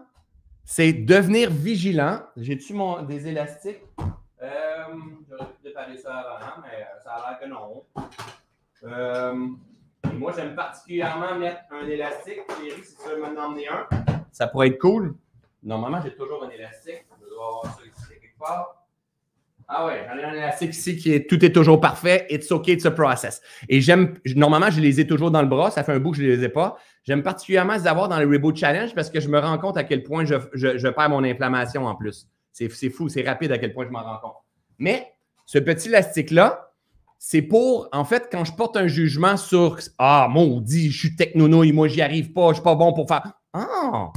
[0.64, 2.20] c'est devenir vigilant.
[2.36, 2.74] J'ai-tu
[3.08, 3.82] des élastiques?
[4.42, 4.48] Euh,
[5.28, 7.84] J'aurais pu préparer ça avant, hein, mais ça a l'air que non.
[8.84, 9.48] Euh,
[10.12, 12.40] moi, j'aime particulièrement mettre un élastique.
[12.60, 13.88] Thierry, si tu veux m'en emmener un,
[14.30, 15.14] ça pourrait être cool.
[15.62, 17.06] Normalement, j'ai toujours un élastique.
[17.22, 18.83] Je dois avoir ça ici quelque part.
[19.68, 22.26] Ah ouais, j'en un élastique ici qui est tout est toujours parfait.
[22.28, 23.40] It's okay, it's a process.
[23.68, 25.70] Et j'aime, normalement, je les ai toujours dans le bras.
[25.70, 26.76] Ça fait un bout que je ne les ai pas.
[27.04, 29.84] J'aime particulièrement les avoir dans le Reboot Challenge parce que je me rends compte à
[29.84, 32.28] quel point je, je, perds mon inflammation en plus.
[32.52, 34.36] C'est fou, c'est rapide à quel point je m'en rends compte.
[34.78, 35.12] Mais
[35.46, 36.70] ce petit élastique-là,
[37.18, 41.72] c'est pour, en fait, quand je porte un jugement sur Ah, maudit, je suis technonouille,
[41.72, 43.32] moi, j'y arrive pas, je suis pas bon pour faire.
[43.52, 44.12] Ah!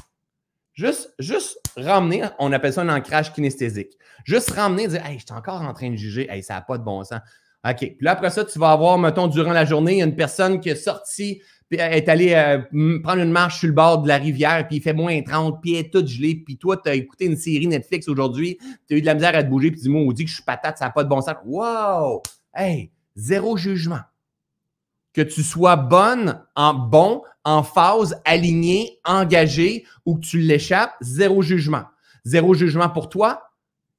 [0.74, 3.98] Juste, juste ramener, on appelle ça un ancrage kinesthésique.
[4.26, 6.78] Juste ramener, dire, hey, je suis encore en train de juger, hey, ça n'a pas
[6.78, 7.20] de bon sens.
[7.68, 7.78] OK.
[7.80, 10.76] Puis là, après ça, tu vas avoir, mettons, durant la journée, une personne qui est
[10.76, 14.78] sortie, puis est allée euh, prendre une marche sur le bord de la rivière, puis
[14.78, 17.36] il fait moins 30, puis elle est toute gelée, puis toi, tu as écouté une
[17.36, 18.58] série Netflix aujourd'hui,
[18.88, 20.36] tu as eu de la misère à te bouger, puis dis-moi, on dit que je
[20.36, 21.36] suis patate, ça n'a pas de bon sens.
[21.46, 22.22] Wow!
[22.54, 24.00] Hey, zéro jugement.
[25.14, 31.42] Que tu sois bonne, en bon, en phase, aligné, engagé ou que tu l'échappes, zéro
[31.42, 31.84] jugement.
[32.24, 33.47] Zéro jugement pour toi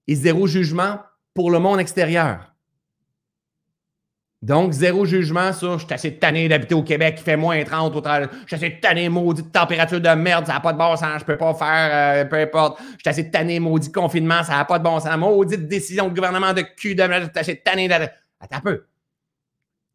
[0.09, 1.01] et zéro jugement
[1.35, 2.55] pour le monde extérieur.
[4.41, 7.93] Donc, zéro jugement sur je suis assez tanné d'habiter au Québec, il fait moins 30,
[7.93, 11.25] je suis assez tanné, maudite température de merde, ça n'a pas de bon sens, je
[11.25, 12.81] peux pas faire, euh, peu importe.
[12.81, 16.15] Je suis assez tanné, maudit confinement, ça n'a pas de bon sens, maudite décision de
[16.15, 17.95] gouvernement de cul de je suis assez tanné de.
[17.95, 18.85] Attends un peu.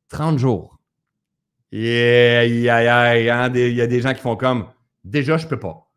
[0.10, 0.78] 30 jours.
[1.72, 4.68] Yeah, yeah, yeah, Il y a des gens qui font comme
[5.06, 5.90] déjà, je peux pas.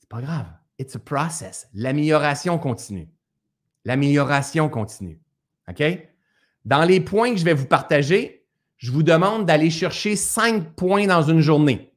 [0.00, 0.46] C'est pas grave.
[0.78, 1.68] It's a process.
[1.74, 3.08] L'amélioration continue.
[3.86, 5.20] L'amélioration continue.
[5.68, 5.82] OK?
[6.64, 8.44] Dans les points que je vais vous partager,
[8.78, 11.94] je vous demande d'aller chercher 5 points dans une journée.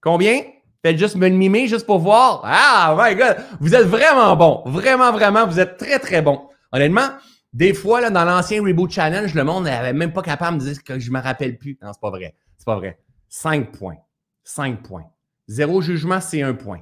[0.00, 0.42] Combien?
[0.84, 2.42] Faites juste me le mimer juste pour voir.
[2.44, 3.36] Ah, my God!
[3.60, 4.62] Vous êtes vraiment bon.
[4.66, 6.48] Vraiment, vraiment, vous êtes très, très bon.
[6.72, 7.10] Honnêtement,
[7.52, 10.82] des fois, dans l'ancien Reboot Challenge, le monde n'avait même pas capable de me dire
[10.82, 11.78] que je me rappelle plus.
[11.80, 12.34] Non, c'est pas vrai.
[12.58, 12.98] C'est pas vrai.
[13.28, 13.98] 5 points.
[14.42, 15.06] 5 points.
[15.46, 16.80] Zéro jugement, c'est un point.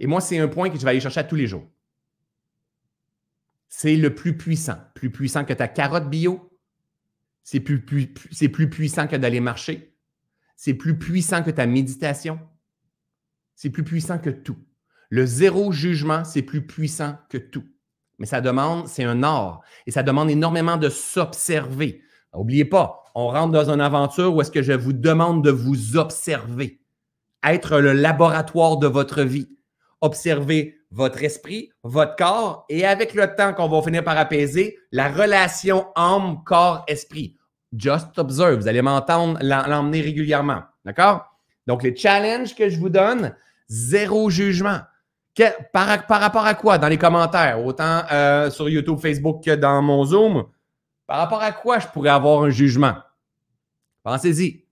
[0.00, 1.64] Et moi, c'est un point que je vais aller chercher tous les jours.
[3.68, 4.78] C'est le plus puissant.
[4.94, 6.50] Plus puissant que ta carotte bio.
[7.42, 9.96] C'est plus, puissant que d'aller marcher.
[10.56, 12.40] C'est plus puissant que ta méditation.
[13.54, 14.58] C'est plus puissant que tout.
[15.10, 17.64] Le zéro jugement, c'est plus puissant que tout.
[18.18, 19.62] Mais ça demande, c'est un art.
[19.86, 22.02] Et ça demande énormément de s'observer.
[22.34, 25.96] N'oubliez pas, on rentre dans une aventure où est-ce que je vous demande de vous
[25.96, 26.82] observer.
[27.44, 29.48] Être le laboratoire de votre vie.
[30.00, 35.08] Observer votre esprit, votre corps, et avec le temps qu'on va finir par apaiser, la
[35.08, 37.36] relation âme, corps, esprit.
[37.76, 38.60] Just observe.
[38.60, 40.62] Vous allez m'entendre l'emmener régulièrement.
[40.84, 41.36] D'accord?
[41.66, 43.34] Donc, les challenges que je vous donne,
[43.68, 44.80] zéro jugement.
[45.72, 50.04] par, rapport à quoi dans les commentaires, autant euh, sur YouTube, Facebook que dans mon
[50.04, 50.46] Zoom,
[51.06, 52.94] par rapport à quoi je pourrais avoir un jugement?
[54.02, 54.64] Pensez-y.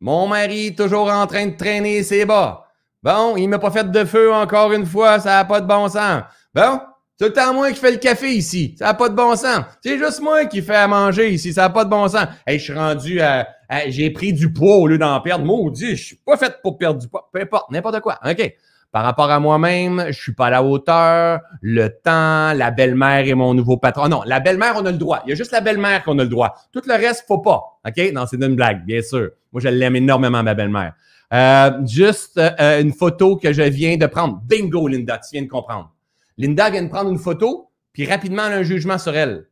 [0.00, 2.61] Mon mari, toujours en train de traîner ses bas.
[3.02, 5.88] Bon, il m'a pas fait de feu encore une fois, ça n'a pas de bon
[5.88, 6.22] sens.
[6.54, 6.80] Bon,
[7.18, 9.64] c'est le temps moi qui fais le café ici, ça n'a pas de bon sens.
[9.82, 12.26] C'est juste moi qui fais à manger ici, ça n'a pas de bon sens.
[12.46, 13.48] Hey, je suis rendu à,
[13.88, 15.44] j'ai pris du poids au lieu d'en perdre.
[15.44, 17.28] Maudit, je suis pas fait pour perdre du poids.
[17.32, 18.18] Peu importe, n'importe quoi.
[18.24, 18.54] OK.
[18.92, 23.34] Par rapport à moi-même, je suis pas à la hauteur, le temps, la belle-mère et
[23.34, 24.08] mon nouveau patron.
[24.08, 25.22] Non, la belle-mère, on a le droit.
[25.24, 26.54] Il y a juste la belle-mère qu'on a le droit.
[26.72, 27.62] Tout le reste, faut pas.
[27.86, 28.12] OK?
[28.12, 29.30] Non, c'est une blague, bien sûr.
[29.50, 30.92] Moi, je l'aime énormément, ma belle-mère.
[31.32, 34.40] Euh, juste euh, une photo que je viens de prendre.
[34.44, 35.94] Bingo, Linda, tu viens de comprendre.
[36.36, 39.46] Linda vient de prendre une photo, puis rapidement, elle a un jugement sur elle.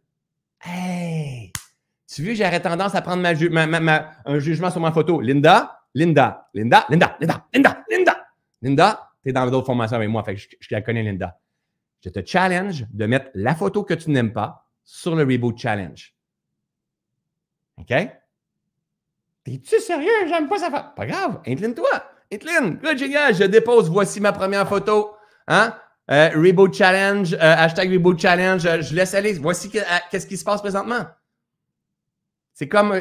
[0.63, 1.53] Hey!
[2.07, 5.21] Tu vois, j'aurais tendance à prendre ma, un jugement sur ma photo.
[5.21, 8.27] Linda, Linda, Linda, Linda, Linda, Linda, Linda.
[8.61, 11.39] Linda, tu es dans d'autres formations avec moi, fait je, la connais, Linda.
[12.05, 16.15] Je te challenge de mettre la photo que tu n'aimes pas sur le Reboot Challenge.
[17.79, 17.93] OK?
[19.51, 20.29] T'es-tu sérieux?
[20.29, 20.71] J'aime pas ça.
[20.71, 21.91] Pas grave, incline-toi.
[22.33, 22.79] Incline.
[22.97, 23.35] Génial.
[23.35, 23.91] Je dépose.
[23.91, 25.11] Voici ma première photo.
[25.49, 25.75] Hein?
[26.09, 28.65] Euh, Reboot Challenge, euh, hashtag Reboot Challenge.
[28.65, 29.33] Euh, je laisse aller.
[29.33, 31.05] Voici qu'est-ce qui se passe présentement.
[32.55, 33.01] C'est comme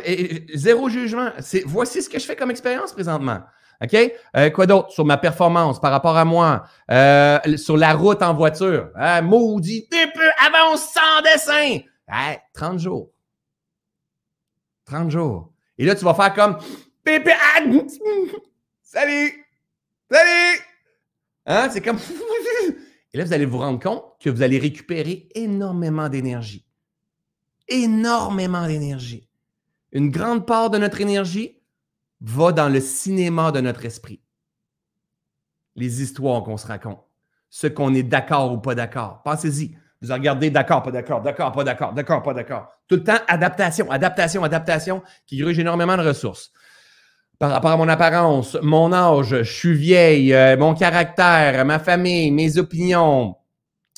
[0.55, 1.29] zéro jugement.
[1.65, 3.41] Voici ce que je fais comme expérience présentement.
[3.83, 3.95] OK?
[4.35, 6.63] Euh, quoi d'autre sur ma performance par rapport à moi?
[6.89, 8.89] Euh, sur la route en voiture.
[8.95, 11.79] Ah, maudit, tu peux avancer sans dessin.
[12.53, 13.11] 30 jours.
[14.85, 15.51] 30 jours.
[15.79, 16.57] Et là, tu vas faire comme
[17.03, 17.31] Pépé,
[18.83, 19.45] salut!
[20.11, 20.59] Salut!
[21.45, 21.69] Hein?
[21.71, 21.97] C'est comme.
[23.13, 26.65] Et là, vous allez vous rendre compte que vous allez récupérer énormément d'énergie.
[27.69, 29.29] Énormément d'énergie.
[29.93, 31.57] Une grande part de notre énergie
[32.19, 34.21] va dans le cinéma de notre esprit.
[35.75, 36.99] Les histoires qu'on se raconte,
[37.49, 39.21] ce qu'on est d'accord ou pas d'accord.
[39.23, 39.77] Pensez-y.
[40.01, 42.71] Vous regardez d'accord, pas d'accord, d'accord, pas d'accord, d'accord, pas d'accord.
[42.87, 46.51] Tout le temps, adaptation, adaptation, adaptation, qui gruge énormément de ressources.
[47.37, 52.31] Par rapport à mon apparence, mon âge, je suis vieille, euh, mon caractère, ma famille,
[52.31, 53.35] mes opinions.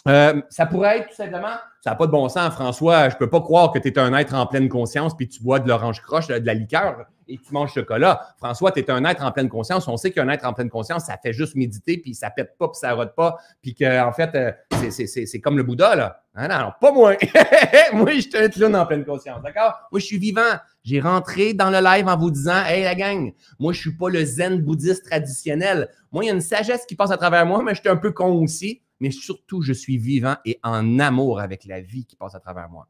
[0.08, 3.10] Euh, ça pourrait être tout simplement ça n'a pas de bon sens, François.
[3.10, 5.42] Je ne peux pas croire que tu es un être en pleine conscience puis tu
[5.42, 8.22] bois de l'orange croche, de la liqueur et tu manges chocolat.
[8.38, 9.88] François, tu es un être en pleine conscience.
[9.88, 12.68] On sait qu'un être en pleine conscience, ça fait juste méditer puis ça pète pas
[12.68, 14.52] puis ça rote pas puis qu'en en fait, euh,
[14.92, 16.24] c'est comme le Bouddha, là.
[16.38, 17.16] Non, non, pas moi.
[17.94, 19.74] moi, je suis un clown en pleine conscience, d'accord?
[19.92, 20.54] Moi, je suis vivant.
[20.84, 24.10] J'ai rentré dans le live en vous disant, hey, la gang, moi, je suis pas
[24.10, 25.90] le zen bouddhiste traditionnel.
[26.12, 27.98] Moi, il y a une sagesse qui passe à travers moi, mais je suis un
[27.98, 32.16] peu con aussi mais surtout, je suis vivant et en amour avec la vie qui
[32.16, 32.88] passe à travers moi.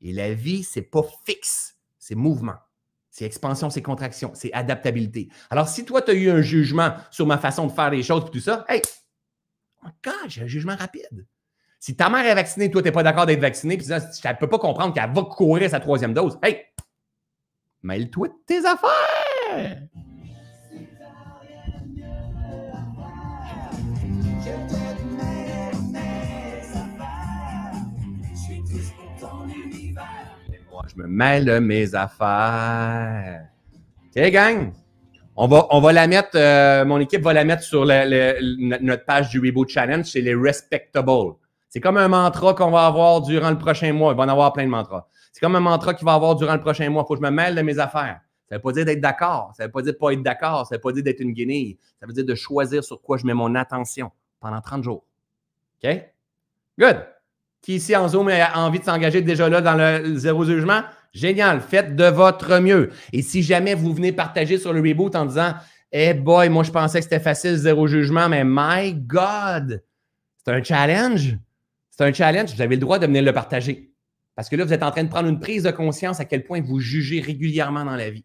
[0.00, 2.56] Et la vie, c'est pas fixe, c'est mouvement.
[3.10, 5.28] C'est expansion, c'est contraction, c'est adaptabilité.
[5.50, 8.24] Alors, si toi, tu as eu un jugement sur ma façon de faire les choses
[8.26, 8.82] et tout ça, hey,
[9.84, 11.26] oh j'ai un jugement rapide.
[11.80, 14.38] Si ta mère est vaccinée, toi, tu n'es pas d'accord d'être vacciné, puis tu ne
[14.38, 16.64] peux pas comprendre qu'elle va courir sa troisième dose, hey,
[17.82, 19.82] mêle-toi tes affaires.
[30.88, 33.46] Je me mêle de mes affaires.
[34.16, 34.72] OK, gang?
[35.36, 39.30] On va, on va la mettre, euh, mon équipe va la mettre sur notre page
[39.30, 41.34] du Reboot Challenge, c'est les Respectable.
[41.68, 44.12] C'est comme un mantra qu'on va avoir durant le prochain mois.
[44.12, 45.08] Il va en avoir plein de mantras.
[45.32, 47.02] C'est comme un mantra qu'il va avoir durant le prochain mois.
[47.02, 48.20] Il faut que je me mêle de mes affaires.
[48.48, 49.52] Ça ne veut pas dire d'être d'accord.
[49.56, 50.66] Ça ne veut pas dire de pas être d'accord.
[50.68, 51.78] Ça ne veut pas dire d'être une guenille.
[51.98, 55.04] Ça veut dire de choisir sur quoi je mets mon attention pendant 30 jours.
[55.82, 56.00] OK?
[56.78, 57.13] Good
[57.64, 60.82] qui ici en Zoom a envie de s'engager déjà là dans le zéro jugement,
[61.14, 61.60] Génial.
[61.60, 62.90] Faites de votre mieux.
[63.12, 65.54] Et si jamais vous venez partager sur le reboot en disant
[65.92, 69.82] Eh boy, moi je pensais que c'était facile, zéro jugement, mais my God,
[70.44, 71.38] c'est un challenge.
[71.90, 72.54] C'est un challenge.
[72.54, 73.92] Vous avez le droit de venir le partager.
[74.34, 76.42] Parce que là, vous êtes en train de prendre une prise de conscience à quel
[76.42, 78.24] point vous jugez régulièrement dans la vie.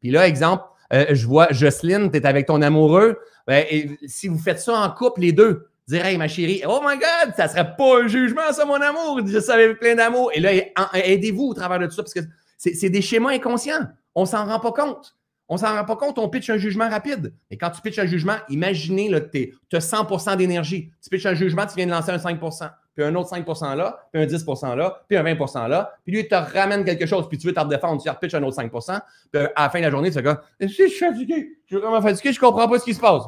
[0.00, 0.64] Puis là, exemple,
[0.94, 3.18] euh, je vois Jocelyne, tu es avec ton amoureux.
[3.46, 3.66] Ben,
[4.06, 7.34] si vous faites ça en couple, les deux, dire Hey, ma chérie, oh my God,
[7.36, 9.20] ça serait pas un jugement, ça, mon amour.
[9.26, 10.30] Je savais plein d'amour.
[10.34, 10.52] Et là,
[10.94, 12.20] aidez-vous au travers de tout ça parce que
[12.56, 13.88] c'est des schémas inconscients.
[14.14, 15.16] On s'en rend pas compte.
[15.48, 17.34] On s'en rend pas compte, on pitch un jugement rapide.
[17.50, 20.90] Et quand tu pitches un jugement, imaginez, tu as 100% d'énergie.
[21.02, 24.08] Tu pitches un jugement, tu viens de lancer un 5% puis un autre 5% là,
[24.12, 27.28] puis un 10% là, puis un 20% là, puis lui, il te ramène quelque chose,
[27.28, 29.00] puis tu veux t'en défendre, tu repitches un autre 5%
[29.32, 31.82] puis à la fin de la journée, tu fais comme Je suis fatigué, je suis
[31.82, 33.22] vraiment fatigué, je comprends pas ce qui se passe.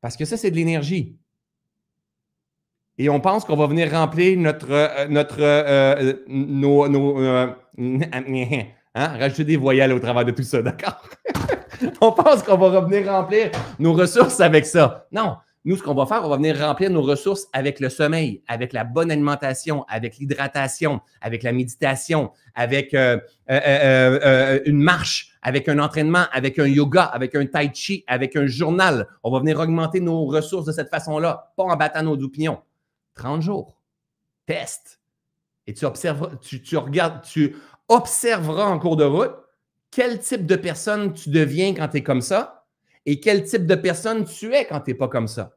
[0.00, 1.16] Parce que ça, c'est de l'énergie.
[2.98, 6.84] Et on pense qu'on va venir remplir notre, euh, notre, euh, euh, nos,
[8.94, 11.00] hein, rajouter des voyelles au travers de tout ça, d'accord?
[12.00, 15.06] on pense qu'on va revenir remplir nos ressources avec ça.
[15.12, 18.42] Non, nous, ce qu'on va faire, on va venir remplir nos ressources avec le sommeil,
[18.46, 23.18] avec la bonne alimentation, avec l'hydratation, avec la méditation, avec euh,
[23.50, 23.60] euh,
[24.24, 28.46] euh, une marche, avec un entraînement, avec un yoga, avec un tai chi, avec un
[28.46, 29.08] journal.
[29.24, 32.62] On va venir augmenter nos ressources de cette façon-là, pas en battant nos opinions.
[33.14, 33.76] 30 jours.
[34.46, 35.00] Teste.
[35.66, 37.56] Et tu observeras, tu, tu regardes, tu
[37.88, 39.34] observeras en cours de route
[39.90, 42.57] quel type de personne tu deviens quand tu es comme ça
[43.10, 45.56] et quel type de personne tu es quand tu n'es pas comme ça?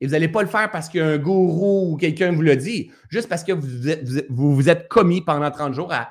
[0.00, 3.28] Et vous n'allez pas le faire parce qu'un gourou ou quelqu'un vous le dit, juste
[3.28, 6.10] parce que vous vous, êtes commis pendant 30 jours à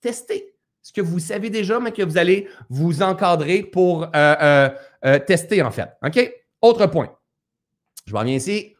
[0.00, 4.70] tester ce que vous savez déjà, mais que vous allez vous encadrer pour euh, euh,
[5.04, 5.90] euh, tester, en fait.
[6.02, 6.32] OK?
[6.62, 7.14] Autre point.
[8.06, 8.74] Je reviens ici.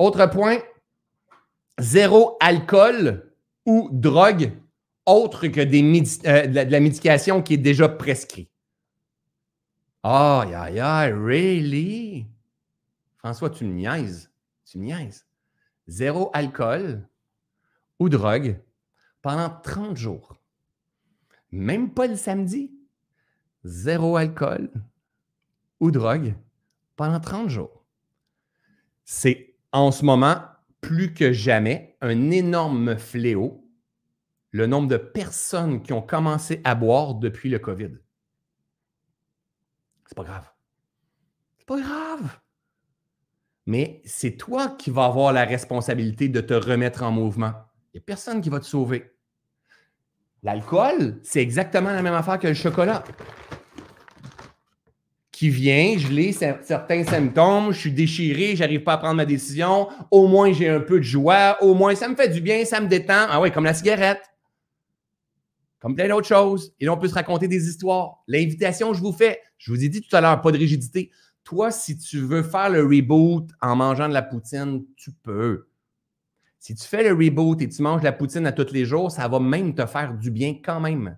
[0.00, 0.58] Autre point.
[1.78, 3.30] Zéro alcool
[3.66, 4.50] ou drogue
[5.04, 8.50] autre que de la médication qui est déjà prescrite.
[10.08, 12.26] Aïe, aïe, aïe, really?
[13.18, 14.30] François, tu me niaises.
[14.64, 15.26] Tu me niaises.
[15.88, 17.08] Zéro alcool
[17.98, 18.62] ou drogue
[19.20, 20.36] pendant 30 jours.
[21.50, 22.72] Même pas le samedi.
[23.64, 24.70] Zéro alcool
[25.80, 26.36] ou drogue
[26.94, 27.84] pendant 30 jours.
[29.04, 30.40] C'est en ce moment,
[30.82, 33.68] plus que jamais, un énorme fléau,
[34.52, 37.98] le nombre de personnes qui ont commencé à boire depuis le COVID.
[40.06, 40.50] C'est pas grave.
[41.58, 42.38] C'est pas grave.
[43.66, 47.52] Mais c'est toi qui vas avoir la responsabilité de te remettre en mouvement.
[47.92, 49.12] Il n'y a personne qui va te sauver.
[50.42, 53.02] L'alcool, c'est exactement la même affaire que le chocolat.
[55.32, 59.88] Qui vient, je l'ai certains symptômes, je suis déchiré, j'arrive pas à prendre ma décision,
[60.10, 62.80] au moins j'ai un peu de joie, au moins ça me fait du bien, ça
[62.80, 63.26] me détend.
[63.28, 64.22] Ah oui, comme la cigarette
[65.80, 66.74] comme plein d'autres choses.
[66.80, 68.22] Et là, on peut se raconter des histoires.
[68.26, 71.10] L'invitation, je vous fais, je vous ai dit tout à l'heure, pas de rigidité.
[71.44, 75.68] Toi, si tu veux faire le reboot en mangeant de la poutine, tu peux.
[76.58, 79.12] Si tu fais le reboot et tu manges de la poutine à tous les jours,
[79.12, 81.16] ça va même te faire du bien quand même.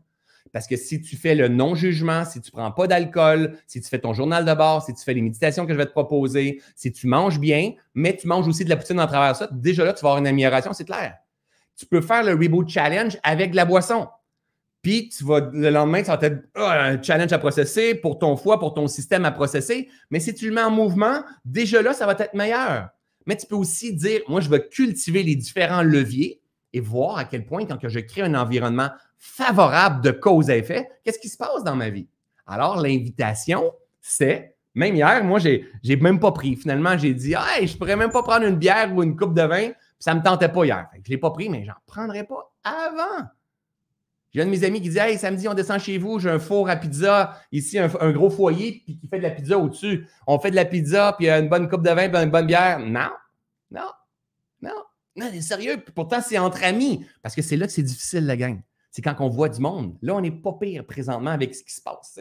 [0.53, 3.89] Parce que si tu fais le non-jugement, si tu ne prends pas d'alcool, si tu
[3.89, 6.61] fais ton journal de bord, si tu fais les méditations que je vais te proposer,
[6.75, 9.85] si tu manges bien, mais tu manges aussi de la poutine en travers ça, déjà
[9.85, 11.17] là, tu vas avoir une amélioration, c'est clair.
[11.77, 14.09] Tu peux faire le Reboot Challenge avec de la boisson.
[14.89, 18.39] Puis tu vas, le lendemain, ça va être ah, un challenge à processer pour ton
[18.39, 19.91] foie, pour ton système à processer.
[20.09, 22.89] Mais si tu le mets en mouvement, déjà là, ça va être meilleur.
[23.27, 26.41] Mais tu peux aussi dire, moi, je vais cultiver les différents leviers
[26.73, 30.89] et voir à quel point, quand je crée un environnement favorable de cause à effet,
[31.05, 32.09] qu'est-ce qui se passe dans ma vie?
[32.47, 33.71] Alors, l'invitation,
[34.01, 36.57] c'est, même hier, moi, j'ai n'ai même pas pris.
[36.57, 39.43] Finalement, j'ai dit, hey, je pourrais même pas prendre une bière ou une coupe de
[39.43, 39.67] vin.
[39.69, 40.87] Puis ça ne me tentait pas hier.
[40.95, 43.29] je ne l'ai pas pris, mais j'en prendrai pas avant.
[44.39, 46.39] J'ai un de mes amis qui dit Hey, samedi, on descend chez vous, j'ai un
[46.39, 50.07] four à pizza, ici, un, gros foyer, puis qui fait de la pizza au-dessus.
[50.29, 52.79] On fait de la pizza, puis une bonne coupe de vin, puis une bonne bière.
[52.79, 53.11] Non,
[53.69, 53.91] non,
[54.63, 54.85] non.
[55.17, 55.83] Non, c'est sérieux.
[55.93, 57.05] Pourtant, c'est entre amis.
[57.21, 58.61] Parce que c'est là que c'est difficile, la gang.
[58.93, 59.99] C'est quand on voit du monde.
[60.03, 62.21] Là, on n'est pas pire présentement avec ce qui se passe.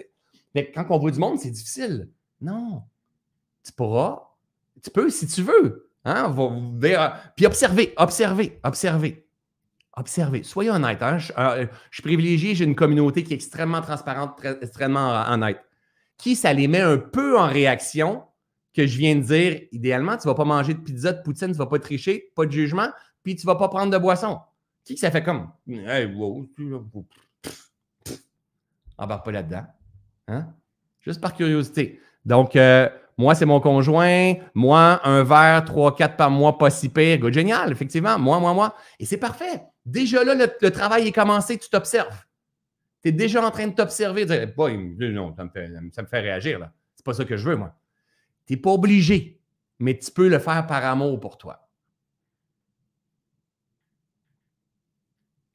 [0.55, 2.09] Mais quand on voit du monde, c'est difficile.
[2.41, 2.81] Non.
[3.63, 4.23] Tu pourras.
[4.83, 5.91] Tu peux si tu veux.
[6.03, 6.35] Hein?
[7.35, 9.26] Puis observer, observer, observer.
[9.97, 10.43] Observez.
[10.43, 11.01] Soyez honnête.
[11.01, 11.17] Hein?
[11.39, 15.59] Euh, je, suis privilégié, j'ai une communauté qui est extrêmement transparente, extrêmement honnête.
[16.17, 18.23] Qui, ça les met un peu en réaction
[18.75, 21.47] que je viens de dire, idéalement, tu ne vas pas manger de pizza, de poutine,
[21.47, 22.89] tu ne vas pas tricher, pas de jugement,
[23.23, 24.39] puis tu ne vas pas prendre de boisson.
[24.85, 26.47] Qui ça fait comme Hey, wow,
[28.99, 29.65] embarque pas là-dedans.
[30.27, 30.53] Hein?
[31.01, 31.99] Juste par curiosité.
[32.23, 32.87] Donc, euh,
[33.17, 34.35] moi, c'est mon conjoint.
[34.53, 37.31] Moi, un verre, trois, quatre par mois, pas si pire.
[37.33, 38.19] Génial, effectivement.
[38.19, 38.75] Moi, moi, moi.
[38.99, 39.63] Et c'est parfait.
[39.85, 42.25] Déjà là, le, travail est commencé, tu t'observes.
[43.01, 44.25] Tu es déjà en train de t'observer.
[44.25, 46.59] non, ça me, fait, ça me fait réagir.
[46.59, 46.71] là.
[46.95, 47.75] C'est pas ça que je veux, moi.
[48.45, 49.41] Tu n'es pas obligé,
[49.79, 51.63] mais tu peux le faire par amour pour toi.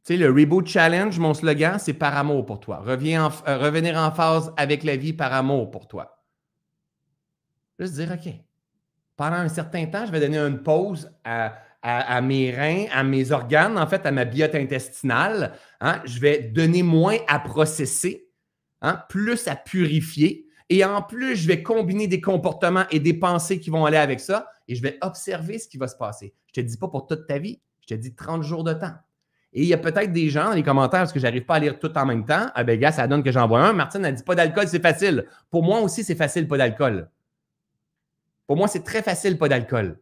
[0.04, 2.78] Tu sais, le Reboot Challenge, mon slogan, c'est par amour pour toi.
[2.84, 6.21] Reviens euh, revenir en phase avec la vie par amour pour toi.
[7.78, 8.32] Juste dire, OK,
[9.16, 13.78] pendant un certain temps, je vais donner une pause à, mes reins, à mes organes,
[13.78, 15.52] en fait, à ma biote intestinale.
[15.80, 16.00] Hein.
[16.04, 18.28] Je vais donner moins à processer,
[18.80, 20.46] hein, plus à purifier.
[20.68, 24.20] Et en plus, je vais combiner des comportements et des pensées qui vont aller avec
[24.20, 26.34] ça et je vais observer ce qui va se passer.
[26.54, 28.72] Je ne te dis pas pour toute ta vie, je te dis 30 jours de
[28.72, 28.94] temps.
[29.52, 31.56] Et il y a peut-être des gens dans les commentaires, parce que je n'arrive pas
[31.56, 32.46] à lire tout en même temps.
[32.54, 33.74] Ah ben, gars, ça donne que j'en vois un.
[33.74, 35.26] Martine a dit pas d'alcool, c'est facile.
[35.50, 37.10] Pour moi aussi, c'est facile, pas d'alcool.
[38.52, 39.98] Pour moi, c'est très facile, pas d'alcool.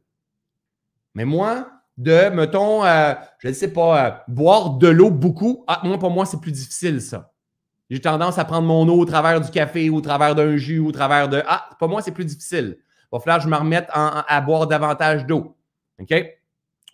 [1.14, 5.80] Mais moi, de, mettons, euh, je ne sais pas, euh, boire de l'eau beaucoup, ah,
[5.84, 7.32] moi, pour moi, c'est plus difficile, ça.
[7.90, 10.88] J'ai tendance à prendre mon eau au travers du café au travers d'un jus ou
[10.88, 11.44] au travers de.
[11.46, 12.78] Ah, pour moi, c'est plus difficile.
[12.80, 15.56] Il va falloir que je me remette à boire davantage d'eau.
[16.00, 16.12] OK?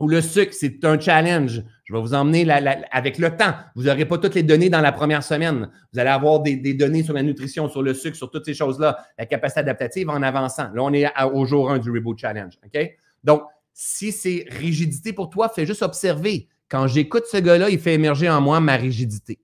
[0.00, 1.62] Ou le sucre, c'est un challenge.
[1.86, 2.50] Je vais vous emmener
[2.90, 3.54] avec le temps.
[3.76, 5.70] Vous n'aurez pas toutes les données dans la première semaine.
[5.92, 8.98] Vous allez avoir des, données sur la nutrition, sur le sucre, sur toutes ces choses-là,
[9.16, 10.68] la capacité adaptative en avançant.
[10.74, 12.58] Là, on est au jour 1 du Reboot Challenge.
[12.64, 12.90] OK?
[13.22, 16.48] Donc, si c'est rigidité pour toi, fais juste observer.
[16.68, 19.38] Quand j'écoute ce gars-là, il fait émerger en moi ma rigidité.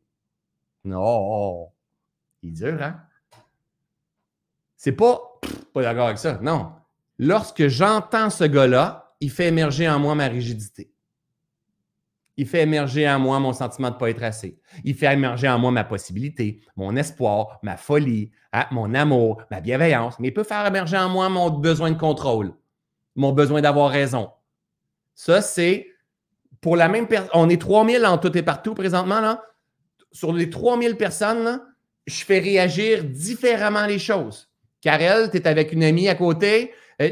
[0.85, 1.69] Non,
[2.43, 2.97] il est dur, hein?
[4.77, 5.39] C'est pas,
[5.73, 6.41] pas d'accord avec ça.
[6.43, 6.73] Non.
[7.21, 10.91] Lorsque j'entends ce gars-là, il fait émerger en moi ma rigidité.
[12.37, 14.59] Il fait émerger en moi mon sentiment de ne pas être assez.
[14.85, 19.61] Il fait émerger en moi ma possibilité, mon espoir, ma folie, hein, mon amour, ma
[19.61, 20.19] bienveillance.
[20.19, 22.55] Mais il peut faire émerger en moi mon besoin de contrôle,
[23.17, 24.31] mon besoin d'avoir raison.
[25.15, 25.89] Ça, c'est
[26.63, 27.31] pour la même personne.
[27.35, 29.21] On est 3000 en tout et partout présentement.
[29.21, 29.43] Là.
[30.11, 31.61] Sur les 3000 personnes,
[32.07, 34.51] je fais réagir différemment les choses.
[34.81, 36.73] Karel, tu es avec une amie à côté.
[37.01, 37.11] Euh,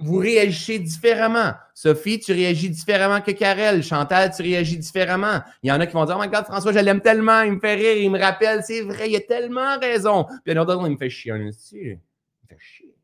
[0.00, 1.52] vous réagissez différemment.
[1.74, 3.82] Sophie, tu réagis différemment que Karel.
[3.82, 5.40] Chantal, tu réagis différemment.
[5.62, 7.52] Il y en a qui vont dire Oh my God, François, je l'aime tellement, il
[7.52, 10.24] me fait rire, il me rappelle, c'est vrai, il a tellement raison.
[10.24, 11.32] Puis il y en a d'autres, il me fait chier.
[11.34, 12.94] Il me fait chier.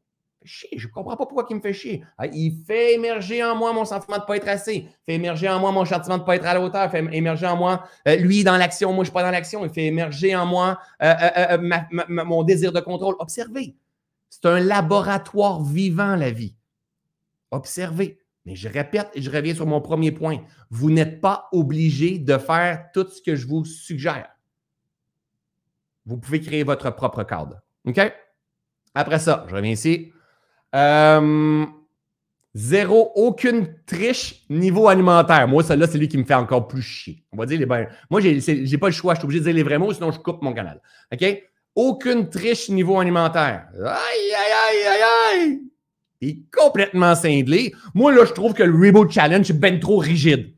[0.45, 2.03] Je ne comprends pas pourquoi il me fait chier.
[2.19, 4.75] Ah, il fait émerger en moi mon sentiment de ne pas être assez.
[4.75, 6.85] Il fait émerger en moi mon sentiment de ne pas être à la hauteur.
[6.85, 9.31] Il fait émerger en moi, euh, lui dans l'action, moi je ne suis pas dans
[9.31, 9.65] l'action.
[9.65, 11.15] Il fait émerger en moi euh,
[11.51, 11.59] euh,
[12.09, 13.15] mon désir de contrôle.
[13.19, 13.75] Observez.
[14.33, 16.57] C'est un laboratoire vivant, la vie.
[17.51, 18.19] Observez.
[18.47, 20.39] Mais je répète et je reviens sur mon premier point.
[20.71, 24.31] Vous n'êtes pas obligé de faire tout ce que je vous suggère.
[26.07, 27.61] Vous pouvez créer votre propre cadre.
[27.85, 28.01] OK?
[28.95, 30.13] Après ça, je reviens ici.
[30.75, 31.67] Euh,
[32.55, 35.47] zéro, aucune triche niveau alimentaire.
[35.47, 37.23] Moi, celle-là, c'est lui qui me fait encore plus chier.
[37.33, 39.13] On va dire les ben, Moi, je n'ai pas le choix.
[39.13, 40.81] Je suis obligé de dire les vrais mots, sinon je coupe mon canal.
[41.13, 41.52] OK?
[41.75, 43.69] Aucune triche niveau alimentaire.
[43.75, 45.03] Aïe, aïe, aïe, aïe,
[45.33, 45.61] aïe!
[46.21, 47.75] Il est complètement cinglé.
[47.95, 50.55] Moi, là, je trouve que le Reboot Challenge est bien trop rigide.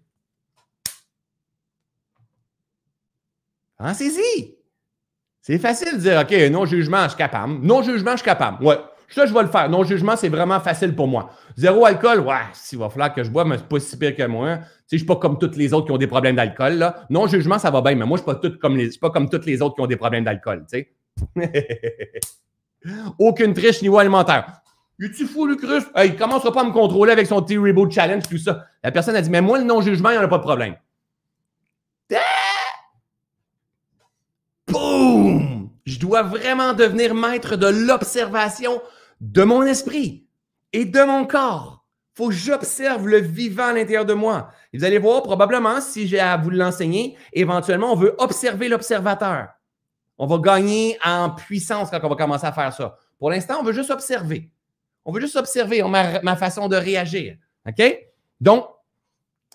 [3.78, 4.56] Pensez-y.
[5.40, 7.60] C'est facile de dire, OK, non-jugement, je suis capable.
[7.60, 8.64] Non-jugement, je suis capable.
[8.64, 8.78] Ouais.
[9.08, 9.68] Ça, je vais le faire.
[9.68, 11.30] Non-jugement, c'est vraiment facile pour moi.
[11.56, 14.26] Zéro alcool, ouais, s'il va falloir que je bois, mais c'est pas si pire que
[14.26, 14.56] moi.
[14.56, 16.92] Tu sais, je suis pas comme tous les autres qui ont des problèmes d'alcool.
[17.10, 19.44] Non-jugement, ça va bien, mais moi, je suis pas, comme les, suis pas comme tous
[19.46, 20.64] les autres qui ont des problèmes d'alcool.
[20.68, 20.92] Tu sais.
[23.18, 24.60] Aucune triche niveau alimentaire.
[25.00, 25.84] Es-tu fou, Lucrus?
[26.04, 28.66] il ne commencera pas à me contrôler avec son petit Reboot Challenge, tout ça.
[28.82, 30.76] La personne a dit, mais moi, le non-jugement, il n'y en a pas de problème.
[34.68, 35.70] Boum!
[35.84, 38.80] Je dois vraiment devenir maître de l'observation
[39.20, 40.26] de mon esprit
[40.72, 41.84] et de mon corps.
[42.14, 44.50] Il faut que j'observe le vivant à l'intérieur de moi.
[44.72, 49.48] Vous allez voir, probablement, si j'ai à vous l'enseigner, éventuellement, on veut observer l'observateur.
[50.18, 52.96] On va gagner en puissance quand on va commencer à faire ça.
[53.18, 54.50] Pour l'instant, on veut juste observer.
[55.04, 57.36] On veut juste observer ma, façon de réagir.
[57.66, 57.82] OK?
[58.40, 58.66] Donc,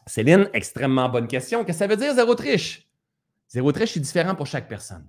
[0.06, 1.64] Céline, extrêmement bonne question.
[1.64, 2.88] Qu'est-ce que ça veut dire zéro triche?
[3.48, 5.08] Zéro triche, c'est différent pour chaque personne.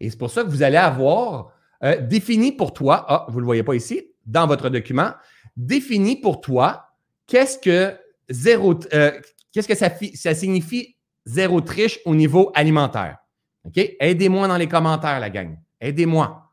[0.00, 3.40] Et c'est pour ça que vous allez avoir euh, défini pour toi, ah, vous ne
[3.40, 5.12] le voyez pas ici, dans votre document,
[5.56, 6.86] défini pour toi
[7.26, 7.96] qu'est-ce que
[8.28, 9.12] zéro, euh,
[9.52, 13.18] qu'est-ce que ça signifie zéro triche au niveau alimentaire?
[13.66, 13.96] OK?
[14.00, 15.58] Aidez-moi dans les commentaires, la gang.
[15.80, 16.52] Aidez-moi.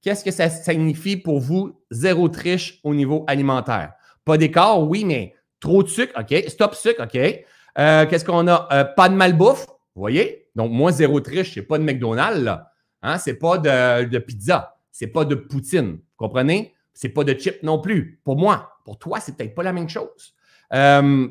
[0.00, 3.92] Qu'est-ce que ça signifie pour vous, zéro triche au niveau alimentaire?
[4.24, 6.44] Pas d'écart, oui, mais trop de sucre, OK?
[6.48, 7.44] Stop sucre, OK?
[7.78, 8.68] Euh, qu'est-ce qu'on a?
[8.72, 10.48] Euh, pas de malbouffe, vous voyez?
[10.54, 12.72] Donc, moi, zéro triche, c'est pas de McDonald's, là.
[13.02, 13.18] Hein?
[13.18, 14.78] C'est pas de, pizza.
[14.92, 15.92] C'est pas de poutine.
[15.92, 16.74] Vous comprenez?
[16.94, 18.20] C'est pas de chips non plus.
[18.24, 20.34] Pour moi, pour toi, c'est peut-être pas la même chose.
[20.72, 21.28] Euh,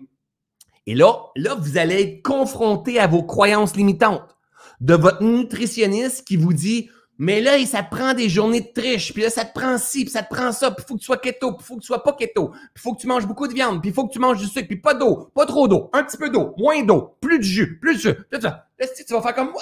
[0.86, 4.35] et là, là, vous allez être confronté à vos croyances limitantes
[4.82, 9.14] de votre nutritionniste qui vous dit mais là, ça te prend des journées de triche,
[9.14, 11.06] puis là, ça te prend ci, puis ça te prend ça, puis faut que tu
[11.06, 13.48] sois keto, puis faut que tu sois pas keto, puis faut que tu manges beaucoup
[13.48, 15.90] de viande, puis faut que tu manges du sucre, puis pas d'eau, pas trop d'eau,
[15.94, 18.68] un petit peu d'eau, moins d'eau, plus de jus, plus de jus, tout ça.
[18.78, 19.54] Là, tu vas faire comme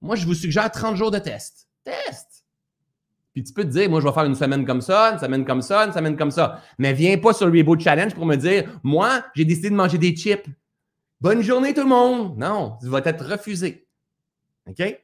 [0.00, 1.68] Moi, je vous suggère 30 jours de test.
[1.84, 2.46] Test.
[3.34, 5.44] Puis tu peux te dire, moi, je vais faire une semaine comme ça, une semaine
[5.44, 6.62] comme ça, une semaine comme ça.
[6.78, 9.98] Mais viens pas sur le Reboot Challenge pour me dire, moi, j'ai décidé de manger
[9.98, 10.48] des chips.
[11.20, 12.38] Bonne journée, tout le monde.
[12.38, 13.87] Non, tu vas être refusé.
[14.68, 15.00] OK?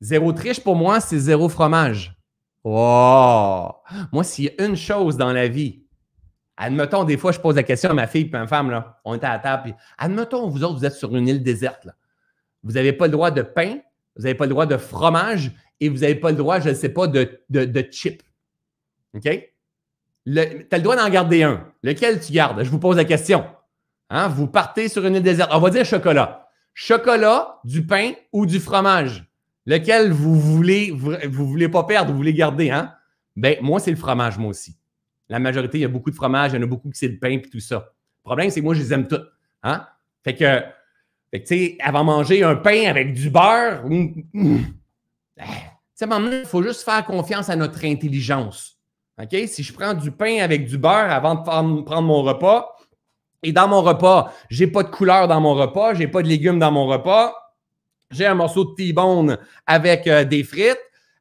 [0.00, 2.16] Zéro triche pour moi, c'est zéro fromage.
[2.64, 3.70] Oh!
[4.12, 5.84] Moi, s'il y a une chose dans la vie,
[6.56, 9.14] admettons, des fois, je pose la question à ma fille et ma femme, là, on
[9.14, 11.88] était à la table, puis admettons, vous autres, vous êtes sur une île déserte.
[12.62, 13.78] Vous n'avez pas le droit de pain,
[14.16, 16.74] vous n'avez pas le droit de fromage et vous n'avez pas le droit, je ne
[16.74, 17.80] sais pas, de, de.
[19.14, 19.22] OK?
[20.24, 21.72] tu as le droit d'en garder un.
[21.82, 22.62] Lequel tu gardes?
[22.62, 23.44] Je vous pose la question.
[24.10, 24.28] Hein?
[24.28, 25.50] Vous partez sur une île déserte.
[25.52, 26.41] On va dire chocolat.
[26.74, 29.24] Chocolat, du pain ou du fromage?
[29.66, 32.94] Lequel vous voulez, vous, voulez pas perdre, vous voulez garder, hein?
[33.36, 34.76] Ben, moi, c'est le fromage, moi aussi.
[35.28, 37.08] La majorité, il y a beaucoup de fromage, il y en a beaucoup qui c'est
[37.08, 37.76] le pain et tout ça.
[37.76, 39.20] Le problème, c'est que moi, je les aime tous.
[39.62, 39.86] Hein?
[40.24, 40.60] Fait que,
[41.30, 44.66] fait que tu sais, avant manger un pain avec du beurre, hum, hum,
[45.38, 45.44] tu
[45.94, 48.78] sais, il faut juste faire confiance à notre intelligence.
[49.20, 49.36] OK?
[49.46, 52.76] Si je prends du pain avec du beurre avant de prendre mon repas,
[53.42, 56.58] et dans mon repas, j'ai pas de couleur dans mon repas, j'ai pas de légumes
[56.58, 57.34] dans mon repas,
[58.12, 60.78] j'ai un morceau de T-bone avec euh, des frites.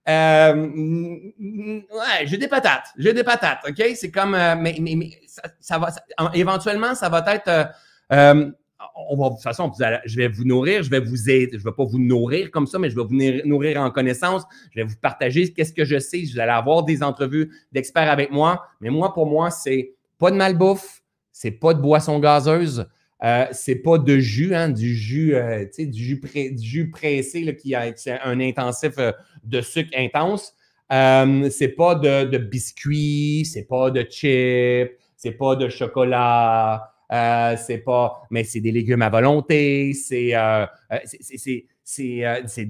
[0.09, 2.87] Euh, ouais, j'ai des patates.
[2.97, 3.83] J'ai des patates, OK?
[3.95, 4.35] C'est comme.
[4.35, 4.75] Euh, mais,
[5.59, 5.89] ça, va.
[6.33, 7.69] éventuellement, ça va être.
[8.09, 9.71] on va, de toute façon,
[10.05, 11.51] je vais vous nourrir, je vais vous aider.
[11.53, 14.43] Je ne vais pas vous nourrir comme ça, mais je vais vous nourrir en connaissance.
[14.71, 16.23] Je vais vous partager qu'est-ce que je sais.
[16.23, 18.65] Vous allez avoir des entrevues d'experts avec moi.
[18.81, 21.00] Mais moi, pour moi, c'est pas de malbouffe,
[21.41, 22.85] c'est pas de boisson gazeuse.
[23.23, 27.73] Euh, c'est pas de jus, hein, du jus, euh, du jus, du jus pressé qui
[27.73, 27.91] a
[28.23, 29.11] un intensif euh,
[29.43, 30.53] de sucre intense.
[30.89, 36.93] c'est pas de, de biscuits, c'est pas de chips, c'est pas de chocolat,
[37.57, 40.77] c'est pas, mais c'est des légumes à volonté, c'est de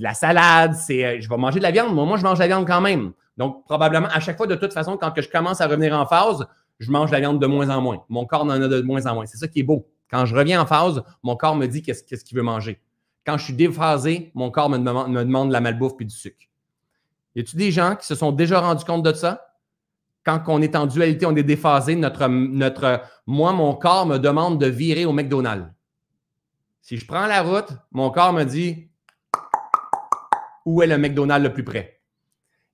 [0.04, 2.66] la salade, c'est je vais manger de la viande, moi, je mange de la viande
[2.66, 3.12] quand même.
[3.36, 6.46] Donc, probablement, à chaque fois, de toute façon, quand je commence à revenir en phase,
[6.82, 8.04] je mange la viande de moins en moins.
[8.10, 9.26] Mon corps en a de moins en moins.
[9.28, 9.88] C'est ça qui est beau.
[10.10, 12.82] Quand je reviens en phase, mon corps me dit qu'est-ce qu'il veut manger.
[13.26, 16.48] Quand je suis déphasé, mon corps me demande, de la malbouffe puis du sucre.
[17.36, 19.56] Y a-t-il des gens qui se sont déjà rendus compte de ça?
[20.24, 24.66] Quand on est en dualité, on est déphasé, notre, moi, mon corps me demande de
[24.66, 25.72] virer au McDonald's.
[26.82, 28.90] Si je prends la route, mon corps me dit
[30.66, 32.01] où est le McDonald's le plus près?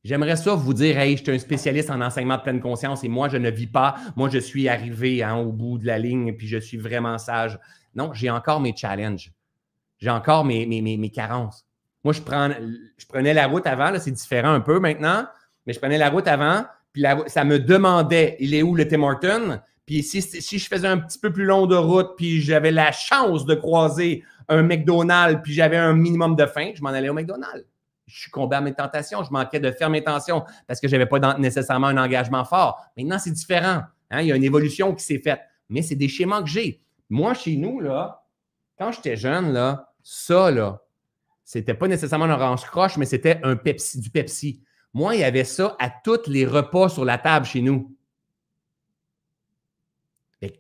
[0.08, 3.10] J'aimerais ça vous dire, hey, je suis un spécialiste en enseignement de pleine conscience et
[3.10, 3.96] moi, je ne vis pas.
[4.16, 7.18] Moi, je suis arrivé hein, au bout de la ligne et puis je suis vraiment
[7.18, 7.60] sage.
[7.94, 9.34] Non, j'ai encore mes challenges.
[10.00, 11.66] J'ai encore mes, mes, mes, carences.
[12.06, 15.28] Moi, je, je prenais la route avant, c'est différent un peu maintenant,
[15.66, 16.64] mais je prenais la route avant,
[16.94, 19.60] puis ça me demandait, il est où le Tim Horton?
[19.86, 22.94] Puis si, si je faisais un petit peu plus long de route, puis j'avais la
[22.94, 27.14] chance de croiser un McDonald's, puis j'avais un minimum de faim, je m'en allais au
[27.14, 27.66] McDonald's
[28.08, 30.94] je suis combat à mes tentations, je manquais de faire mes tensions parce que je
[30.94, 32.82] n'avais pas nécessairement un engagement fort.
[32.98, 33.82] Maintenant, c'est différent.
[34.10, 34.22] Hein?
[34.22, 35.42] Il y a une évolution qui s'est faite.
[35.70, 36.82] Mais c'est des schémas que j'ai.
[37.10, 38.26] Moi, chez nous, là,
[38.78, 40.82] quand j'étais jeune, là, ça, là,
[41.44, 44.64] c'était pas nécessairement un orange croche, mais c'était un Pepsi, du Pepsi.
[44.94, 47.94] Moi, il y avait ça à tous les repas sur la table chez nous.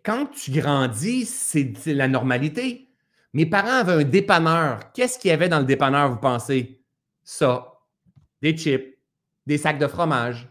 [0.04, 2.90] Quand tu grandis, c'est la normalité.
[3.34, 4.92] Mes parents avaient un dépanneur.
[4.94, 6.77] Qu'est-ce qu'il y avait dans le dépanneur, vous pensez?
[7.28, 7.74] Ça,
[8.42, 8.98] des chips,
[9.46, 10.48] des sacs de fromage.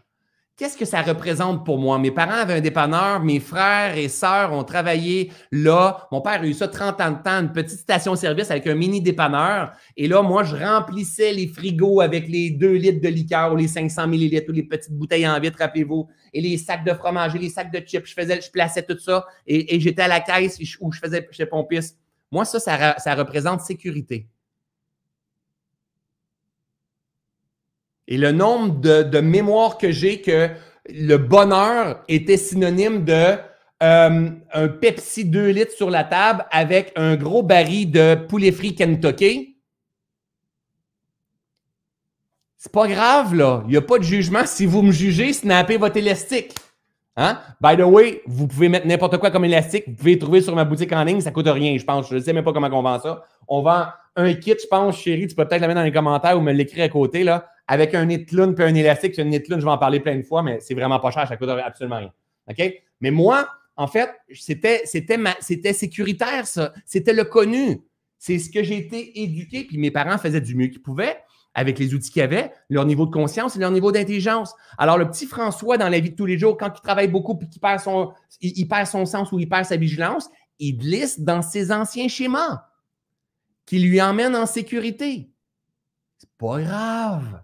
[0.55, 1.97] Qu'est-ce que ça représente pour moi?
[1.97, 6.07] Mes parents avaient un dépanneur, mes frères et sœurs ont travaillé là.
[6.11, 9.01] Mon père a eu ça 30 ans de temps, une petite station-service avec un mini
[9.01, 9.71] dépanneur.
[9.95, 13.67] Et là, moi, je remplissais les frigos avec les 2 litres de liqueur ou les
[13.67, 17.39] 500 millilitres ou les petites bouteilles en vitre, rappelez-vous, et les sacs de fromage et
[17.39, 18.05] les sacs de chips.
[18.05, 21.47] Je faisais, je plaçais tout ça et, j'étais à la caisse où je faisais chez
[21.47, 21.97] pompiste.
[22.31, 24.27] Moi, ça, ça représente sécurité.
[28.07, 30.49] Et le nombre de, mémoires que j'ai que
[30.89, 33.35] le bonheur était synonyme de
[33.83, 38.75] euh, un Pepsi 2 litres sur la table avec un gros baril de poulet frit
[38.75, 39.57] Kentucky.
[42.55, 43.61] C'est pas grave, là.
[43.65, 44.45] Il n'y a pas de jugement.
[44.45, 46.55] Si vous me jugez, snappez votre élastique.
[47.17, 47.39] Hein?
[47.61, 49.83] By the way, vous pouvez mettre n'importe quoi comme élastique.
[49.87, 51.21] Vous pouvez trouver sur ma boutique en ligne.
[51.21, 52.09] Ça coûte rien, je pense.
[52.09, 53.23] Je ne sais même pas comment on vend ça.
[53.47, 53.85] On vend
[54.15, 55.27] un kit, je pense, chérie.
[55.27, 57.23] Tu peux peut-être la mettre dans les commentaires ou me l'écrire à côté.
[57.23, 59.17] Là avec un nid puis un élastique.
[59.19, 61.37] Un nid je vais en parler plein de fois, mais c'est vraiment pas cher, ça
[61.37, 62.13] coûte absolument rien.
[62.49, 62.73] OK?
[63.01, 66.73] Mais moi, en fait, c'était, c'était, c'était sécuritaire, ça.
[66.85, 67.81] C'était le connu.
[68.17, 71.17] C'est ce que j'ai été éduqué, puis mes parents faisaient du mieux qu'ils pouvaient
[71.53, 74.53] avec les outils qu'ils avaient, leur niveau de conscience et leur niveau d'intelligence.
[74.77, 77.35] Alors, le petit François, dans la vie de tous les jours, quand il travaille beaucoup
[77.35, 80.29] puis qu'il perd son, il, perd son sens ou il perd sa vigilance,
[80.59, 82.63] il glisse dans ses anciens schémas
[83.65, 85.31] qui lui emmènent en sécurité.
[86.19, 87.41] C'est pas grave.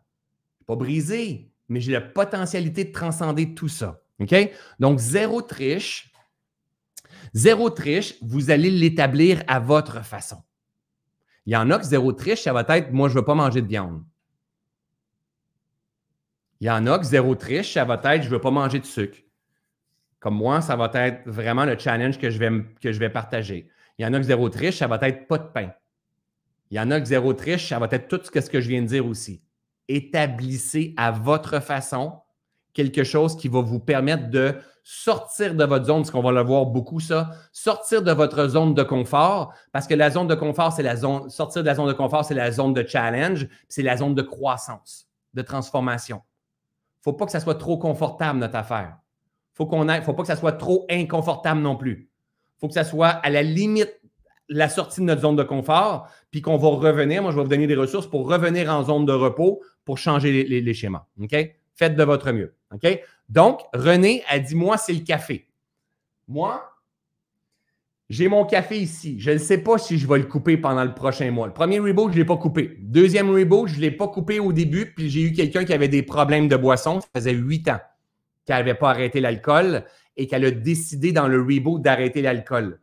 [0.65, 4.01] Pas brisé, mais j'ai la potentialité de transcender tout ça.
[4.19, 4.33] OK?
[4.79, 6.11] Donc, zéro triche.
[7.33, 10.43] Zéro triche, vous allez l'établir à votre façon.
[11.45, 13.35] Il y en a que zéro triche, ça va être moi, je ne veux pas
[13.35, 14.03] manger de viande.
[16.59, 18.79] Il y en a que zéro triche, ça va être je ne veux pas manger
[18.79, 19.17] de sucre.
[20.19, 22.49] Comme moi, ça va être vraiment le challenge que je vais,
[22.79, 23.67] que je vais partager.
[23.97, 25.73] Il y en a que zéro triche, ça va être pas de pain.
[26.71, 28.81] Il y en a que zéro triche, ça va être tout ce que je viens
[28.81, 29.42] de dire aussi.
[29.87, 32.19] Établissez à votre façon
[32.73, 36.41] quelque chose qui va vous permettre de sortir de votre zone, parce qu'on va le
[36.41, 40.73] voir beaucoup, ça, sortir de votre zone de confort, parce que la zone de confort,
[40.73, 43.83] c'est la zone, sortir de la zone de confort, c'est la zone de challenge, c'est
[43.83, 46.17] la zone de croissance, de transformation.
[46.17, 48.97] Il ne faut pas que ça soit trop confortable, notre affaire.
[49.59, 52.09] Il ne faut pas que ça soit trop inconfortable non plus.
[52.57, 54.01] Il faut que ça soit à la limite
[54.49, 57.21] la sortie de notre zone de confort, puis qu'on va revenir.
[57.21, 60.43] Moi, je vais vous donner des ressources pour revenir en zone de repos pour changer
[60.43, 61.05] les, schémas.
[61.75, 62.55] Faites de votre mieux.
[63.29, 65.47] Donc, René a dit Moi, c'est le café.
[66.27, 66.73] Moi,
[68.09, 69.19] j'ai mon café ici.
[69.19, 71.47] Je ne sais pas si je vais le couper pendant le prochain mois.
[71.47, 72.77] Le premier reboot, je ne l'ai pas coupé.
[72.79, 75.87] Deuxième reboot, je ne l'ai pas coupé au début, puis j'ai eu quelqu'un qui avait
[75.87, 77.01] des problèmes de boisson.
[77.01, 77.79] Ça faisait huit ans
[78.45, 79.83] qu'elle n'avait pas arrêté l'alcool
[80.17, 82.79] et qu'elle a décidé dans le reboot d'arrêter l'alcool.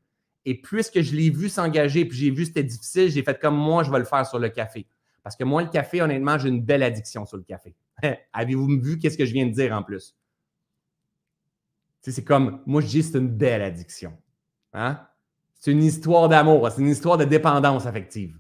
[0.47, 3.57] Et puisque je l'ai vu s'engager, puis j'ai vu que c'était difficile, j'ai fait comme
[3.57, 4.87] moi, je vais le faire sur le café.
[5.23, 7.75] Parce que moi, le café, honnêtement, j'ai une belle addiction sur le café.
[8.33, 10.17] Avez-vous vu qu'est-ce que je viens de dire en plus?
[12.03, 14.17] c'est comme, moi, je dis c'est une belle addiction.
[14.73, 15.01] Hein?
[15.55, 18.39] C'est une histoire d'amour, c'est une histoire de dépendance affective.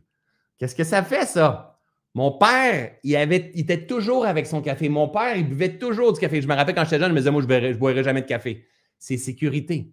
[0.59, 1.78] Qu'est-ce que ça fait, ça?
[2.15, 4.89] Mon père, il, avait, il était toujours avec son café.
[4.89, 6.43] Mon père, il buvait toujours du café.
[6.43, 8.27] Je me rappelle quand j'étais jeune, je me disais, moi, je ne boirai jamais de
[8.27, 8.66] café.
[8.98, 9.93] C'est sécurité.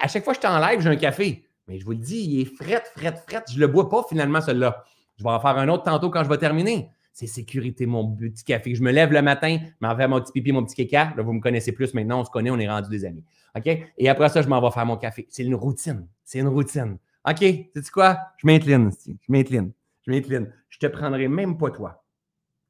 [0.00, 1.44] à chaque fois que je suis en live, j'ai un café.
[1.66, 3.44] Mais je vous le dis, il est fret, fret, fret.
[3.48, 4.84] Je ne le bois pas finalement, celui-là.
[5.20, 8.44] Je vais en faire un autre tantôt quand je vais terminer c'est sécurité, mon petit
[8.44, 8.74] café.
[8.74, 11.12] Je me lève le matin, m'en vais mon petit pipi, mon petit caca.
[11.16, 13.24] Là, vous me connaissez plus maintenant, on se connaît, on est rendu des amis.
[13.54, 13.66] OK?
[13.98, 15.26] Et après ça, je m'en vais faire mon café.
[15.28, 16.06] C'est une routine.
[16.24, 16.98] C'est une routine.
[17.28, 18.18] OK, sais quoi?
[18.38, 18.90] Je m'incline.
[19.06, 19.72] Je m'incline.
[20.06, 20.52] Je m'incline.
[20.70, 22.02] Je te prendrai même pas toi.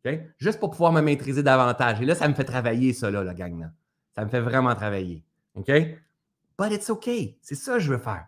[0.04, 0.18] OK?
[0.38, 2.00] Juste pour pouvoir me maîtriser davantage.
[2.00, 3.70] Et là, ça me fait travailler, ça, là, la gang.
[4.16, 5.22] Ça me fait vraiment travailler.
[5.54, 5.70] OK?
[6.58, 7.08] But it's OK.
[7.40, 8.26] C'est ça que je veux faire.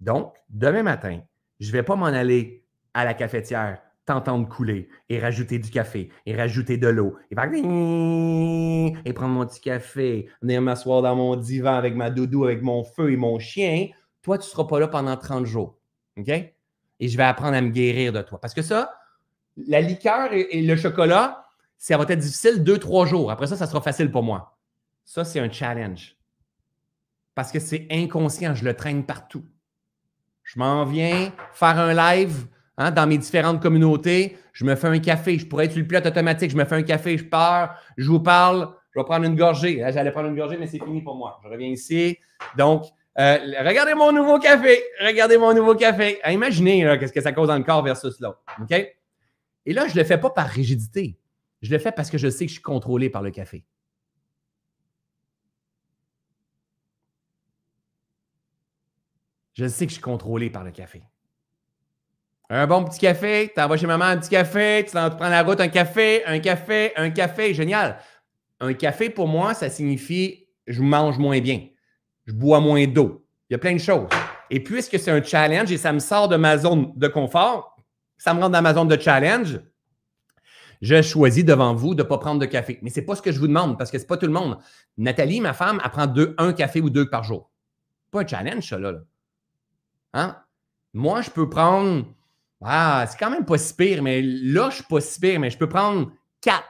[0.00, 1.20] Donc, demain matin,
[1.60, 2.61] je ne vais pas m'en aller
[2.94, 9.12] à la cafetière t'entendre couler et rajouter du café et rajouter de l'eau et et
[9.12, 13.12] prendre mon petit café, venir m'asseoir dans mon divan avec ma doudou, avec mon feu
[13.12, 13.88] et mon chien,
[14.22, 15.78] toi, tu ne seras pas là pendant 30 jours.
[16.16, 16.28] OK?
[16.28, 18.40] Et je vais apprendre à me guérir de toi.
[18.40, 18.94] Parce que ça,
[19.56, 21.44] la liqueur et, le chocolat,
[21.78, 23.30] ça va être difficile deux, trois jours.
[23.30, 24.56] Après ça, ça sera facile pour moi.
[25.04, 26.16] Ça, c'est un challenge.
[27.34, 29.44] Parce que c'est inconscient, je le traîne partout.
[30.44, 32.46] Je m'en viens faire un live
[32.82, 35.38] Hein, dans mes différentes communautés, je me fais un café.
[35.38, 36.50] Je pourrais être sur le pilote automatique.
[36.50, 39.84] Je me fais un café, je pars, je vous parle, je vais prendre une gorgée.
[39.92, 41.38] J'allais prendre une gorgée, mais c'est fini pour moi.
[41.44, 42.18] Je reviens ici.
[42.58, 42.86] Donc,
[43.20, 44.82] euh, regardez mon nouveau café.
[45.00, 46.18] Regardez mon nouveau café.
[46.28, 48.42] imaginez qu'est-ce que ça cause dans le corps versus l'autre.
[49.64, 51.16] Et là, je ne le fais pas par rigidité.
[51.60, 53.64] Je le fais parce que je sais que je suis contrôlé par le café.
[59.52, 61.04] Je sais que je suis contrôlé par le café.
[62.50, 65.60] Un bon petit café, tu envoies chez maman un petit café, tu prends la route,
[65.60, 67.98] un café, un café, un café, génial.
[68.60, 71.66] Un café, pour moi, ça signifie je mange moins bien,
[72.26, 73.26] je bois moins d'eau.
[73.48, 74.08] Il y a plein de choses.
[74.50, 77.76] Et puisque c'est un challenge et ça me sort de ma zone de confort,
[78.16, 79.60] ça me rentre dans ma zone de challenge,
[80.80, 82.78] je choisis devant vous de ne pas prendre de café.
[82.82, 84.26] Mais ce n'est pas ce que je vous demande parce que ce n'est pas tout
[84.26, 84.58] le monde.
[84.96, 87.50] Nathalie, ma femme, elle prend deux, un café ou deux par jour.
[88.10, 88.94] Pas un challenge, ça, là.
[90.12, 90.36] Hein?
[90.92, 92.04] Moi, je peux prendre
[92.64, 95.50] ah, c'est quand même pas si pire, mais là, je suis pas si pire, mais
[95.50, 96.62] je peux prendre 4,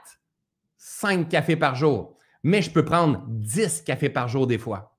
[0.77, 2.17] 5 cafés par jour.
[2.43, 4.97] Mais je peux prendre 10 cafés par jour des fois.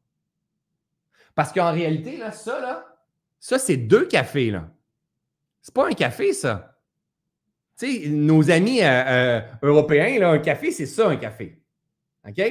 [1.35, 2.85] Parce qu'en réalité, là, ça, là,
[3.39, 4.69] ça, c'est deux cafés, là.
[5.61, 6.77] C'est pas un café, ça.
[7.77, 11.61] Tu sais, nos amis euh, euh, européens, là, un café, c'est ça, un café.
[12.27, 12.41] OK?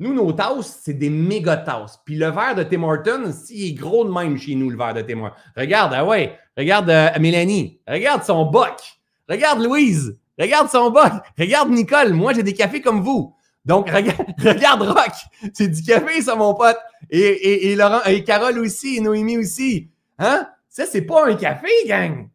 [0.00, 2.00] Nous, nos tasses, c'est des méga tasses.
[2.04, 4.94] Puis le verre de Tim Hortons, il est gros de même chez nous, le verre
[4.94, 5.36] de Tim Hortons.
[5.56, 7.80] Regarde, ah ouais, regarde euh, Mélanie.
[7.86, 8.80] Regarde son boc.
[9.28, 10.18] Regarde Louise.
[10.40, 11.12] Regarde son bug.
[11.38, 12.14] Regarde Nicole.
[12.14, 13.34] Moi, j'ai des cafés comme vous.
[13.66, 15.12] Donc, regarde, regarde Rock.
[15.52, 16.78] C'est du café, ça, mon pote.
[17.10, 19.90] Et, et, Laurent, et Carole aussi, et Noémie aussi.
[20.18, 20.48] Hein?
[20.68, 22.28] Ça, c'est pas un café, gang.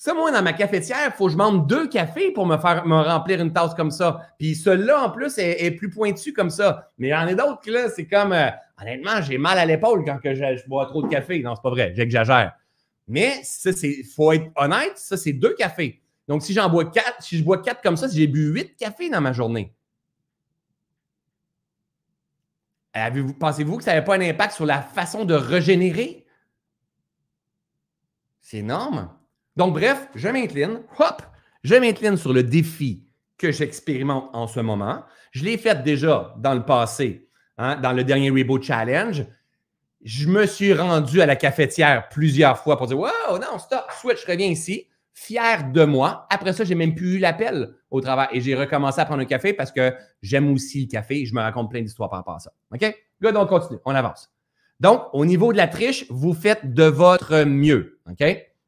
[0.00, 2.86] Ça, moi, dans ma cafetière, il faut que je demande deux cafés pour me faire
[2.86, 4.32] me remplir une tasse comme ça.
[4.38, 6.90] Puis celui-là, en plus, est, plus pointu comme ça.
[6.96, 8.48] Mais il y en a d'autres que là, c'est comme euh,
[8.80, 11.42] honnêtement, j'ai mal à l'épaule quand que je, bois trop de café.
[11.42, 12.54] Non, c'est pas vrai, j'exagère.
[13.08, 14.02] Mais ça, c'est.
[14.16, 16.00] faut être honnête, ça, c'est deux cafés.
[16.26, 19.10] Donc, si j'en bois quatre, si je bois quatre comme ça, j'ai bu huit cafés
[19.10, 19.74] dans ma journée.
[23.38, 26.24] Pensez-vous que ça n'avait pas un impact sur la façon de régénérer?
[28.40, 29.10] C'est énorme.
[29.60, 31.22] Donc, bref, je m'incline, hop,
[31.62, 33.04] je m'incline sur le défi
[33.36, 35.04] que j'expérimente en ce moment.
[35.32, 37.28] Je l'ai fait déjà dans le passé,
[37.58, 39.26] hein, dans le dernier Reboot Challenge.
[40.02, 44.24] Je me suis rendu à la cafetière plusieurs fois pour dire Wow, non, stop, switch,
[44.24, 44.86] reviens ici.
[45.12, 46.26] Fier de moi.
[46.30, 49.26] Après ça, j'ai même plus eu l'appel au travail et j'ai recommencé à prendre un
[49.26, 49.92] café parce que
[50.22, 52.52] j'aime aussi le café et je me raconte plein d'histoires par rapport à ça.
[52.72, 52.96] OK?
[53.20, 54.32] Good, on continue, on avance.
[54.80, 58.00] Donc, au niveau de la triche, vous faites de votre mieux.
[58.08, 58.24] OK?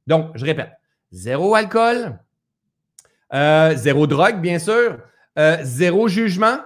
[0.06, 0.73] Donc, je répète,
[1.12, 2.18] zéro alcool,
[3.32, 4.98] euh, zéro drogue, bien sûr,
[5.39, 6.59] euh, zéro jugement,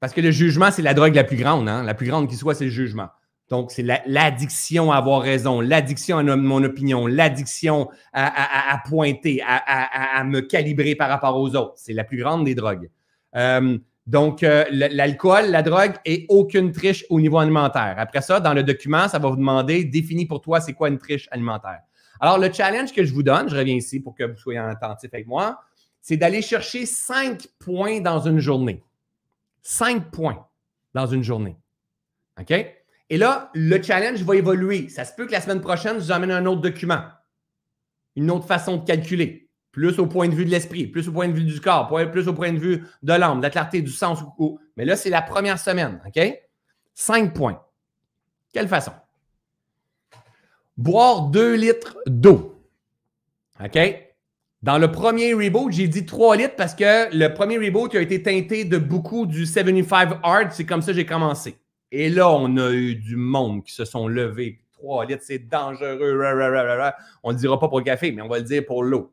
[0.00, 1.68] parce que le jugement, c'est la drogue la plus grande.
[1.68, 1.82] Hein?
[1.82, 3.08] La plus grande qui soit, c'est le jugement.
[3.50, 10.40] Donc, c'est l'addiction à avoir raison, l'addiction à mon opinion, l'addiction à, pointer, à, me
[10.40, 11.72] calibrer par rapport aux autres.
[11.76, 12.90] C'est la plus grande des drogues.
[13.36, 17.94] Euh, donc, l'alcool, la drogue et aucune triche au niveau alimentaire.
[17.96, 20.98] Après ça, dans le document, ça va vous demander, définis pour toi, c'est quoi une
[20.98, 21.80] triche alimentaire.
[22.20, 25.10] Alors, le challenge que je vous donne, je reviens ici pour que vous soyez attentif
[25.12, 25.60] avec moi,
[26.00, 28.82] c'est d'aller chercher cinq points dans une journée.
[29.62, 30.48] Cinq points
[30.94, 31.56] dans une journée.
[32.40, 32.52] OK?
[33.10, 34.88] Et là, le challenge va évoluer.
[34.88, 37.02] Ça se peut que la semaine prochaine, je vous amène un autre document,
[38.16, 41.28] une autre façon de calculer, plus au point de vue de l'esprit, plus au point
[41.28, 43.90] de vue du corps, plus au point de vue de l'âme, de la clarté, du
[43.90, 44.20] sens.
[44.76, 46.00] Mais là, c'est la première semaine.
[46.06, 46.20] OK?
[46.94, 47.62] Cinq points.
[48.52, 48.92] Quelle façon?
[50.78, 52.54] Boire 2 litres d'eau.
[53.62, 53.78] OK?
[54.62, 58.22] Dans le premier reboot, j'ai dit 3 litres parce que le premier reboot a été
[58.22, 60.52] teinté de beaucoup du 75 hard.
[60.52, 61.56] C'est comme ça que j'ai commencé.
[61.92, 64.60] Et là, on a eu du monde qui se sont levés.
[64.72, 66.20] 3 litres, c'est dangereux.
[67.22, 69.12] On ne le dira pas pour le café, mais on va le dire pour l'eau.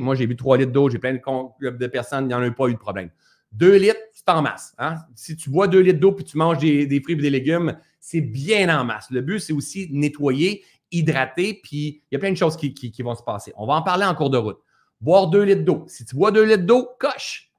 [0.00, 0.90] Moi, j'ai bu 3 litres d'eau.
[0.90, 3.10] J'ai plein de, de personnes, il n'y en a pas eu de problème.
[3.52, 4.74] 2 litres, c'est en masse.
[4.78, 4.96] Hein?
[5.14, 7.76] Si tu bois 2 litres d'eau puis tu manges des, des fruits et des légumes,
[8.00, 9.10] c'est bien en masse.
[9.10, 13.14] Le but, c'est aussi nettoyer hydraté, puis il y a plein de choses qui, vont
[13.14, 13.52] se passer.
[13.56, 14.58] On va en parler en cours de route.
[15.00, 15.84] Boire 2 litres d'eau.
[15.86, 17.52] Si tu bois 2 litres d'eau, coche.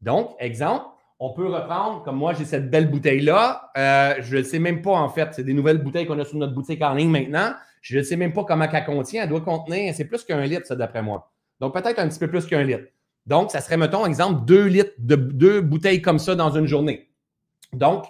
[0.00, 0.86] Donc, exemple,
[1.18, 3.70] on peut reprendre, comme moi, j'ai cette belle bouteille-là.
[3.76, 5.32] Euh, je ne sais même pas, en fait.
[5.32, 7.54] C'est des nouvelles bouteilles qu'on a sur notre boutique en ligne maintenant.
[7.80, 9.22] Je ne sais même pas comment elle contient.
[9.22, 11.30] Elle doit contenir, c'est plus qu'un litre, ça, d'après moi.
[11.60, 12.88] Donc, peut-être un petit peu plus qu'un litre.
[13.26, 17.10] Donc, ça serait, mettons, exemple, 2 litres de deux bouteilles comme ça dans une journée.
[17.72, 18.04] Donc,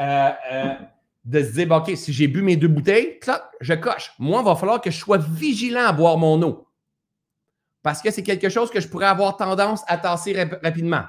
[0.00, 0.74] euh, euh,
[1.26, 3.18] de se dire, OK, si j'ai bu mes deux bouteilles,
[3.60, 4.12] je coche.
[4.18, 6.68] Moi, il va falloir que je sois vigilant à boire mon eau.
[7.82, 11.02] Parce que c'est quelque chose que je pourrais avoir tendance à tasser rapidement.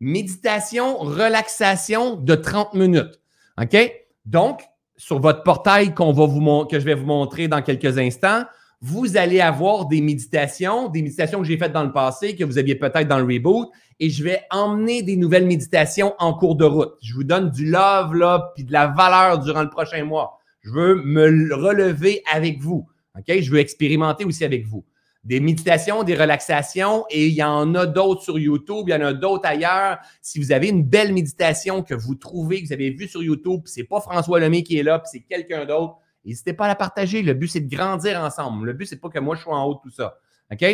[0.00, 3.20] Méditation, relaxation de 30 minutes.
[3.60, 3.76] OK?
[4.24, 4.62] Donc,
[4.96, 8.44] sur votre portail que je vais vous montrer dans quelques instants,
[8.80, 12.58] vous allez avoir des méditations, des méditations que j'ai faites dans le passé, que vous
[12.58, 13.68] aviez peut-être dans le reboot,
[14.00, 16.94] et je vais emmener des nouvelles méditations en cours de route.
[17.02, 20.38] Je vous donne du love, là, puis de la valeur durant le prochain mois.
[20.60, 22.86] Je veux me relever avec vous.
[23.16, 23.40] OK?
[23.40, 24.84] Je veux expérimenter aussi avec vous.
[25.24, 29.00] Des méditations, des relaxations, et il y en a d'autres sur YouTube, il y en
[29.00, 29.98] a d'autres ailleurs.
[30.22, 33.62] Si vous avez une belle méditation que vous trouvez, que vous avez vue sur YouTube,
[33.64, 35.96] c'est pas François Lemay qui est là, puis c'est quelqu'un d'autre,
[36.28, 37.22] n'hésitez pas à la partager.
[37.22, 38.66] Le but, c'est de grandir ensemble.
[38.66, 40.18] Le but, c'est pas que moi, je sois en haut de tout ça.
[40.52, 40.64] OK?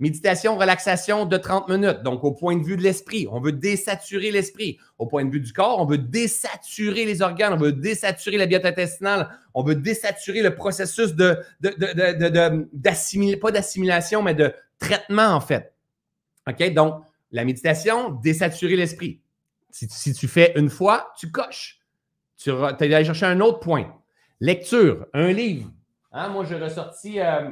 [0.00, 2.02] Méditation, relaxation de 30 minutes.
[2.04, 4.78] Donc, au point de vue de l'esprit, on veut désaturer l'esprit.
[4.96, 8.46] Au point de vue du corps, on veut désaturer les organes, on veut désaturer la
[8.46, 15.40] biote intestinale, on veut désaturer le processus de, de, pas d'assimilation, mais de traitement, en
[15.40, 15.74] fait.
[16.48, 16.72] OK?
[16.74, 17.02] Donc,
[17.32, 19.20] la méditation, désaturer l'esprit.
[19.70, 21.80] Si, tu fais une fois, tu coches.
[22.36, 23.97] Tu es allé chercher un autre point.
[24.40, 25.68] Lecture, un livre.
[26.12, 27.20] Hein, moi, j'ai ressorti.
[27.20, 27.50] Euh,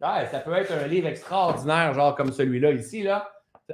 [0.00, 3.02] ça peut être un livre extraordinaire, genre comme celui-là ici.
[3.02, 3.28] Là.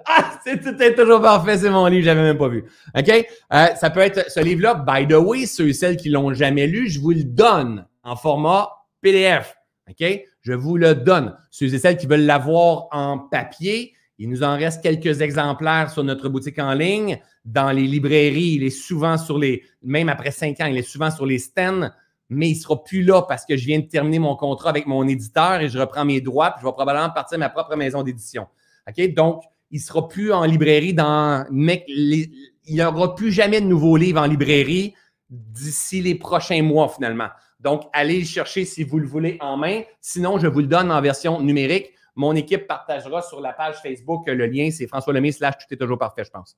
[0.07, 2.65] Ah, c'est toujours parfait, c'est mon livre, je l'avais même pas vu.
[2.97, 3.09] OK?
[3.53, 6.67] Euh, ça peut être ce livre-là, by the way, ceux et celles qui l'ont jamais
[6.67, 8.71] lu, je vous le donne en format
[9.03, 9.55] PDF.
[9.89, 10.05] OK?
[10.41, 11.37] Je vous le donne.
[11.51, 16.05] Ceux et celles qui veulent l'avoir en papier, il nous en reste quelques exemplaires sur
[16.05, 17.21] notre boutique en ligne.
[17.45, 21.11] Dans les librairies, il est souvent sur les, même après cinq ans, il est souvent
[21.11, 21.91] sur les stands
[22.33, 24.87] mais il ne sera plus là parce que je viens de terminer mon contrat avec
[24.87, 27.77] mon éditeur et je reprends mes droits, puis je vais probablement partir de ma propre
[27.77, 28.47] maison d'édition.
[28.89, 29.15] OK?
[29.15, 31.47] Donc, il ne sera plus en librairie dans.
[31.51, 34.95] Il n'y aura plus jamais de nouveaux livres en librairie
[35.31, 37.29] d'ici les prochains mois, finalement.
[37.59, 39.83] Donc, allez le chercher si vous le voulez en main.
[40.01, 41.91] Sinon, je vous le donne en version numérique.
[42.15, 44.71] Mon équipe partagera sur la page Facebook le lien.
[44.71, 46.57] C'est François Lemay slash tout est toujours parfait, je pense.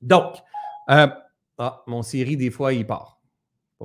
[0.00, 0.36] Donc,
[0.90, 1.06] euh,
[1.58, 3.21] ah, mon série, des fois, il part.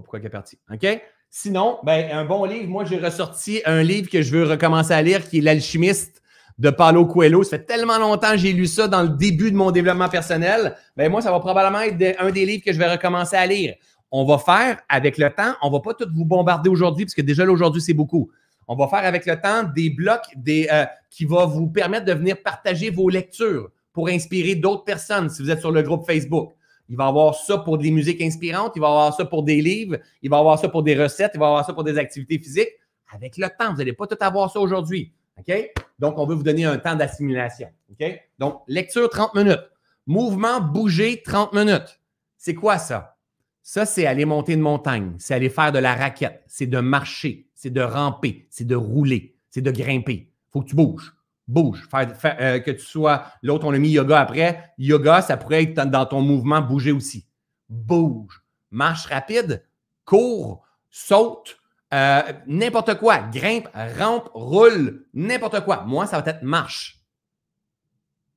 [0.02, 0.58] Pourquoi il est parti.
[0.72, 1.02] OK?
[1.30, 2.70] Sinon, ben, un bon livre.
[2.70, 6.22] Moi, j'ai ressorti un livre que je veux recommencer à lire qui est L'Alchimiste
[6.58, 7.44] de Paulo Coelho.
[7.44, 10.76] Ça fait tellement longtemps que j'ai lu ça dans le début de mon développement personnel.
[10.96, 13.76] Ben, moi, ça va probablement être un des livres que je vais recommencer à lire.
[14.12, 17.14] On va faire avec le temps, on ne va pas tout vous bombarder aujourd'hui, parce
[17.14, 18.32] que déjà aujourd'hui, c'est beaucoup.
[18.68, 22.42] On va faire avec le temps des blocs euh, qui vont vous permettre de venir
[22.42, 26.54] partager vos lectures pour inspirer d'autres personnes si vous êtes sur le groupe Facebook.
[26.90, 29.98] Il va avoir ça pour des musiques inspirantes, il va avoir ça pour des livres,
[30.22, 32.70] il va avoir ça pour des recettes, il va avoir ça pour des activités physiques.
[33.12, 35.14] Avec le temps, vous n'allez pas tout avoir ça aujourd'hui.
[35.38, 35.72] OK?
[36.00, 37.70] Donc, on veut vous donner un temps d'assimilation.
[37.92, 38.22] OK?
[38.40, 39.70] Donc, lecture 30 minutes.
[40.06, 42.00] Mouvement, bouger 30 minutes.
[42.38, 43.18] C'est quoi ça?
[43.62, 47.50] Ça, c'est aller monter une montagne, c'est aller faire de la raquette, c'est de marcher,
[47.54, 50.32] c'est de ramper, c'est de rouler, c'est de grimper.
[50.32, 51.17] Il faut que tu bouges.
[51.48, 51.88] Bouge.
[51.94, 53.26] Euh, que tu sois.
[53.42, 54.74] L'autre, on a mis yoga après.
[54.78, 57.28] Yoga, ça pourrait être dans ton mouvement bouger aussi.
[57.70, 58.42] Bouge.
[58.70, 59.66] Marche rapide,
[60.04, 61.58] cours, saute,
[61.94, 63.20] euh, n'importe quoi.
[63.20, 65.84] Grimpe, rampe, roule, n'importe quoi.
[65.86, 67.02] Moi, ça va être marche.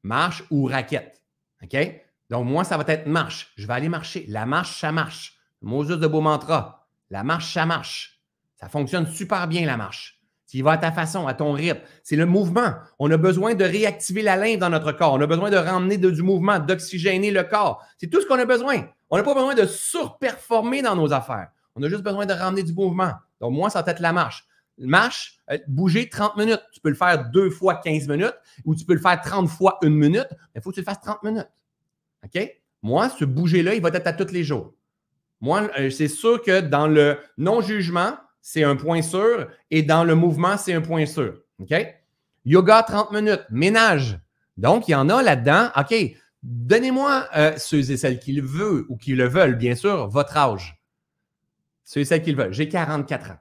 [0.03, 1.21] Marche ou raquette.
[1.63, 1.77] OK?
[2.31, 3.53] Donc, moi, ça va être marche.
[3.57, 4.25] Je vais aller marcher.
[4.29, 5.37] La marche, ça marche.
[5.63, 6.87] Moses de beau mantra.
[7.11, 8.21] La marche, ça marche.
[8.55, 10.20] Ça fonctionne super bien, la marche.
[10.51, 11.79] Tu vas à ta façon, à ton rythme.
[12.03, 12.75] C'est le mouvement.
[12.99, 15.13] On a besoin de réactiver la lymphe dans notre corps.
[15.15, 17.85] On a besoin de ramener du mouvement, d'oxygéner le corps.
[17.99, 18.89] C'est tout ce qu'on a besoin.
[19.11, 21.51] On n'a pas besoin de surperformer dans nos affaires.
[21.77, 23.13] On a juste besoin de ramener du mouvement.
[23.41, 24.45] Donc, moi, ça va être la marche.
[24.77, 26.63] Marche, euh, bouger 30 minutes.
[26.73, 29.79] Tu peux le faire deux fois 15 minutes ou tu peux le faire 30 fois
[29.83, 31.51] une minute, mais il faut que tu le fasses 30 minutes.
[32.25, 32.57] OK?
[32.83, 34.75] Moi, ce bouger-là, il va être à tous les jours.
[35.41, 40.15] Moi, euh, c'est sûr que dans le non-jugement, c'est un point sûr, et dans le
[40.15, 41.41] mouvement, c'est un point sûr.
[41.61, 41.75] OK?
[42.45, 44.19] Yoga 30 minutes, ménage.
[44.57, 45.71] Donc, il y en a là-dedans.
[45.77, 45.95] OK,
[46.43, 50.37] donnez-moi euh, ceux et celles qui le veulent ou qui le veulent, bien sûr, votre
[50.37, 50.81] âge.
[51.85, 52.53] Ceux et celles qui le veulent.
[52.53, 53.39] J'ai 44 ans.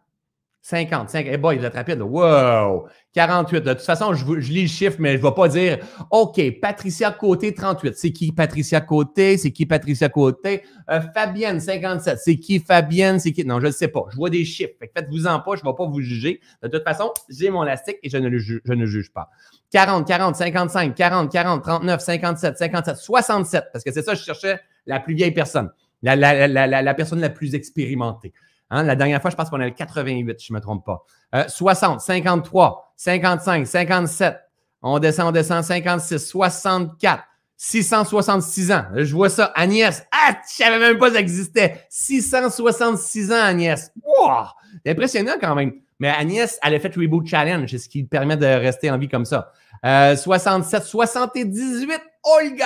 [0.61, 1.25] 55.
[1.25, 2.01] Eh hey boy, vous êtes rapide.
[2.01, 2.87] Wow!
[3.19, 3.63] 48.
[3.65, 5.79] De toute façon, je, lis le chiffre, mais je ne vais pas dire
[6.09, 7.97] OK, Patricia Côté, 38.
[7.97, 9.37] C'est qui Patricia Côté?
[9.37, 10.63] C'est qui Patricia Côté?
[10.89, 12.17] Euh, Fabienne, 57.
[12.17, 13.19] C'est qui Fabienne?
[13.19, 13.43] C'est qui?
[13.43, 14.05] Non, je ne sais pas.
[14.09, 14.71] Je vois des chiffres.
[14.79, 16.39] faites-vous-en pas, je ne vais pas vous juger.
[16.63, 19.29] De toute façon, j'ai mon élastique et je ne, je ne juge pas.
[19.71, 23.65] 40, 40, 55, 40, 40, 39, 57, 57, 67.
[23.73, 25.69] Parce que c'est ça, je cherchais la plus vieille personne,
[26.03, 28.31] la, la, la, la personne la plus expérimentée.
[28.69, 31.05] Hein, la dernière fois, je pense qu'on avait 88, si je ne me trompe pas.
[31.47, 34.37] 60, 53, 55, 57.
[34.81, 37.23] On descend, on descend, 56, 64,
[37.57, 38.85] 666 ans.
[38.95, 39.51] Je vois ça.
[39.55, 41.85] Agnès, ah, je ne savais même pas que ça existait.
[41.89, 43.91] 666 ans, Agnès.
[44.01, 44.45] Wow!
[44.85, 45.73] C'est impressionnant quand même.
[45.99, 49.25] Mais Agnès, elle a fait Reboot Challenge, ce qui permet de rester en vie comme
[49.25, 49.51] ça.
[49.83, 52.65] 67, 78, Olga!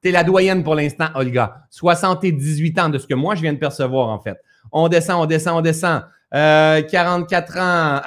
[0.00, 1.66] T'es la doyenne pour l'instant, Olga.
[1.70, 4.38] 78 ans de ce que moi, je viens de percevoir, en fait.
[4.76, 6.02] On descend, on descend, on descend.
[6.32, 7.56] 44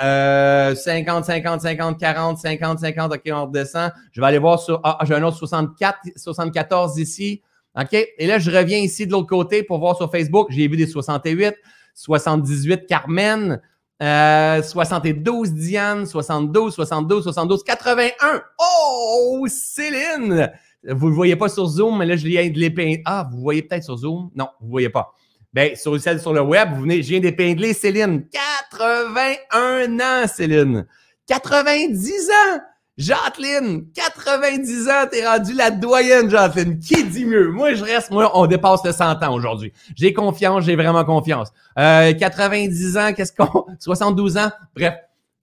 [0.03, 3.91] euh, ans, 50, 50, 50, 40, 50, 50, OK, on descend.
[4.11, 4.81] Je vais aller voir sur.
[4.84, 7.41] Ah, j'ai un autre 64, 74 ici.
[7.80, 7.94] OK?
[7.94, 10.48] Et là, je reviens ici de l'autre côté pour voir sur Facebook.
[10.49, 11.56] J'ai vu des 68,
[11.94, 13.61] 78 Carmen,
[14.02, 18.11] 72 Diane, 72, 72, 72, 81.
[18.60, 20.52] Oh, Céline!
[20.84, 23.02] Vous ne le voyez pas sur Zoom, mais là, je viens de l'épingler.
[23.06, 24.31] Ah, vous voyez peut-être sur Zoom?
[24.35, 25.14] Non, vous ne voyez pas.
[25.53, 28.27] Bien, sur sur le web, vous venez, je viens d'épingler Céline.
[28.29, 30.85] 81 ans, Céline.
[31.27, 32.59] 90 ans!
[32.97, 36.79] Jacqueline, 90 ans, t'es rendu la doyenne, Jacqueline.
[36.79, 37.51] Qui dit mieux?
[37.51, 39.71] Moi, je reste, moi, on dépasse le 100 ans aujourd'hui.
[39.95, 41.51] J'ai confiance, j'ai vraiment confiance.
[41.77, 43.65] Euh, 90 ans, qu'est-ce qu'on...
[43.79, 44.95] 72 ans, bref.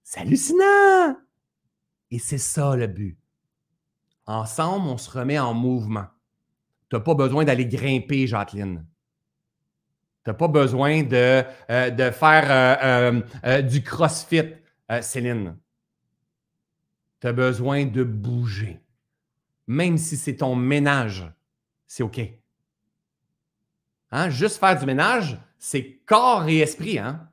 [0.03, 1.17] C'est hallucinant!
[2.11, 3.17] Et c'est ça le but.
[4.27, 6.07] Ensemble, on se remet en mouvement.
[6.91, 8.85] Tu n'as pas besoin d'aller grimper, Jacqueline.
[10.25, 14.55] Tu n'as pas besoin de, euh, de faire euh, euh, du crossfit,
[15.03, 15.57] Céline.
[17.21, 18.81] Tu as besoin de bouger.
[19.67, 21.31] Même si c'est ton ménage,
[21.87, 22.21] c'est OK.
[24.13, 24.31] Hein?
[24.31, 27.29] Juste faire du ménage, c'est corps et esprit, hein?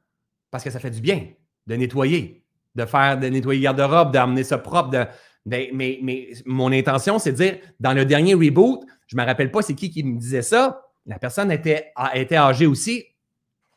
[0.49, 1.27] parce que ça fait du bien
[1.67, 2.43] de nettoyer,
[2.75, 5.07] de faire de nettoyer garde-robe, d'amener ça propre.
[5.45, 9.51] mais, mais, mon intention, c'est de dire, dans le dernier reboot, je ne me rappelle
[9.51, 11.91] pas c'est qui qui me disait ça, la personne était,
[12.33, 13.05] âgée aussi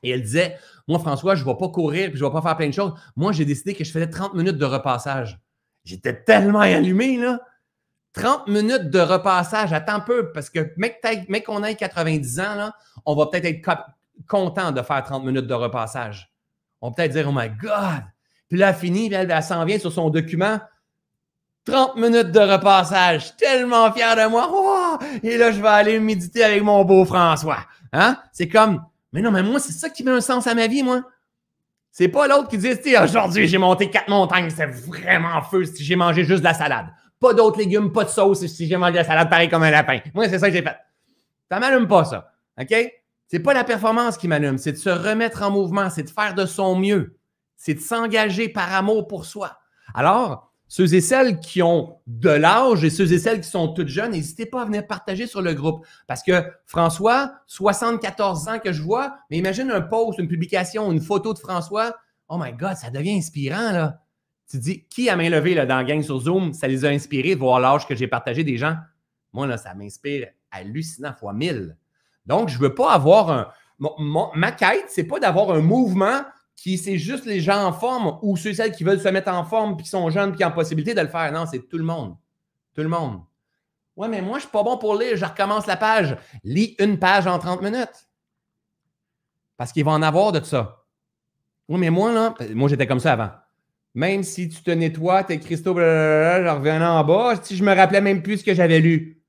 [0.03, 2.57] et elle disait Moi, François, je ne vais pas courir je ne vais pas faire
[2.57, 2.93] plein de choses.
[3.17, 5.39] Moi, j'ai décidé que je faisais 30 minutes de repassage.
[5.85, 7.41] J'étais tellement allumé, là.
[8.15, 11.03] 30 minutes de repassage, attends peu, parce que mec,
[11.45, 12.73] qu'on ait 90 ans, là,
[13.05, 13.85] on va peut-être être,
[14.29, 16.33] content de faire 30 minutes de repassage.
[16.81, 18.05] On va peut-être dire, oh my God!
[18.49, 20.61] Puis là, finit, elle, elle s'en vient sur son document.
[21.65, 23.37] 30 minutes de repassage.
[23.37, 24.49] Tellement fier de moi.
[24.51, 24.84] Oh!
[25.23, 27.61] Et là, je vais aller méditer avec mon beau François.
[27.93, 28.19] Hein?
[28.33, 30.83] C'est comme, mais non, mais moi, c'est ça qui met un sens à ma vie,
[30.83, 31.03] moi.
[31.91, 35.95] C'est pas l'autre qui dit, aujourd'hui, j'ai monté quatre montagnes, c'est vraiment feu si j'ai
[35.95, 36.87] mangé juste de la salade.
[37.21, 39.71] Pas d'autres légumes, pas de sauce si j'ai mangé de la salade pareil comme un
[39.71, 40.01] lapin.
[40.13, 40.77] Moi, c'est ça que j'ai fait.
[41.49, 42.33] Ça m'allume pas, ça.
[42.61, 42.75] OK?
[43.29, 46.35] C'est pas la performance qui m'allume, c'est de se remettre en mouvement, c'est de faire
[46.35, 47.17] de son mieux,
[47.57, 49.59] c'est de s'engager par amour pour soi.
[49.95, 53.87] Alors, ceux et celles qui ont de l'âge et ceux et celles qui sont toutes
[53.87, 55.87] jeunes, n'hésitez pas à venir partager sur le groupe.
[56.09, 61.01] Parce que François, 74 ans que je vois, mais imagine un post, une publication, une
[61.01, 61.95] photo de François.
[62.27, 64.01] Oh my God, ça devient inspirant, là.
[64.51, 67.37] Tu dis, qui a main levée dans la gang sur Zoom, ça les a inspirés
[67.37, 68.75] de voir l'âge que j'ai partagé des gens?
[69.33, 71.77] Moi, là, ça m'inspire hallucinant fois mille.
[72.27, 73.49] Donc, je ne veux pas avoir un.
[73.79, 76.23] ma quête, ce n'est pas d'avoir un mouvement
[76.57, 79.31] qui c'est juste les gens en forme ou ceux et celles qui veulent se mettre
[79.31, 81.31] en forme puis qui sont jeunes puis qui ont possibilité de le faire.
[81.33, 82.17] Non, c'est tout le monde.
[82.75, 83.21] Tout le monde.
[83.97, 85.17] Ouais, mais moi, je ne suis pas bon pour lire.
[85.17, 86.17] Je recommence la page.
[86.43, 88.09] Lis une page en 30 minutes.
[89.57, 90.85] Parce qu'il va en avoir de ça.
[91.69, 93.31] Oui, mais moi, là, moi, j'étais comme ça avant.
[93.95, 98.01] Même si tu te nettoies, t'es Christo, je reviens en bas, si je me rappelais
[98.01, 99.23] même plus ce que j'avais lu.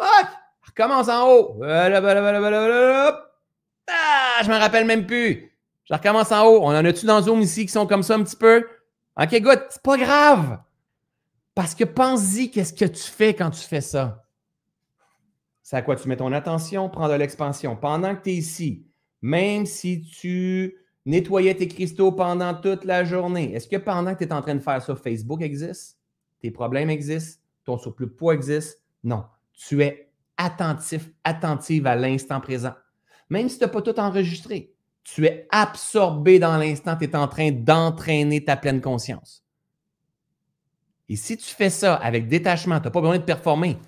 [0.00, 0.28] Fuck!
[0.66, 1.60] Recommence en haut.
[1.62, 1.90] Ah,
[4.42, 5.49] je me rappelle même plus.
[5.90, 6.60] Je recommence en haut.
[6.62, 8.64] On en a-tu dans Zoom ici qui sont comme ça un petit peu?
[9.20, 9.60] OK, good.
[9.70, 10.60] C'est pas grave.
[11.52, 14.24] Parce que pense-y, qu'est-ce que tu fais quand tu fais ça?
[15.62, 16.88] C'est à quoi tu mets ton attention?
[16.88, 17.74] Prends de l'expansion.
[17.74, 18.86] Pendant que tu es ici,
[19.20, 20.76] même si tu
[21.06, 24.54] nettoyais tes cristaux pendant toute la journée, est-ce que pendant que tu es en train
[24.54, 25.98] de faire ça, Facebook existe?
[26.40, 27.42] Tes problèmes existent?
[27.64, 28.80] Ton surplus de poids existe?
[29.02, 29.24] Non.
[29.54, 32.74] Tu es attentif, attentive à l'instant présent.
[33.28, 34.72] Même si tu n'as pas tout enregistré,
[35.04, 39.44] tu es absorbé dans l'instant, tu es en train d'entraîner ta pleine conscience.
[41.08, 43.78] Et si tu fais ça avec détachement, tu n'as pas besoin de performer.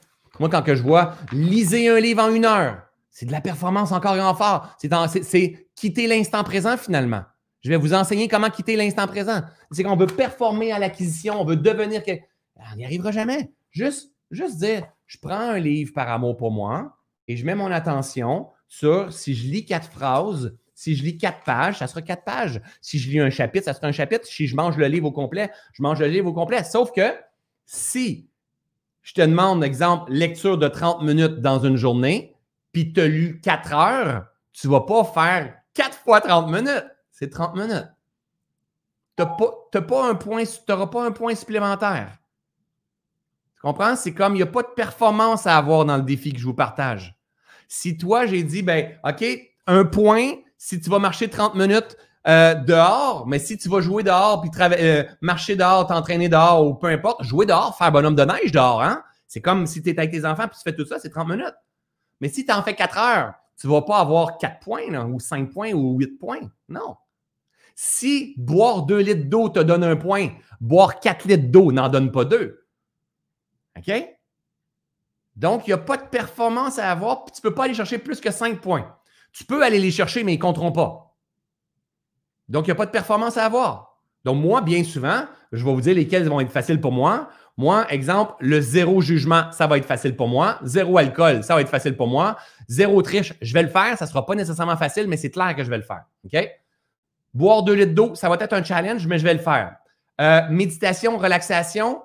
[0.41, 4.19] Moi, quand je vois lisez un livre en une heure, c'est de la performance encore
[4.19, 4.77] en fort.
[5.23, 7.23] C'est quitter l'instant présent finalement.
[7.61, 9.43] Je vais vous enseigner comment quitter l'instant présent.
[9.71, 12.03] C'est qu'on veut performer à l'acquisition, on veut devenir.
[12.57, 13.53] On n'y arrivera jamais.
[13.71, 16.97] Juste, juste dire je prends un livre par amour pour moi
[17.29, 21.45] et je mets mon attention sur si je lis quatre phrases, si je lis quatre
[21.45, 22.61] pages, ça sera quatre pages.
[22.81, 24.27] Si je lis un chapitre, ça sera un chapitre.
[24.27, 26.65] Si je mange le livre au complet, je mange le livre au complet.
[26.65, 27.15] Sauf que
[27.65, 28.29] si
[29.03, 32.35] je te demande, exemple, lecture de 30 minutes dans une journée,
[32.73, 36.89] puis tu as lu 4 heures, tu ne vas pas faire 4 fois 30 minutes.
[37.13, 37.89] C'est 30 minutes.
[39.17, 42.19] Tu n'auras pas, un point, pas un point supplémentaire.
[43.55, 43.95] Tu comprends?
[43.95, 46.45] C'est comme il n'y a pas de performance à avoir dans le défi que je
[46.45, 47.17] vous partage.
[47.69, 49.25] Si toi, j'ai dit, ben, OK,
[49.69, 51.97] un point si tu vas marcher 30 minutes
[52.29, 56.75] euh, dehors, mais si tu vas jouer dehors, puis euh, marcher dehors, t'entraîner dehors, ou
[56.75, 59.03] peu importe, jouer dehors, faire bonhomme de neige dehors, hein?
[59.27, 61.31] C'est comme si tu es avec tes enfants, puis tu fais tout ça, c'est 30
[61.31, 61.57] minutes.
[62.21, 65.19] Mais si tu en fais 4 heures, tu ne vas pas avoir 4 points, ou
[65.19, 66.49] 5 points, ou 8 points.
[66.69, 66.95] Non.
[67.75, 70.29] Si boire 2 litres d'eau te donne un point,
[70.61, 72.65] boire 4 litres d'eau n'en donne pas 2.
[73.79, 73.93] OK?
[75.35, 77.75] Donc, il n'y a pas de performance à avoir, puis tu ne peux pas aller
[77.75, 78.97] chercher plus que 5 points.
[79.33, 81.17] Tu peux aller les chercher, mais ils ne compteront pas.
[82.49, 83.99] Donc, il n'y a pas de performance à avoir.
[84.25, 87.29] Donc, moi, bien souvent, je vais vous dire lesquels vont être faciles pour moi.
[87.57, 90.59] Moi, exemple, le zéro jugement, ça va être facile pour moi.
[90.63, 92.37] Zéro alcool, ça va être facile pour moi.
[92.69, 93.97] Zéro triche, je vais le faire.
[93.99, 96.05] Ça ne sera pas nécessairement facile, mais c'est clair que je vais le faire.
[96.25, 96.49] OK?
[97.35, 99.77] Boire deux litres d'eau, ça va être un challenge, mais je vais le faire.
[100.21, 102.03] Euh, méditation, relaxation,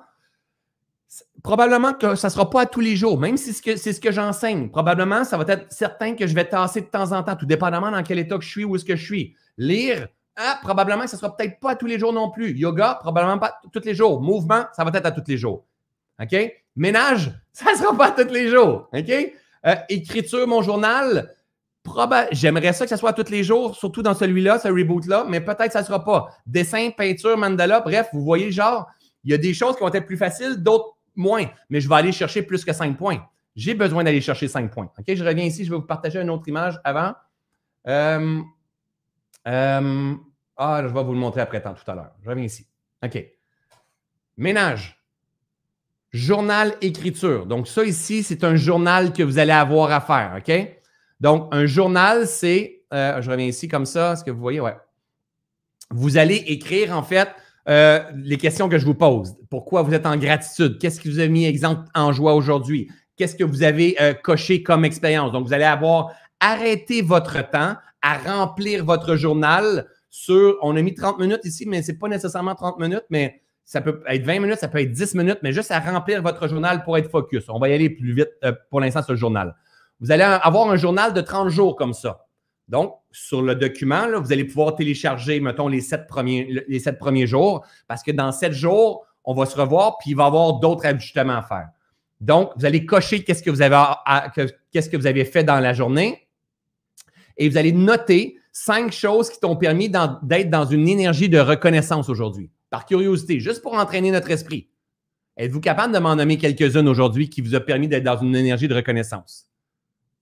[1.44, 4.12] Probablement que ça ne sera pas à tous les jours, même si c'est ce que,
[4.12, 4.70] j'enseigne.
[4.70, 7.92] Probablement, ça va être certain que je vais tasser de temps en temps, tout dépendamment
[7.92, 9.36] dans quel état que je suis, où est-ce que je suis.
[9.58, 12.58] Lire, ah, probablement que ça ne sera peut-être pas à tous les jours non plus.
[12.58, 14.22] Yoga, probablement pas tous les jours.
[14.22, 15.66] Mouvement, ça va être à tous les jours.
[16.22, 16.36] OK?
[16.76, 18.90] Ménage, ça ne sera pas à tous les jours.
[18.94, 19.34] OK?
[19.66, 21.36] Euh, écriture, mon journal,
[22.32, 25.42] j'aimerais ça que ça soit à tous les jours, surtout dans celui-là, ce reboot-là, mais
[25.42, 26.30] peut-être que ça ne sera pas.
[26.46, 28.88] Dessin, peinture, mandala, bref, vous voyez, genre,
[29.24, 31.96] il y a des choses qui vont être plus faciles, d'autres moins, mais je vais
[31.96, 33.28] aller chercher plus que 5 points.
[33.56, 34.92] J'ai besoin d'aller chercher 5 points.
[34.98, 37.14] OK, je reviens ici, je vais vous partager une autre image avant.
[37.88, 38.42] Euh,
[39.48, 40.16] euh,
[40.58, 42.12] ah, je vais vous le montrer après tant tout à l'heure.
[42.22, 42.68] Je reviens ici.
[43.04, 43.24] OK.
[44.38, 45.02] Ménage.
[46.12, 47.46] Journal écriture.
[47.46, 50.38] Donc, ça ici, c'est un journal que vous allez avoir à faire.
[50.38, 50.80] OK?
[51.20, 52.84] Donc, un journal, c'est.
[52.94, 54.14] Euh, je reviens ici comme ça.
[54.14, 54.60] Est-ce que vous voyez?
[54.60, 54.78] Ouais.
[55.90, 57.30] Vous allez écrire, en fait,
[57.70, 59.36] euh, les questions que je vous pose.
[59.50, 60.78] Pourquoi vous êtes en gratitude?
[60.80, 62.90] Qu'est-ce qui vous a mis exemple en joie aujourd'hui?
[63.18, 65.32] Qu'est-ce que vous avez euh, coché comme expérience?
[65.32, 70.94] Donc, vous allez avoir arrêté votre temps à remplir votre journal sur, on a mis
[70.94, 74.40] 30 minutes ici, mais ce n'est pas nécessairement 30 minutes, mais ça peut être 20
[74.40, 77.50] minutes, ça peut être 10 minutes, mais juste à remplir votre journal pour être focus.
[77.50, 79.56] On va y aller plus vite euh, pour l'instant sur le journal.
[80.00, 82.28] Vous allez avoir un journal de 30 jours comme ça.
[82.68, 88.12] Donc, sur le document, vous allez pouvoir télécharger, mettons, les sept, premiers, jours, parce que
[88.12, 91.42] dans sept jours, on va se revoir, puis il va y avoir d'autres ajustements à
[91.42, 91.70] faire.
[92.22, 93.78] Donc, vous allez cocher qu'est-ce que vous avez,
[94.72, 96.28] qu'est-ce que vous avez fait dans la journée
[97.38, 102.10] et vous allez noter cinq choses qui t'ont permis d'être dans une énergie de reconnaissance
[102.10, 102.50] aujourd'hui.
[102.70, 104.70] Par curiosité, juste pour entraîner notre esprit.
[105.38, 108.68] Êtes-vous capable de m'en nommer quelques-unes aujourd'hui qui vous a permis d'être dans une énergie
[108.68, 109.52] de reconnaissance?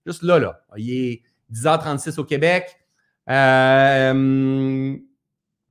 [0.06, 0.62] Juste là, là.
[0.76, 1.22] Il est
[1.54, 2.78] 10h36 au Québec.
[3.30, 4.96] Euh,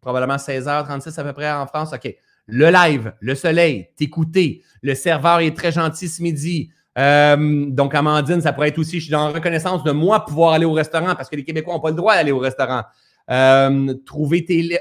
[0.01, 1.93] probablement 16h36 à peu près en France.
[1.93, 2.15] OK.
[2.47, 4.63] Le live, le soleil, t'écouter.
[4.83, 6.71] Le serveur est très gentil ce midi.
[6.99, 10.67] Euh, donc, Amandine, ça pourrait être aussi, je suis en reconnaissance de moi pouvoir aller
[10.67, 12.83] au restaurant parce que les Québécois n'ont pas le droit d'aller au restaurant.
[13.31, 14.79] Euh, trouver tes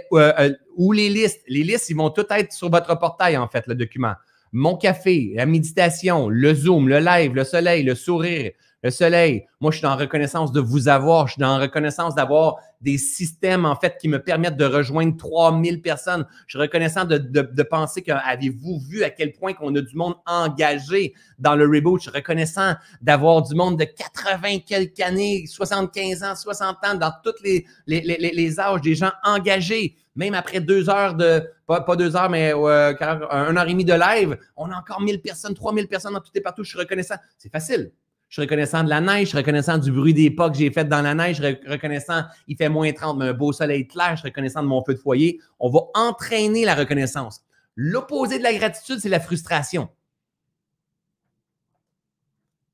[0.75, 1.41] ou les listes.
[1.47, 4.13] Les listes, ils vont toutes être sur votre portail, en fait, le document.
[4.51, 8.51] Mon café, la méditation, le Zoom, le live, le soleil, le sourire,
[8.83, 9.47] le soleil.
[9.61, 11.27] Moi, je suis en reconnaissance de vous avoir.
[11.27, 15.81] Je suis en reconnaissance d'avoir des systèmes, en fait, qui me permettent de rejoindre 3000
[15.81, 16.27] personnes.
[16.47, 19.95] Je suis reconnaissant de, de, penser que avez-vous vu à quel point qu'on a du
[19.95, 22.01] monde engagé dans le reboot?
[22.01, 27.13] Je suis reconnaissant d'avoir du monde de 80 quelques années, 75 ans, 60 ans, dans
[27.23, 29.95] tous les, âges, des gens engagés.
[30.15, 34.37] Même après deux heures de, pas, deux heures, mais un heure et demie de live,
[34.57, 36.63] on a encore 1000 personnes, 3000 personnes dans tout et partout.
[36.65, 37.15] Je suis reconnaissant.
[37.39, 37.93] C'est facile.
[38.33, 40.71] Je suis reconnaissant de la neige, je suis reconnaissant du bruit des pas que j'ai
[40.71, 43.87] fait dans la neige, je suis reconnaissant, il fait moins 30, mais un beau soleil
[43.87, 45.39] clair, je suis reconnaissant de mon feu de foyer.
[45.59, 47.45] On va entraîner la reconnaissance.
[47.75, 49.87] L'opposé de la gratitude, c'est la frustration.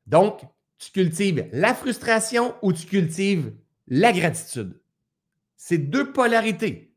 [0.07, 0.43] Donc,
[0.77, 3.51] tu cultives la frustration ou tu cultives
[3.89, 4.79] la gratitude.
[5.57, 6.93] C'est deux polarités.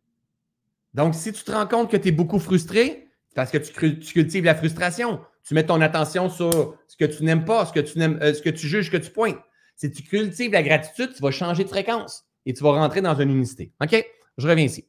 [0.94, 3.98] Donc, si tu te rends compte que tu es beaucoup frustré, c'est parce que tu,
[3.98, 7.72] tu cultives la frustration tu mets ton attention sur ce que tu n'aimes pas, ce
[7.72, 9.38] que tu, n'aimes, euh, ce que tu juges, que tu pointes.
[9.76, 13.14] Si tu cultives la gratitude, tu vas changer de fréquence et tu vas rentrer dans
[13.14, 13.72] une unicité.
[13.82, 14.04] OK?
[14.38, 14.86] Je reviens ici.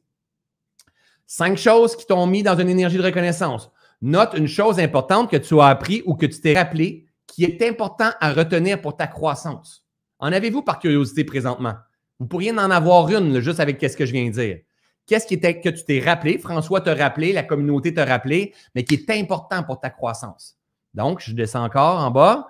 [1.26, 3.70] Cinq choses qui t'ont mis dans une énergie de reconnaissance.
[4.02, 7.62] Note une chose importante que tu as appris ou que tu t'es rappelé qui est
[7.62, 9.86] important à retenir pour ta croissance.
[10.18, 11.74] En avez-vous par curiosité présentement?
[12.18, 14.58] Vous pourriez en avoir une juste avec ce que je viens de dire.
[15.06, 18.84] Qu'est-ce qui était que tu t'es rappelé, François t'a rappelé, la communauté t'a rappelé, mais
[18.84, 20.56] qui est important pour ta croissance.
[20.94, 22.46] Donc, je descends encore en bas.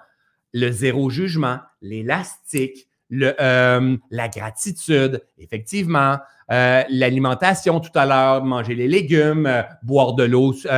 [0.52, 6.18] Le zéro jugement, l'élastique, euh, la gratitude, effectivement,
[6.50, 10.68] euh, l'alimentation tout à l'heure, manger les légumes, euh, boire de l'eau, se,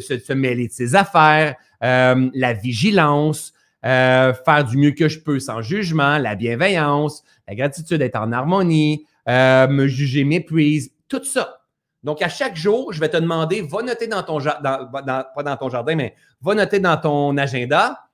[0.00, 3.52] se, mêler de ses affaires, la vigilance,
[3.82, 9.06] faire du mieux que je peux sans jugement, la bienveillance, la gratitude, être en harmonie,
[9.28, 11.60] euh, me juger méprise, tout ça.
[12.02, 15.56] Donc, à chaque jour, je vais te demander, va noter dans ton jardin, pas dans
[15.56, 18.04] ton jardin, mais va noter dans ton agenda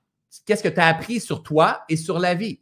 [0.45, 2.59] qu'est-ce que tu as appris sur toi et sur la vie.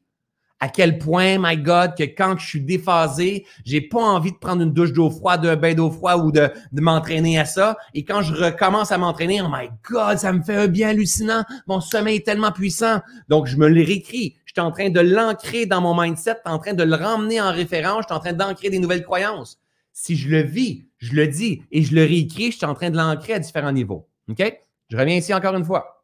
[0.60, 4.61] À quel point, my God, que quand je suis déphasé, j'ai pas envie de prendre
[4.61, 7.77] une douche d'eau froide, un bain d'eau froide ou de, de m'entraîner à ça.
[7.94, 11.44] Et quand je recommence à m'entraîner, oh my God, ça me fait un bien hallucinant.
[11.68, 12.99] Mon sommeil est tellement puissant.
[13.30, 14.36] Donc, je me le réécris.
[14.49, 17.52] Je suis en train de l'ancrer dans mon mindset, en train de le ramener en
[17.52, 19.60] référence, je suis en train d'ancrer des nouvelles croyances.
[19.94, 22.90] Si je le vis, je le dis et je le réécris, je suis en train
[22.90, 24.10] de l'ancrer à différents niveaux.
[24.27, 24.41] OK?
[24.90, 26.03] Je reviens ici encore une fois.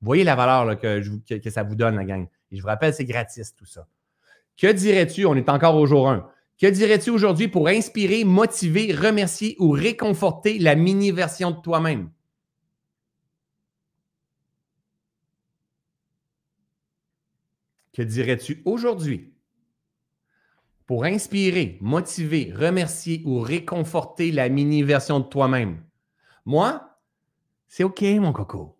[0.00, 1.02] Voyez la valeur que,
[1.38, 2.26] que, ça vous donne, la gang.
[2.50, 3.86] Et je vous rappelle, c'est gratis tout ça.
[4.56, 9.56] Que dirais-tu, on est encore au jour 1, que dirais-tu aujourd'hui pour inspirer, motiver, remercier
[9.58, 12.10] ou réconforter la mini-version de toi-même?
[17.92, 19.32] Que dirais-tu aujourd'hui
[20.86, 25.84] pour inspirer, motiver, remercier ou réconforter la mini-version de toi-même?
[26.44, 26.98] Moi,
[27.68, 28.75] c'est OK, mon coco.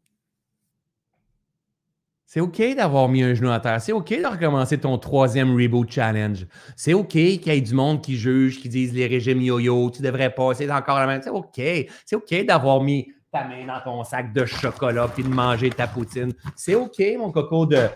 [2.27, 3.81] C'est OK d'avoir mis un genou à terre.
[3.81, 6.45] C'est OK de recommencer ton troisième Reboot Challenge.
[6.75, 10.03] C'est OK qu'il y ait du monde qui juge, qui disent les régimes yo-yo, tu
[10.03, 11.23] devrais pas, c'est encore la même.
[11.23, 11.61] C'est OK.
[12.05, 15.87] C'est OK d'avoir mis ta main dans ton sac de chocolat puis de manger ta
[15.87, 16.33] poutine.
[16.57, 17.89] C'est OK, mon coco, de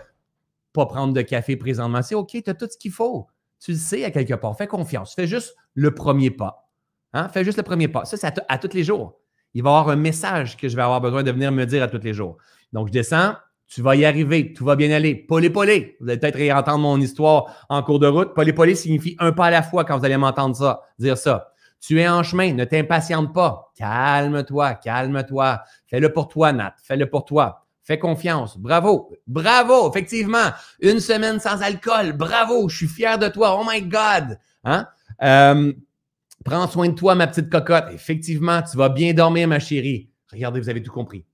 [0.72, 2.02] pas prendre de café présentement.
[2.02, 3.26] C'est OK, tu as tout ce qu'il faut.
[3.58, 4.56] Tu le sais à quelque part.
[4.56, 5.14] Fais confiance.
[5.14, 6.70] Fais juste le premier pas.
[7.12, 7.28] Hein?
[7.28, 8.04] Fais juste le premier pas.
[8.04, 9.18] Ça, c'est à, tous les jours.
[9.54, 11.82] Il va y avoir un message que je vais avoir besoin de venir me dire
[11.82, 12.36] à tous les jours.
[12.72, 13.34] Donc, je descends.
[13.70, 14.52] Tu vas y arriver.
[14.52, 15.14] Tout va bien aller.
[15.14, 15.96] Polé-polé.
[16.00, 18.34] Vous allez peut-être réentendre mon histoire en cours de route.
[18.34, 21.52] Polé-polé signifie un pas à la fois quand vous allez m'entendre ça, dire ça.
[21.80, 23.72] Tu es en chemin, ne t'impatiente pas.
[23.76, 25.62] Calme-toi, calme-toi.
[25.86, 26.74] Fais-le pour toi, Nat.
[26.82, 27.64] Fais-le pour toi.
[27.82, 28.58] Fais confiance.
[28.58, 29.12] Bravo.
[29.28, 30.50] Bravo, effectivement.
[30.80, 32.12] Une semaine sans alcool.
[32.12, 32.68] Bravo.
[32.68, 33.56] Je suis fier de toi.
[33.58, 34.38] Oh my God.
[34.64, 34.86] Hein?
[35.22, 35.72] Euh,
[36.44, 37.86] prends soin de toi, ma petite cocotte.
[37.92, 40.10] Effectivement, tu vas bien dormir, ma chérie.
[40.32, 41.24] Regardez, vous avez tout compris.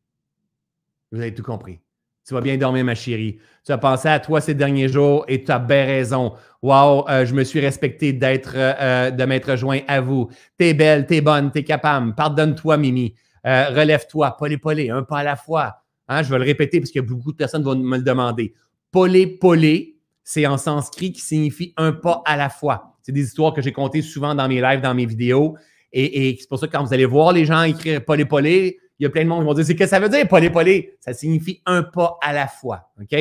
[1.11, 1.81] Vous avez tout compris.
[2.27, 3.39] Tu vas bien dormir, ma chérie.
[3.65, 6.33] Tu as pensé à toi ces derniers jours et tu as bien raison.
[6.61, 10.29] Wow, euh, je me suis respecté d'être, euh, de m'être joint à vous.
[10.59, 12.15] T'es belle, t'es bonne, t'es capable.
[12.17, 13.15] Pardonne-toi, Mimi.
[13.45, 15.85] relève-toi, polé, polé, un pas à la fois.
[16.09, 18.55] Hein, je vais le répéter parce que beaucoup de personnes vont me le demander.
[18.91, 22.97] Polé, polé, c'est en sanskrit qui signifie un pas à la fois.
[23.03, 25.57] C'est des histoires que j'ai contées souvent dans mes lives, dans mes vidéos.
[25.93, 29.05] Et, c'est pour ça que quand vous allez voir les gens écrire polé, polé, il
[29.05, 30.97] y a plein de monde qui vont dire c'est que ça veut dire polé, polé.
[31.01, 32.91] Ça signifie un pas à la fois.
[33.01, 33.17] OK?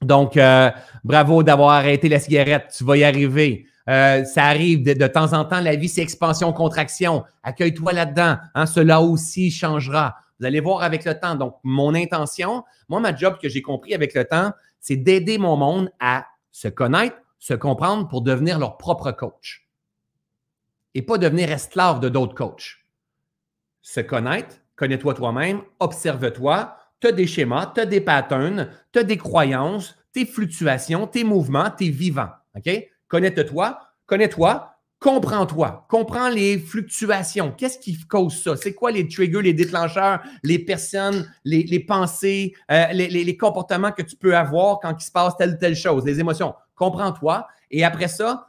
[0.00, 0.70] Donc, euh,
[1.04, 2.72] bravo d'avoir arrêté la cigarette.
[2.76, 3.66] Tu vas y arriver.
[3.88, 5.60] Euh, ça arrive de, temps en temps.
[5.60, 7.24] La vie, c'est expansion-contraction.
[7.42, 8.36] Accueille-toi là-dedans.
[8.54, 10.16] Hein, cela aussi changera.
[10.38, 11.34] Vous allez voir avec le temps.
[11.34, 15.56] Donc, mon intention, moi, ma job que j'ai compris avec le temps, c'est d'aider mon
[15.56, 19.68] monde à se connaître, se comprendre pour devenir leur propre coach.
[20.94, 22.78] Et pas devenir esclave de d'autres coachs.
[23.82, 29.02] Se connaître, connais-toi toi-même, observe-toi, tu as des schémas, tu as des patterns, tu as
[29.02, 32.30] des croyances, tes fluctuations, tes mouvements, tes vivants.
[32.56, 32.70] OK?
[33.08, 37.52] Connais-toi, connais-toi, Comprends-toi, comprends les fluctuations.
[37.52, 38.56] Qu'est-ce qui cause ça?
[38.56, 44.16] C'est quoi les triggers, les déclencheurs, les personnes, les, pensées, euh, les, comportements que tu
[44.16, 46.52] peux avoir quand il se passe telle ou telle chose, les émotions.
[46.74, 47.46] Comprends-toi.
[47.70, 48.48] Et après ça,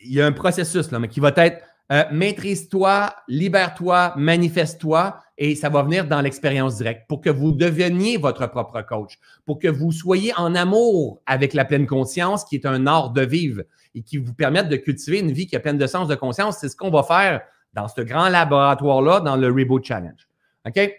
[0.00, 1.62] il y a un processus là, mais qui va être
[1.94, 8.16] euh, maîtrise-toi, libère-toi, manifeste-toi et ça va venir dans l'expérience directe pour que vous deveniez
[8.16, 12.66] votre propre coach, pour que vous soyez en amour avec la pleine conscience qui est
[12.66, 13.62] un art de vivre
[13.94, 16.58] et qui vous permettent de cultiver une vie qui a pleine de sens de conscience.
[16.58, 17.42] C'est ce qu'on va faire
[17.74, 20.28] dans ce grand laboratoire-là, dans le Reboot Challenge.
[20.66, 20.92] OK?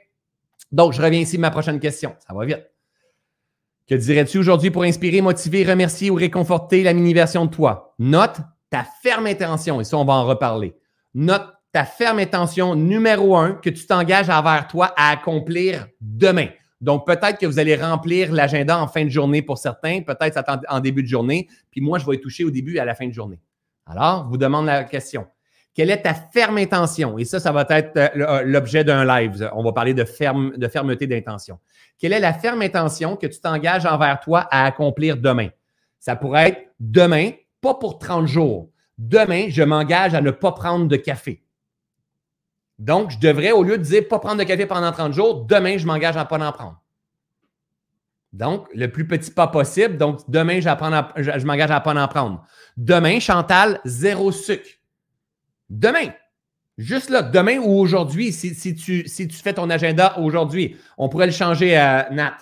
[0.72, 2.15] Donc, je reviens ici à ma prochaine question.
[2.26, 2.65] Ça va vite.
[3.88, 7.93] Que dirais-tu aujourd'hui pour inspirer, motiver, remercier ou réconforter la mini-version de toi?
[7.99, 8.38] Note
[8.69, 10.76] ta ferme intention, et ça, on va en reparler.
[11.16, 16.48] Note ta ferme intention numéro un que tu t'engages envers toi à accomplir demain.
[16.82, 20.80] Donc, peut-être que vous allez remplir l'agenda en fin de journée pour certains, peut-être en
[20.82, 23.14] début de journée, puis moi, je vais toucher au début et à la fin de
[23.14, 23.40] journée.
[23.86, 25.26] Alors, vous demande la question.
[25.74, 27.18] Quelle est ta ferme intention?
[27.18, 29.50] Et ça, ça va être euh, euh, l'objet d'un live.
[29.54, 31.60] On va parler de, de fermeté d'intention.
[31.98, 35.50] Quelle est la ferme intention que tu t'engages envers toi à accomplir demain?
[36.00, 37.32] Ça pourrait être demain,
[37.62, 38.70] pas pour 30 jours.
[38.97, 41.43] Demain, je m'engage à ne pas prendre de café.
[42.80, 45.77] Donc, je devrais, au lieu de dire pas prendre de café pendant 30 jours, demain,
[45.77, 46.81] je m'engage à ne pas en prendre.
[48.34, 49.97] Donc, le plus petit pas possible.
[49.97, 52.45] Donc, demain, je, m'engage à ne pas en prendre.
[52.76, 54.69] Demain, Chantal, zéro sucre.
[55.69, 56.11] Demain.
[56.77, 61.27] Juste là, demain ou aujourd'hui, si, tu, si tu fais ton agenda aujourd'hui, on pourrait
[61.27, 62.38] le changer à Nat.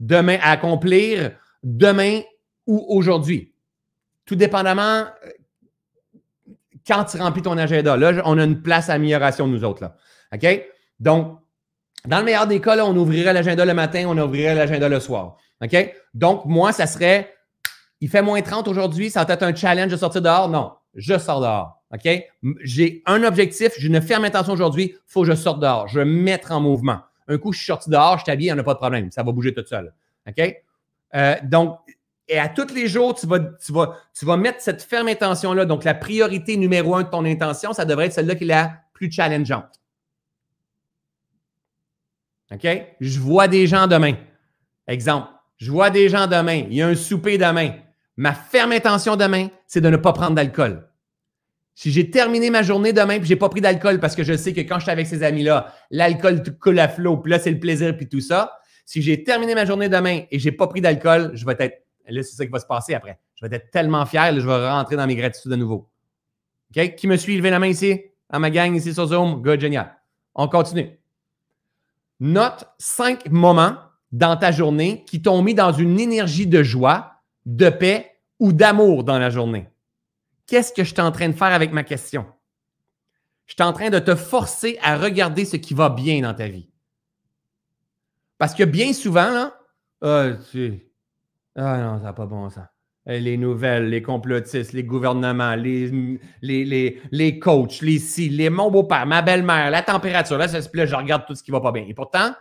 [0.00, 2.22] Demain, à accomplir demain
[2.66, 3.54] ou aujourd'hui.
[4.24, 5.06] Tout dépendamment
[6.86, 7.96] quand tu remplis ton agenda.
[7.96, 9.82] Là, on a une place à amélioration, nous autres.
[9.82, 9.96] Là.
[10.34, 10.64] OK?
[10.98, 11.38] Donc,
[12.06, 15.00] dans le meilleur des cas, là, on ouvrirait l'agenda le matin, on ouvrirait l'agenda le
[15.00, 15.36] soir.
[15.62, 15.94] OK?
[16.14, 17.34] Donc, moi, ça serait
[18.00, 20.48] il fait moins 30 aujourd'hui, ça va être un challenge de sortir dehors?
[20.48, 21.82] Non, je sors dehors.
[21.92, 22.08] OK?
[22.62, 25.88] J'ai un objectif, j'ai une ferme intention aujourd'hui, il faut que je sorte dehors.
[25.88, 27.00] Je vais me mettre en mouvement.
[27.28, 29.10] Un coup, je suis sorti dehors, je t'habille, il n'y en a pas de problème.
[29.10, 29.92] Ça va bouger tout seul.
[30.26, 30.56] OK?
[31.14, 31.78] Euh, donc,
[32.30, 35.64] et à tous les jours, tu vas, mettre cette ferme intention-là.
[35.64, 38.72] Donc, la priorité numéro un de ton intention, ça devrait être celle-là qui est la
[38.92, 39.80] plus challengeante.
[42.52, 42.68] OK?
[43.00, 44.14] Je vois des gens demain.
[44.86, 45.26] Exemple,
[45.56, 46.66] je vois des gens demain.
[46.70, 47.72] Il y a un souper demain.
[48.16, 50.88] Ma ferme intention demain, c'est de ne pas prendre d'alcool.
[51.74, 54.36] Si j'ai terminé ma journée demain et je n'ai pas pris d'alcool parce que je
[54.36, 57.50] sais que quand je suis avec ces amis-là, l'alcool coule à flot, puis là, c'est
[57.50, 58.56] le plaisir, puis tout ça.
[58.86, 61.89] Si j'ai terminé ma journée demain et je n'ai pas pris d'alcool, je vais être
[62.08, 63.18] là, c'est ça qui va se passer après.
[63.36, 65.88] Je vais être tellement fier, je vais rentrer dans mes gratitudes de nouveau.
[66.76, 66.94] OK?
[66.94, 67.36] Qui me suit?
[67.36, 69.42] Levez la main ici, à ma gang ici sur Zoom.
[69.42, 69.96] Good, génial.
[70.34, 70.98] On continue.
[72.20, 73.76] Note cinq moments
[74.12, 77.14] dans ta journée qui t'ont mis dans une énergie de joie,
[77.46, 79.68] de paix ou d'amour dans la journée.
[80.46, 82.26] Qu'est-ce que je suis en train de faire avec ma question?
[83.46, 86.48] Je suis en train de te forcer à regarder ce qui va bien dans ta
[86.48, 86.68] vie.
[88.38, 89.60] Parce que bien souvent, là,
[90.02, 90.30] ah,
[91.56, 92.64] ah non, ça n'a pas bon sens.
[93.08, 95.90] Euh, les nouvelles, les complotistes, les gouvernements, les,
[96.42, 100.68] les, les, coachs, les si, les mon beau-père, ma belle-mère, la température, là, ça se
[100.68, 101.84] plaît, je regarde tout ce qui ne va pas bien.
[101.88, 102.32] Et pourtant,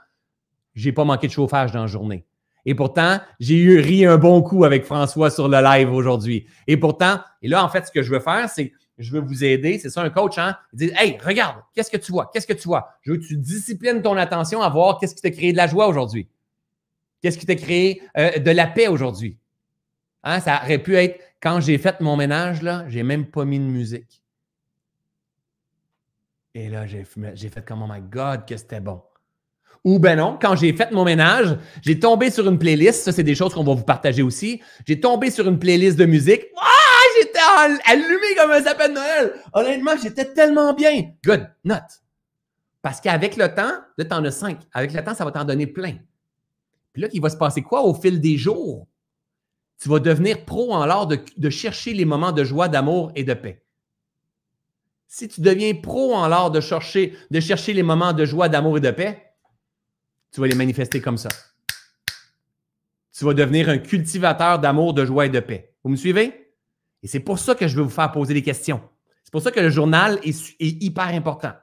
[0.76, 2.26] je n'ai pas manqué de chauffage dans la journée.
[2.66, 6.46] Et pourtant, j'ai eu ri un bon coup avec François sur le live aujourd'hui.
[6.68, 9.46] Et pourtant, et là, en fait, ce que je veux faire, c'est je veux vous
[9.46, 9.80] aider.
[9.80, 10.58] C'est ça un coach, hein?
[10.74, 12.30] Il dit Hey, regarde, qu'est-ce que tu vois?
[12.32, 12.90] Qu'est-ce que tu vois?
[13.02, 15.68] Je veux que tu disciplines ton attention à voir qu'est-ce qui t'a créé de la
[15.68, 16.28] joie aujourd'hui.
[17.22, 19.38] Qu'est-ce qui t'a créé euh, de la paix aujourd'hui?
[20.24, 23.60] Hein, ça aurait pu être quand j'ai fait mon ménage, là, j'ai même pas mis
[23.60, 24.22] de musique.
[26.54, 29.02] Et là, j'ai fait comme Oh my God, que c'était bon.
[29.86, 33.04] Ou ben non, quand j'ai fait mon ménage, j'ai tombé sur une playlist.
[33.04, 34.62] Ça, c'est des choses qu'on va vous partager aussi.
[34.86, 36.44] J'ai tombé sur une playlist de musique.
[36.58, 37.40] Ah, j'étais
[37.86, 39.34] allumé comme un sapin de Noël.
[39.54, 41.12] Honnêtement, j'étais tellement bien.
[41.24, 42.02] Good, note.
[42.82, 44.60] Parce qu'avec le temps, là, tu en as cinq.
[44.74, 45.96] Avec le temps, ça va t'en donner plein.
[46.94, 48.88] Puis là, il va se passer quoi au fil des jours?
[49.80, 53.34] Tu vas devenir pro en l'art de, chercher les moments de joie, d'amour et de
[53.34, 53.64] paix.
[55.08, 58.78] Si tu deviens pro en l'art de chercher, de chercher les moments de joie, d'amour
[58.78, 59.34] et de paix,
[60.32, 61.30] tu vas les manifester comme ça.
[63.18, 65.74] Tu vas devenir un cultivateur d'amour, de joie et de paix.
[65.84, 66.54] Vous me suivez?
[67.02, 68.82] Et c'est pour ça que je vais vous faire poser des questions.
[69.24, 71.54] C'est pour ça que le journal est, hyper important.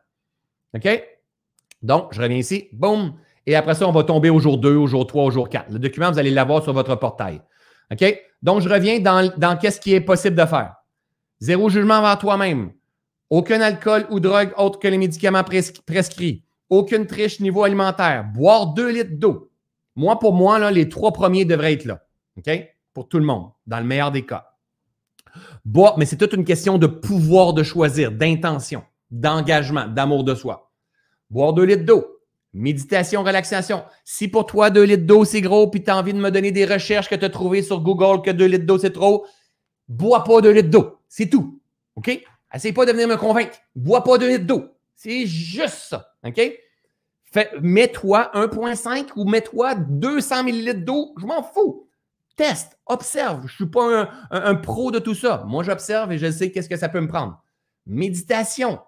[0.75, 0.89] OK?
[1.83, 2.69] Donc, je reviens ici.
[2.73, 3.19] Boum.
[3.47, 5.71] Et après ça, on va tomber au jour 2, au jour 3, au jour 4.
[5.71, 7.41] Le document, vous allez l'avoir sur votre portail.
[7.93, 8.23] OK?
[8.43, 10.75] Donc, je reviens dans, qu'est-ce qui est possible de faire.
[11.41, 12.73] Zéro jugement envers toi-même.
[13.31, 15.45] Aucun alcool ou drogue autre que les médicaments
[15.87, 16.45] prescrits.
[16.69, 18.25] Aucune triche niveau alimentaire.
[18.35, 19.51] Boire deux litres d'eau.
[19.95, 22.03] Moi, pour moi, là, les trois premiers devraient être là.
[22.37, 22.51] OK?
[22.93, 24.51] Pour tout le monde, dans le meilleur des cas.
[25.65, 30.73] Boire, mais c'est toute une question de pouvoir de choisir, d'intention, d'engagement, d'amour de soi.
[31.31, 32.16] Boire deux litres d'eau.
[32.57, 33.85] Méditation, relaxation.
[34.03, 36.53] Si pour toi, deux litres d'eau, c'est gros, puis tu as envie de me donner
[36.53, 39.27] des recherches que tu as trouvées sur Google que deux litres d'eau, c'est trop,
[39.89, 40.99] bois pas deux litres d'eau.
[41.07, 41.61] C'est tout.
[41.97, 42.19] OK?
[42.55, 43.59] Essaye pas de venir me convaincre.
[43.75, 44.71] Bois pas deux litres d'eau.
[44.95, 46.15] C'est juste ça.
[46.25, 46.41] OK?
[47.61, 51.15] Mets-toi 1,5 ou mets-toi 200 ml d'eau.
[51.19, 51.87] Je m'en fous.
[52.37, 53.41] Teste, observe.
[53.41, 55.45] Je ne suis pas un, pro de tout ça.
[55.47, 57.43] Moi, j'observe et je sais qu'est-ce que ça peut me prendre.
[57.85, 58.81] Méditation,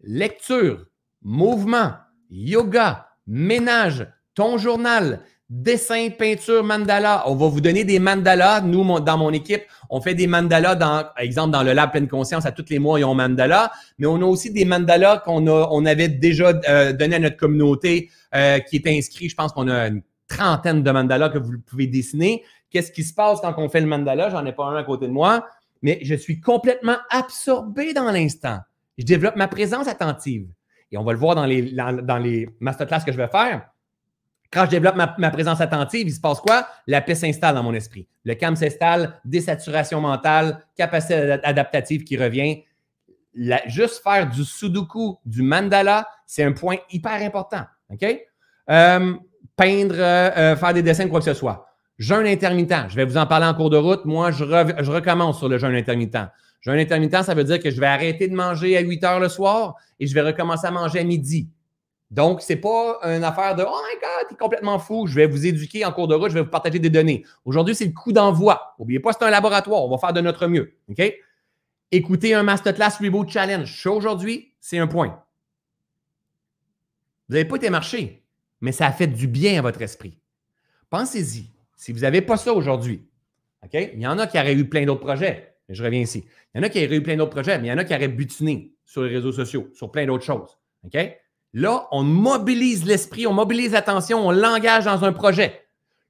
[0.00, 0.86] lecture,
[1.22, 1.94] mouvement,
[2.30, 7.24] yoga, ménage, ton journal, dessin, peinture, mandala.
[7.26, 8.60] On va vous donner des mandalas.
[8.60, 12.08] Nous, dans mon équipe, on fait des mandalas, dans, par exemple, dans le Lab Pleine
[12.08, 13.72] Conscience, à tous les mois, ils ont mandala.
[13.98, 18.10] Mais on a aussi des mandalas qu'on on avait déjà euh, donné à notre communauté
[18.34, 19.28] euh, qui est inscrit.
[19.28, 22.42] Je pense qu'on a une trentaine de mandalas que vous pouvez dessiner.
[22.70, 24.30] Qu'est-ce qui se passe quand on fait le mandala?
[24.30, 25.46] J'en ai pas un à côté de moi,
[25.82, 28.58] mais je suis complètement absorbé dans l'instant.
[28.98, 30.48] Je développe ma présence attentive.
[30.92, 33.68] Et on va le voir dans les, dans les masterclass que je vais faire
[34.52, 36.66] quand je développe ma, présence attentive, il se passe quoi?
[36.86, 38.08] La paix s'installe dans mon esprit.
[38.24, 42.62] Le calme s'installe, désaturation mentale, capacité adaptative qui revient.
[43.66, 47.64] juste faire du sudoku, du mandala, c'est un point hyper important.
[48.70, 49.14] Euh,
[49.56, 51.68] peindre, euh, euh, faire des dessins, quoi que ce soit.
[51.98, 52.88] Jeûne intermittent.
[52.88, 54.04] Je vais vous en parler en cours de route.
[54.04, 56.28] Moi, je, je recommence sur le jeûne intermittent.
[56.60, 59.28] Jeûne intermittent, ça veut dire que je vais arrêter de manger à 8 heures le
[59.28, 61.48] soir et je vais recommencer à manger à midi.
[62.10, 65.14] Donc, ce n'est pas une affaire de Oh my God, tu es complètement fou, je
[65.14, 67.24] vais vous éduquer en cours de route, je vais vous partager des données.
[67.44, 68.74] Aujourd'hui, c'est le coup d'envoi.
[68.78, 70.76] N'oubliez pas, c'est un laboratoire, on va faire de notre mieux.
[70.88, 71.02] OK?
[71.90, 73.86] Écoutez un Masterclass Reboot Challenge.
[73.86, 75.22] Aujourd'hui, c'est un point.
[77.28, 78.24] Vous n'avez pas été marché,
[78.60, 80.18] mais ça a fait du bien à votre esprit.
[80.90, 81.50] Pensez-y.
[81.76, 83.08] Si vous n'avez pas ça aujourd'hui,
[83.64, 83.74] OK?
[83.74, 85.55] Il y en a qui auraient eu plein d'autres projets.
[85.68, 86.24] Je reviens ici.
[86.54, 87.84] Il y en a qui auraient eu plein d'autres projets, mais il y en a
[87.84, 90.58] qui auraient butiné sur les réseaux sociaux, sur plein d'autres choses.
[90.84, 90.96] OK?
[91.52, 95.62] Là, on mobilise l'esprit, on mobilise l'attention, on l'engage dans un projet.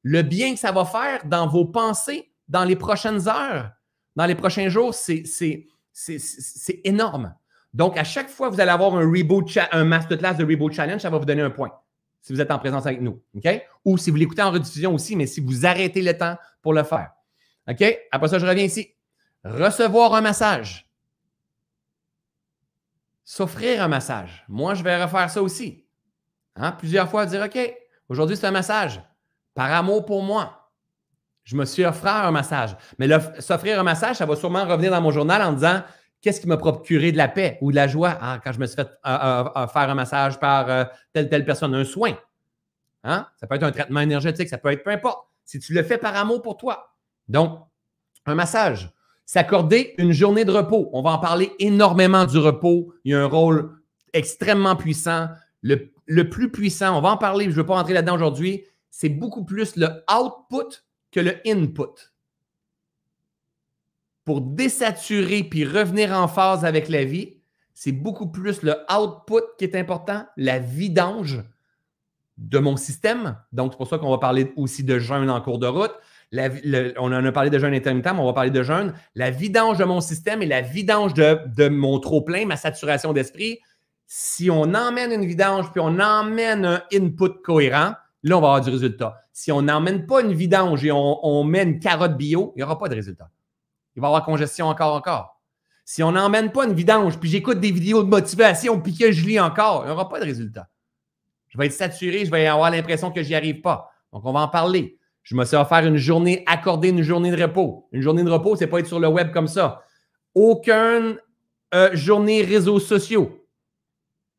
[0.02, 3.70] Le bien que ça va faire dans vos pensées, dans les prochaines heures,
[4.14, 5.66] dans les prochains jours, c'est
[6.84, 7.34] énorme.
[7.74, 11.00] Donc, à chaque fois que vous allez avoir un reboot, un masterclass de Reboot Challenge,
[11.00, 11.72] ça va vous donner un point
[12.22, 13.22] si vous êtes en présence avec nous.
[13.36, 13.62] OK?
[13.84, 16.82] Ou si vous l'écoutez en rediffusion aussi, mais si vous arrêtez le temps pour le
[16.82, 17.12] faire.
[17.68, 17.84] OK?
[18.10, 18.95] Après ça, je reviens ici.
[19.46, 20.86] Recevoir un massage
[23.26, 24.44] s'offrir un massage.
[24.48, 25.84] Moi, je vais refaire ça aussi.
[26.54, 26.72] Hein?
[26.72, 27.74] Plusieurs fois, dire OK,
[28.08, 29.02] aujourd'hui, c'est un massage.
[29.52, 30.70] Par amour pour moi.
[31.42, 32.76] Je me suis offert un massage.
[32.98, 33.08] Mais
[33.40, 35.82] s'offrir un massage, ça va sûrement revenir dans mon journal en disant
[36.20, 38.66] qu'est-ce qui m'a procuré de la paix ou de la joie ah, quand je me
[38.66, 42.16] suis fait euh, euh, euh, faire un massage par telle, telle personne, un soin.
[43.02, 43.26] Hein?
[43.40, 45.28] Ça peut être un traitement énergétique, ça peut être peu importe.
[45.44, 46.96] Si tu le fais par amour pour toi.
[47.28, 47.60] Donc,
[48.24, 48.90] un massage.
[49.26, 50.88] S'accorder une journée de repos.
[50.92, 52.94] On va en parler énormément du repos.
[53.04, 53.76] Il y a un rôle
[54.12, 55.28] extrêmement puissant.
[55.62, 55.90] Le,
[56.30, 59.44] plus puissant, on va en parler, je ne veux pas rentrer là-dedans aujourd'hui, c'est beaucoup
[59.44, 62.12] plus le output que le input.
[64.24, 67.42] Pour désaturer puis revenir en phase avec la vie,
[67.74, 71.42] c'est beaucoup plus le output qui est important, la vidange
[72.38, 73.36] de mon système.
[73.50, 75.94] Donc, c'est pour ça qu'on va parler aussi de jeûne en cours de route
[76.98, 78.94] on en a parlé de jeûne intermittent, mais on va parler de jeûne.
[79.14, 83.60] La vidange de mon système et la vidange de, mon trop-plein, ma saturation d'esprit.
[84.06, 88.60] Si on emmène une vidange puis on emmène un input cohérent, là, on va avoir
[88.60, 89.20] du résultat.
[89.32, 92.78] Si on n'emmène pas une vidange et on, met une carotte bio, il n'y aura
[92.78, 93.30] pas de résultat.
[93.94, 95.40] Il va y avoir congestion encore, encore.
[95.84, 99.24] Si on n'emmène pas une vidange, puis j'écoute des vidéos de motivation, puis que je
[99.24, 100.68] lis encore, il n'y aura pas de résultat.
[101.48, 103.90] Je vais être saturé, je vais avoir l'impression que je n'y arrive pas.
[104.12, 104.98] Donc, on va en parler.
[105.26, 107.88] Je me suis offert une journée, accordée une journée de repos.
[107.90, 109.82] Une journée de repos, c'est pas être sur le web comme ça.
[110.36, 111.18] Aucune
[111.74, 113.44] euh, journée réseaux sociaux.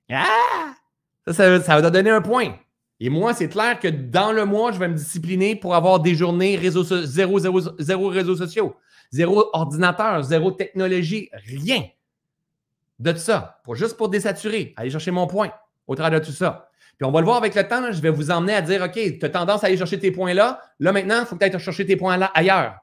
[0.09, 0.73] Ah!
[1.27, 2.55] Ça, ça, va donner un point.
[3.01, 6.15] Et moi, c'est clair que dans le mois, je vais me discipliner pour avoir des
[6.15, 8.77] journées réseaux, zéro, zéro, zéro réseaux sociaux,
[9.11, 11.83] zéro ordinateur, zéro technologie, rien
[12.99, 13.61] de ça.
[13.73, 15.51] Juste pour désaturer, aller chercher mon point
[15.85, 16.66] au travers de tout ça.
[16.97, 18.93] Puis on va le voir avec le temps, je vais vous emmener à dire OK,
[18.93, 20.59] tu as tendance à aller chercher tes points là.
[20.79, 22.77] Là, maintenant, il faut peut-être chercher tes points là ailleurs.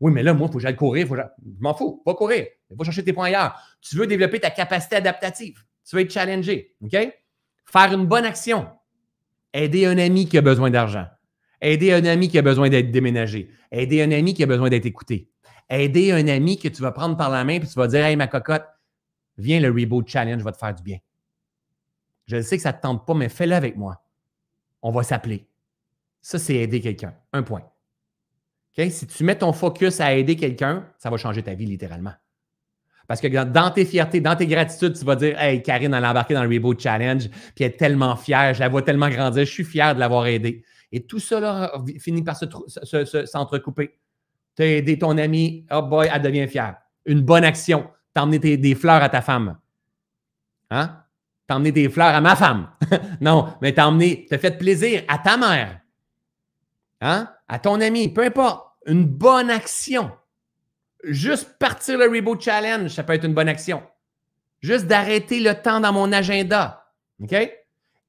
[0.00, 1.08] Oui, mais là, moi, il faut que j'aille courir.
[1.08, 2.46] Je m'en fous, pas courir.
[2.70, 3.58] Il faut chercher tes points ailleurs.
[3.80, 5.58] Tu veux développer ta capacité adaptative.
[5.88, 6.74] Tu veux être challengé.
[6.82, 6.92] OK?
[6.92, 8.68] Faire une bonne action.
[9.52, 11.06] Aider un ami qui a besoin d'argent.
[11.60, 13.50] Aider un ami qui a besoin d'être déménagé.
[13.72, 15.30] Aider un ami qui a besoin d'être écouté.
[15.68, 18.16] Aider un ami que tu vas prendre par la main et tu vas dire Hey,
[18.16, 18.66] ma cocotte,
[19.38, 20.98] viens le Reboot Challenge, va te faire du bien.
[22.26, 24.02] Je sais que ça ne te tente pas, mais fais-le avec moi.
[24.82, 25.48] On va s'appeler.
[26.20, 27.14] Ça, c'est aider quelqu'un.
[27.32, 27.62] Un point.
[28.76, 32.12] Si tu mets ton focus à aider quelqu'un, ça va changer ta vie littéralement.
[33.08, 36.10] Parce que dans tes fiertés, dans tes gratitudes, tu vas dire Hey, Karine, elle a
[36.10, 39.44] embarqué dans le Reboot Challenge, puis elle est tellement fière, je la vois tellement grandir,
[39.44, 40.64] je suis fier de l'avoir aidée.
[40.92, 43.98] Et tout ça finit par s'entrecouper.
[44.56, 46.76] tu as aidé ton ami, oh boy, elle devient fière.
[47.04, 49.58] Une bonne action, tu as emmené des fleurs à ta femme.
[50.70, 51.02] Hein?
[51.46, 52.70] T'as emmené des fleurs à ma femme.
[53.20, 55.80] non, mais t'as emmené, t'as fait plaisir à ta mère.
[57.00, 57.32] Hein?
[57.48, 58.64] À ton ami, peu importe.
[58.86, 60.12] Une bonne action.
[61.04, 63.82] Juste partir le Reboot Challenge, ça peut être une bonne action.
[64.60, 66.92] Juste d'arrêter le temps dans mon agenda.
[67.20, 67.34] OK?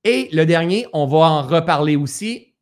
[0.03, 2.53] Et le dernier, on va en reparler aussi.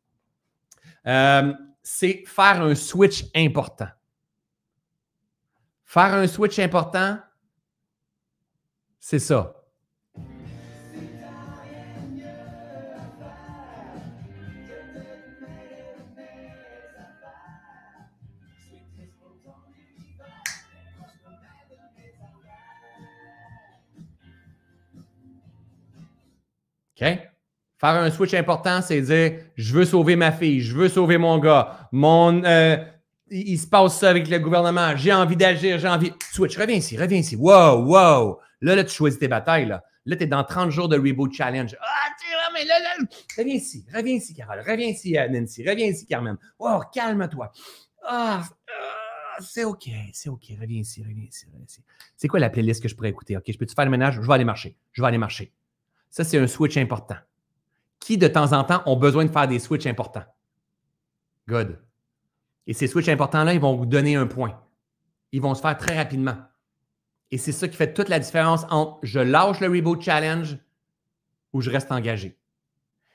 [1.06, 3.88] Euh, c'est faire un switch important.
[5.84, 7.18] Faire un switch important,
[8.98, 9.55] c'est ça.
[27.00, 27.06] OK?
[27.78, 31.38] Faire un switch important, c'est dire je veux sauver ma fille, je veux sauver mon
[31.38, 32.76] gars, mon, euh,
[33.30, 36.12] il, se passe ça avec le gouvernement, j'ai envie d'agir, j'ai envie.
[36.32, 37.36] Switch, reviens ici, reviens ici.
[37.36, 38.38] Wow, wow.
[38.62, 39.66] Là, là, tu choisis tes batailles.
[39.66, 41.76] Là, là tu es dans 30 jours de Reboot Challenge.
[41.80, 43.06] Ah, tu mais là, là,
[43.36, 46.36] reviens ici, reviens ici, Carole, reviens ici, euh, Nancy, reviens ici, Carmen.
[46.58, 47.52] Wow, calme-toi.
[48.02, 51.82] Ah, ah, c'est OK, c'est OK, reviens ici, reviens ici, reviens ici.
[52.16, 53.36] C'est quoi la playlist que je pourrais écouter?
[53.36, 54.14] OK, je peux-tu faire le ménage?
[54.14, 54.76] Je vais aller marcher.
[54.92, 55.52] Je vais aller marcher.
[56.10, 57.16] Ça, c'est un switch important.
[58.00, 60.24] Qui, de temps en temps, ont besoin de faire des switches importants?
[61.48, 61.78] Good.
[62.66, 64.60] Et ces switches importants-là, ils vont vous donner un point.
[65.32, 66.36] Ils vont se faire très rapidement.
[67.30, 70.58] Et c'est ça qui fait toute la différence entre je lâche le Reboot Challenge
[71.52, 72.38] ou je reste engagé.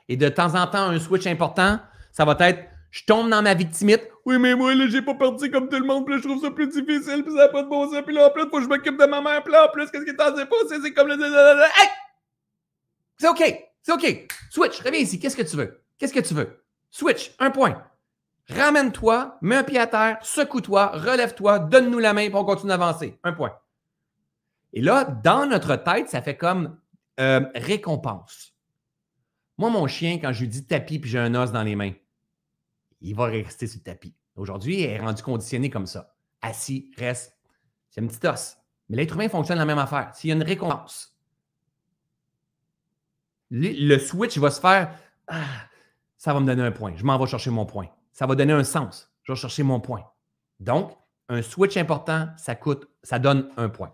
[0.09, 1.80] Et de temps en temps, un switch important,
[2.11, 4.01] ça va être je tombe dans ma victimite.
[4.26, 6.41] Oui, mais moi, là, j'ai pas parti comme tout le monde, puis là, je trouve
[6.41, 8.57] ça plus difficile, puis ça n'a pas de bon sens, puis là, en plus, faut
[8.57, 10.43] que je m'occupe de ma mère, puis là, en plus, qu'est-ce qui est en train
[10.43, 11.13] de C'est comme le.
[11.13, 11.89] Hey!
[13.22, 13.69] C'est OK.
[13.84, 14.27] C'est OK.
[14.49, 15.19] Switch, reviens ici.
[15.19, 15.84] Qu'est-ce que tu veux?
[15.99, 16.65] Qu'est-ce que tu veux?
[16.89, 17.80] Switch, un point.
[18.49, 23.19] Ramène-toi, mets un pied à terre, secoue-toi, relève-toi, donne-nous la main pour on continue d'avancer.
[23.23, 23.56] Un point.
[24.73, 26.80] Et là, dans notre tête, ça fait comme
[27.19, 28.56] euh, récompense.
[29.60, 31.93] Moi, mon chien, quand je lui dis tapis puis j'ai un os dans les mains,
[33.02, 34.15] il va rester sur le tapis.
[34.35, 36.15] Aujourd'hui, il est rendu conditionné comme ça.
[36.41, 37.38] Assis, reste.
[37.91, 38.57] C'est un petit os.
[38.89, 40.10] Mais l'être humain fonctionne la même affaire.
[40.15, 41.11] S'il y a une récompense,
[43.52, 44.91] le switch va se faire
[45.28, 45.36] ah,
[46.18, 46.94] ça va me donner un point.
[46.95, 47.88] Je m'en vais chercher mon point.
[48.11, 49.10] Ça va donner un sens.
[49.23, 50.02] Je vais chercher mon point.
[50.60, 50.91] Donc,
[51.30, 53.91] un switch important, ça coûte, ça donne un point.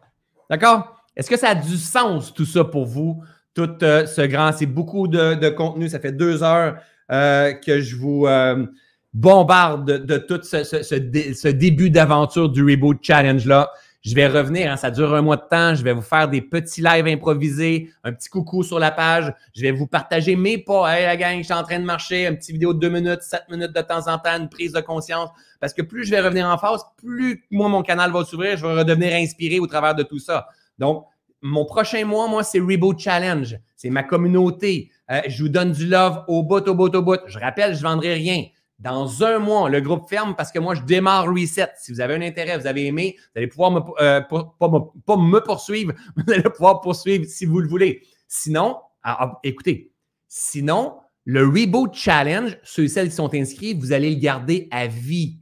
[0.49, 1.05] D'accord?
[1.15, 3.23] Est-ce que ça a du sens tout ça pour vous?
[3.53, 5.89] Tout euh, ce grand, c'est beaucoup de, contenu.
[5.89, 6.77] Ça fait deux heures
[7.11, 8.65] euh, que je vous euh,
[9.13, 13.71] bombarde de, tout ce, ce début d'aventure du Reboot Challenge-là.
[14.01, 15.75] Je vais revenir, hein, ça dure un mois de temps.
[15.75, 19.33] Je vais vous faire des petits lives improvisés, un petit coucou sur la page.
[19.55, 20.95] Je vais vous partager mes pas.
[20.95, 23.21] Hey, la gang, je suis en train de marcher, une petite vidéo de deux minutes,
[23.21, 25.29] sept minutes de temps en temps, une prise de conscience.
[25.59, 28.65] Parce que plus je vais revenir en phase, plus moi, mon canal va s'ouvrir, je
[28.65, 30.47] vais redevenir inspiré au travers de tout ça.
[30.77, 31.05] Donc,
[31.41, 33.57] mon prochain mois, moi, c'est Reboot Challenge.
[33.75, 34.89] C'est ma communauté.
[35.11, 37.19] Euh, je vous donne du love au bout, au bout, au bout.
[37.27, 38.43] Je rappelle, je ne vendrai rien.
[38.79, 41.69] Dans un mois, le groupe ferme parce que moi, je démarre Reset.
[41.77, 45.39] Si vous avez un intérêt, vous avez aimé, vous allez pouvoir me, euh, pas, me,
[45.39, 48.03] poursuivre, vous allez pouvoir poursuivre si vous le voulez.
[48.27, 49.91] Sinon, ah, ah, écoutez,
[50.27, 54.85] sinon, le Reboot Challenge, ceux et celles qui sont inscrits, vous allez le garder à
[54.85, 55.39] vie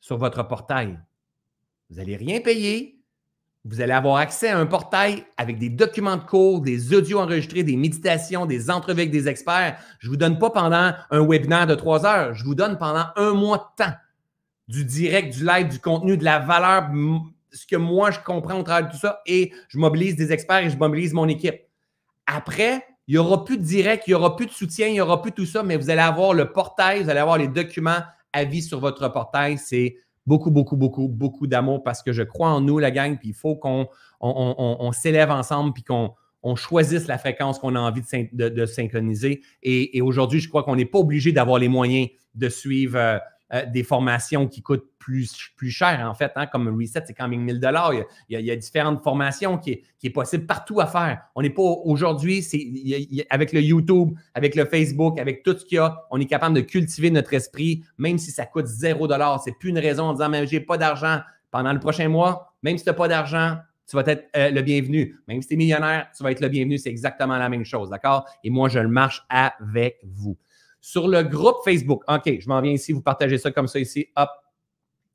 [0.00, 0.98] sur votre portail.
[1.88, 2.97] Vous n'allez rien payer.
[3.70, 7.62] Vous allez avoir accès à un portail avec des documents de cours, des audios enregistrés,
[7.62, 9.78] des méditations, des entrevues avec des experts.
[9.98, 12.32] Je ne vous donne pas pendant un webinaire de trois heures.
[12.32, 13.92] Je vous donne pendant un mois de temps
[14.68, 16.90] du direct, du live, du contenu, de la valeur,
[17.52, 20.64] ce que moi je comprends au travers de tout ça et je mobilise des experts
[20.64, 21.60] et je mobilise mon équipe.
[22.26, 25.00] Après, il n'y aura plus de direct, il n'y aura plus de soutien, il n'y
[25.00, 28.00] aura plus tout ça, mais vous allez avoir le portail, vous allez avoir les documents
[28.32, 29.58] à vie sur votre portail.
[29.58, 29.96] C'est
[30.28, 33.34] beaucoup, beaucoup, beaucoup, beaucoup d'amour parce que je crois en nous, la gang, puis il
[33.34, 33.88] faut qu'on
[34.20, 38.02] on, s'élève ensemble, puis qu'on on choisisse la fréquence qu'on a envie
[38.32, 39.40] de, synchroniser.
[39.62, 43.18] Et, aujourd'hui, je crois qu'on n'est pas obligé d'avoir les moyens de suivre euh,
[43.52, 47.28] euh, des formations qui coûtent plus, plus cher, en fait, hein, comme Reset, c'est quand
[47.28, 47.92] même 1000 dollars.
[48.28, 51.22] Il, y a différentes formations qui qui est possible partout à faire.
[51.34, 52.46] On n'est pas aujourd'hui,
[53.30, 56.54] avec le YouTube, avec le Facebook, avec tout ce qu'il y a, on est capable
[56.54, 59.42] de cultiver notre esprit, même si ça coûte 0 dollar.
[59.42, 61.20] C'est plus une raison en disant, mais j'ai pas d'argent
[61.50, 62.54] pendant le prochain mois.
[62.62, 63.56] Même si tu n'as pas d'argent,
[63.88, 65.18] tu vas être euh, le bienvenu.
[65.26, 66.78] Même si tu es millionnaire, tu vas être le bienvenu.
[66.78, 68.26] C'est exactement la même chose, d'accord?
[68.44, 70.36] Et moi, je le marche avec vous.
[70.80, 74.08] Sur le groupe Facebook, OK, je m'en viens ici, vous partagez ça comme ça ici,
[74.16, 74.28] hop.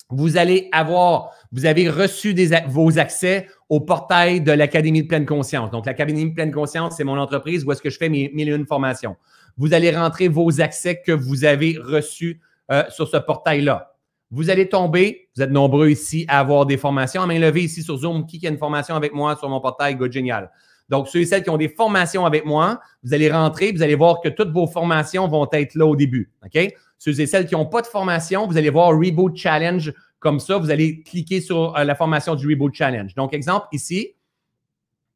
[0.10, 2.35] Vous allez avoir, vous avez reçu
[2.68, 5.72] vos accès au portail de l'Académie de pleine conscience.
[5.72, 8.49] Donc, l'Académie de pleine conscience, c'est mon entreprise où est-ce que je fais mes mille
[8.49, 9.15] et formations.
[9.57, 12.41] Vous allez rentrer vos accès que vous avez reçus
[12.72, 13.95] euh, sur ce portail-là.
[14.30, 17.22] Vous allez tomber, vous êtes nombreux ici à avoir des formations.
[17.22, 19.95] À main levée ici sur Zoom, qui a une formation avec moi sur mon portail?
[19.95, 20.52] Good, génial.
[20.94, 23.95] Donc, ceux et celles qui ont des formations avec moi, vous allez rentrer, vous allez
[23.95, 26.32] voir que toutes vos formations vont être là au début.
[26.45, 26.72] OK?
[26.99, 30.60] Ceux et celles qui n'ont pas de formation, vous allez voir Reboot Challenge comme ça.
[30.60, 33.11] Vous allez cliquer sur euh, la formation du Reboot Challenge.
[33.15, 34.10] Donc, exemple ici,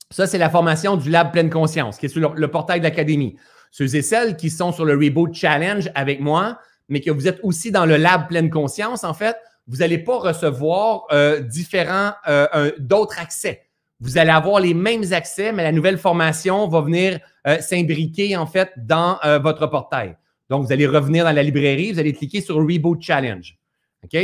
[0.10, 3.36] ça, c'est la formation du Lab Pleine Conscience qui est sur le, portail de l'Académie.
[3.70, 6.58] Ceux et celles qui sont sur le Reboot Challenge avec moi,
[6.90, 9.38] mais que vous êtes aussi dans le Lab Pleine Conscience, en fait,
[9.68, 13.67] vous n'allez pas recevoir euh, différents, euh, d'autres accès
[14.00, 18.46] vous allez avoir les mêmes accès, mais la nouvelle formation va venir euh, s'imbriquer en
[18.46, 20.16] fait dans euh, votre portail.
[20.50, 23.58] Donc, vous allez revenir dans la librairie, vous allez cliquer sur Reboot Challenge.
[24.04, 24.18] OK?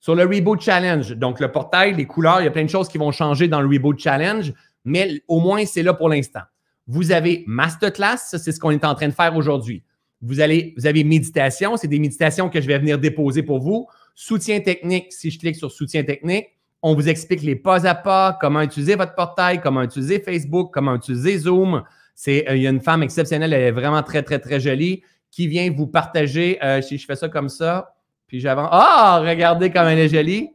[0.00, 2.88] Sur le Reboot Challenge, donc le portail, les couleurs, il y a plein de choses
[2.88, 4.52] qui vont changer dans le Reboot Challenge,
[4.84, 6.40] mais au moins, c'est là pour l'instant.
[6.86, 9.84] Vous avez Masterclass, ça, c'est ce qu'on est en train de faire aujourd'hui.
[10.22, 13.86] Vous, allez, vous avez méditation, c'est des méditations que je vais venir déposer pour vous.
[14.14, 16.46] Soutien technique, si je clique sur soutien technique,
[16.82, 20.94] on vous explique les pas à pas, comment utiliser votre portail, comment utiliser Facebook, comment
[20.94, 21.82] utiliser Zoom.
[22.14, 25.02] C'est, euh, il y a une femme exceptionnelle, elle est vraiment très, très, très jolie,
[25.30, 26.58] qui vient vous partager.
[26.62, 27.94] Euh, si je fais ça comme ça,
[28.26, 28.68] puis j'avance.
[28.72, 30.50] Ah, regardez comme elle est jolie.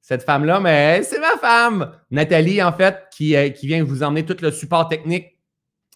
[0.00, 1.92] Cette femme-là, mais c'est ma femme.
[2.10, 5.38] Nathalie, en fait, qui, euh, qui vient vous emmener tout le support technique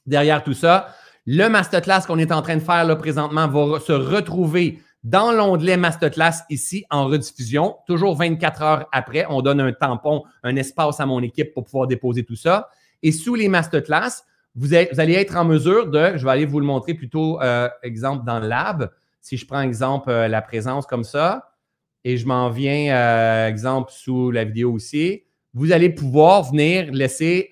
[0.06, 0.94] derrière tout ça.
[1.26, 5.76] Le masterclass qu'on est en train de faire là présentement va se retrouver dans l'onglet
[5.76, 11.06] Masterclass ici en rediffusion, toujours 24 heures après, on donne un tampon, un espace à
[11.06, 12.68] mon équipe pour pouvoir déposer tout ça.
[13.02, 16.66] Et sous les Masterclass, vous, allez être en mesure de, je vais aller vous le
[16.66, 18.90] montrer plutôt, euh, exemple, dans le lab.
[19.20, 21.52] Si je prends exemple euh, la présence comme ça,
[22.02, 25.22] et je m'en viens, euh, exemple, sous la vidéo aussi,
[25.54, 27.48] vous allez pouvoir venir laisser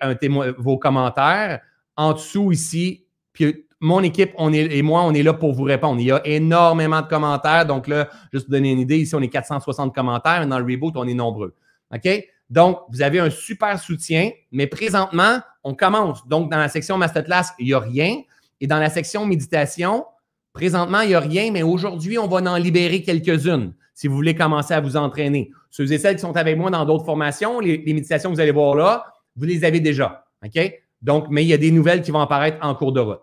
[0.57, 1.61] vos commentaires
[1.95, 5.63] en dessous ici, puis mon équipe on est, et moi, on est là pour vous
[5.63, 5.99] répondre.
[5.99, 7.65] Il y a énormément de commentaires.
[7.65, 10.45] Donc là, juste pour donner une idée, ici, on est 460 commentaires.
[10.47, 11.55] Dans le reboot, on est nombreux.
[11.93, 12.09] OK?
[12.49, 16.25] Donc, vous avez un super soutien, mais présentement, on commence.
[16.27, 18.21] Donc, dans la section Masterclass, il n'y a rien.
[18.61, 20.05] Et dans la section méditation,
[20.53, 24.35] présentement, il n'y a rien, mais aujourd'hui, on va en libérer quelques-unes si vous voulez
[24.35, 25.51] commencer à vous entraîner.
[25.71, 28.51] Ceux et celles qui sont avec moi dans d'autres formations, les méditations que vous allez
[28.51, 29.05] voir là,
[29.35, 30.25] vous les avez déjà.
[30.45, 30.73] OK?
[31.01, 33.21] Donc, mais il y a des nouvelles qui vont apparaître en cours de route.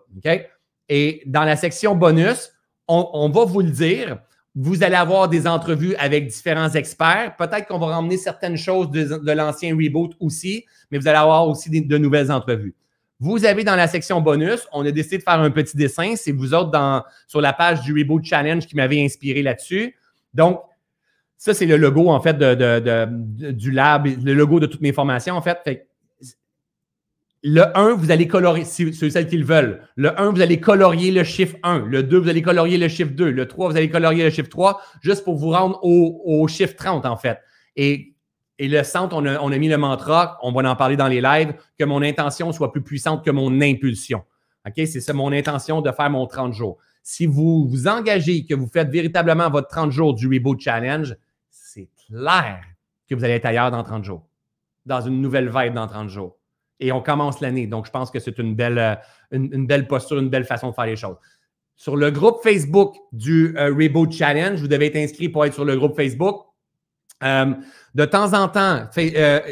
[0.87, 2.51] Et dans la section bonus,
[2.87, 4.19] on, va vous le dire.
[4.53, 7.35] Vous allez avoir des entrevues avec différents experts.
[7.37, 11.69] Peut-être qu'on va ramener certaines choses de, l'ancien reboot aussi, mais vous allez avoir aussi
[11.69, 12.75] de nouvelles entrevues.
[13.19, 16.15] Vous avez dans la section bonus, on a décidé de faire un petit dessin.
[16.15, 19.95] C'est vous autres sur la page du Reboot Challenge qui m'avait inspiré là-dessus.
[20.33, 20.59] Donc,
[21.37, 25.41] ça, c'est le logo, en fait, du lab, le logo de toutes mes formations, en
[25.41, 25.59] fait.
[25.63, 25.87] fait
[27.47, 29.87] le 1, vous allez colorier, ceux celles qui le veulent.
[29.95, 31.85] Le 1, vous allez colorier le chiffre 1.
[31.85, 33.29] Le 2, vous allez colorier le chiffre 2.
[33.29, 37.05] Le 3, vous allez colorier le chiffre 3, juste pour vous rendre au, chiffre 30,
[37.05, 37.39] en fait.
[37.75, 38.15] Et,
[38.57, 41.21] le centre, on a, on a, mis le mantra, on va en parler dans les
[41.21, 44.23] lives, que mon intention soit plus puissante que mon impulsion.
[44.65, 44.73] OK?
[44.87, 46.79] C'est ça mon intention de faire mon 30 jours.
[47.03, 51.15] si vous vous engagez, que vous faites véritablement votre 30 jours du Reboot Challenge,
[51.51, 52.63] c'est clair
[53.07, 54.25] que vous allez être ailleurs dans 30 jours,
[54.87, 56.39] dans une nouvelle vibe dans 30 jours.
[56.79, 57.67] Et on commence l'année.
[57.67, 58.95] Donc, je pense que c'est une belle, euh,
[59.31, 61.15] une, belle posture, une belle façon de faire les choses.
[61.75, 65.65] Sur le groupe Facebook du euh, Reboot Challenge, vous devez être inscrit pour être sur
[65.65, 66.45] le groupe Facebook.
[67.23, 67.53] Euh,
[67.95, 68.87] de temps en temps,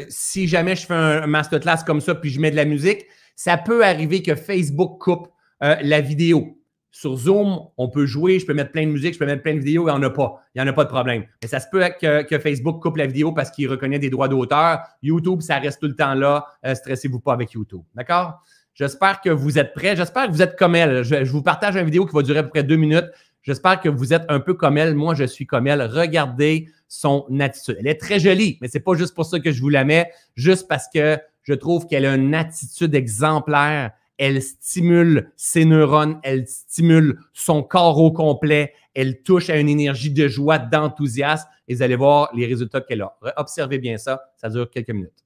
[0.08, 3.06] si jamais je fais un masterclass comme ça, puis je mets de la musique,
[3.36, 5.28] ça peut arriver que Facebook coupe
[5.60, 6.58] la vidéo.
[6.96, 9.54] Sur Zoom, on peut jouer, je peux mettre plein de musique, je peux mettre plein
[9.54, 10.40] de vidéos, il n'y en a pas.
[10.54, 11.24] Il n'y en a pas de problème.
[11.42, 14.78] Mais ça se peut que, Facebook coupe la vidéo parce qu'il reconnaît des droits d'auteur.
[15.02, 16.46] YouTube, ça reste tout le temps là.
[16.64, 17.80] Euh, stressez-vous pas avec YouTube.
[17.96, 18.44] D'accord?
[18.74, 19.96] J'espère que vous êtes prêts.
[19.96, 21.02] J'espère que vous êtes comme elle.
[21.02, 23.10] Je, vous partage une vidéo qui va durer à peu près deux minutes.
[23.42, 24.94] J'espère que vous êtes un peu comme elle.
[24.94, 25.82] Moi, je suis comme elle.
[25.82, 27.76] Regardez son attitude.
[27.80, 29.82] Elle est très jolie, mais ce n'est pas juste pour ça que je vous la
[29.82, 36.20] mets, juste parce que je trouve qu'elle a une attitude exemplaire elle stimule ses neurones,
[36.22, 41.74] elle stimule son corps au complet, elle touche à une énergie de joie, d'enthousiasme et
[41.74, 43.16] vous allez voir les résultats qu'elle a.
[43.36, 45.23] Observez bien ça, ça dure quelques minutes.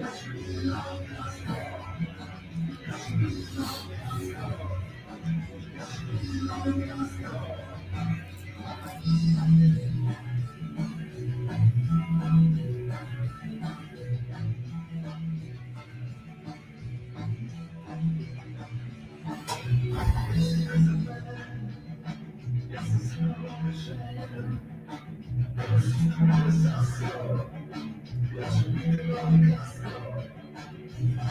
[0.00, 0.24] Thank
[9.50, 9.59] you.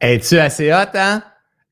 [0.00, 1.22] Es-tu assez hot, hein?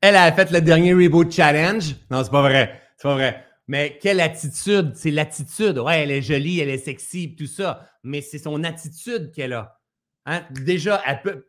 [0.01, 1.95] Elle a fait le dernier Reboot Challenge.
[2.11, 2.79] Non, c'est pas vrai.
[2.95, 3.43] C'est pas vrai.
[3.67, 4.93] Mais quelle attitude?
[4.95, 5.79] C'est l'attitude.
[5.79, 7.87] Ouais, elle est jolie, elle est sexy, tout ça.
[8.03, 9.79] Mais c'est son attitude qu'elle a.
[10.27, 10.43] Hein?
[10.51, 11.01] Déjà,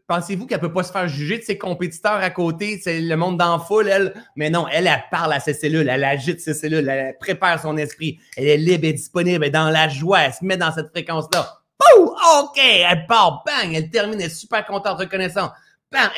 [0.08, 2.80] pensez-vous qu'elle ne peut pas se faire juger de ses compétiteurs à côté?
[2.82, 4.14] C'est le monde d'en foule, elle.
[4.34, 7.76] Mais non, elle, elle parle à ses cellules, elle agite ses cellules, elle prépare son
[7.76, 8.18] esprit.
[8.38, 10.88] Elle est libre et disponible, elle est dans la joie, elle se met dans cette
[10.88, 11.58] fréquence-là.
[11.94, 12.58] OK!
[12.58, 13.74] Elle part, bang!
[13.74, 15.52] Elle termine, elle est super contente, reconnaissante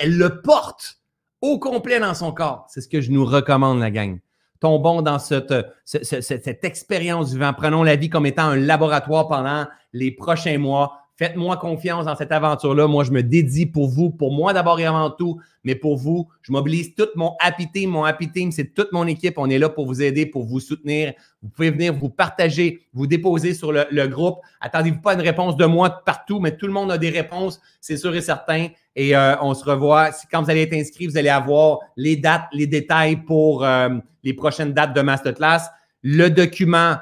[0.00, 0.98] elle le porte
[1.40, 2.66] au complet dans son corps.
[2.68, 4.18] C'est ce que je nous recommande, la gang.
[4.60, 5.54] Tombons dans cette,
[5.84, 7.52] cette, cette expérience vivant.
[7.52, 10.98] Prenons la vie comme étant un laboratoire pendant les prochains mois.
[11.16, 12.86] Faites-moi confiance dans cette aventure-là.
[12.86, 16.28] Moi, je me dédie pour vous, pour moi d'abord et avant tout, mais pour vous.
[16.42, 17.90] Je mobilise tout mon Happy Team.
[17.90, 19.34] Mon Happy Team, c'est toute mon équipe.
[19.36, 21.12] On est là pour vous aider, pour vous soutenir.
[21.42, 24.38] Vous pouvez venir vous partager, vous déposer sur le, groupe.
[24.60, 27.96] Attendez-vous pas une réponse de moi partout, mais tout le monde a des réponses, c'est
[27.96, 28.68] sûr et certain.
[28.94, 30.10] Et euh, on se revoit.
[30.30, 33.88] Quand vous allez être inscrit, vous allez avoir les dates, les détails pour euh,
[34.22, 35.70] les prochaines dates de Masterclass.
[36.02, 36.96] Le document,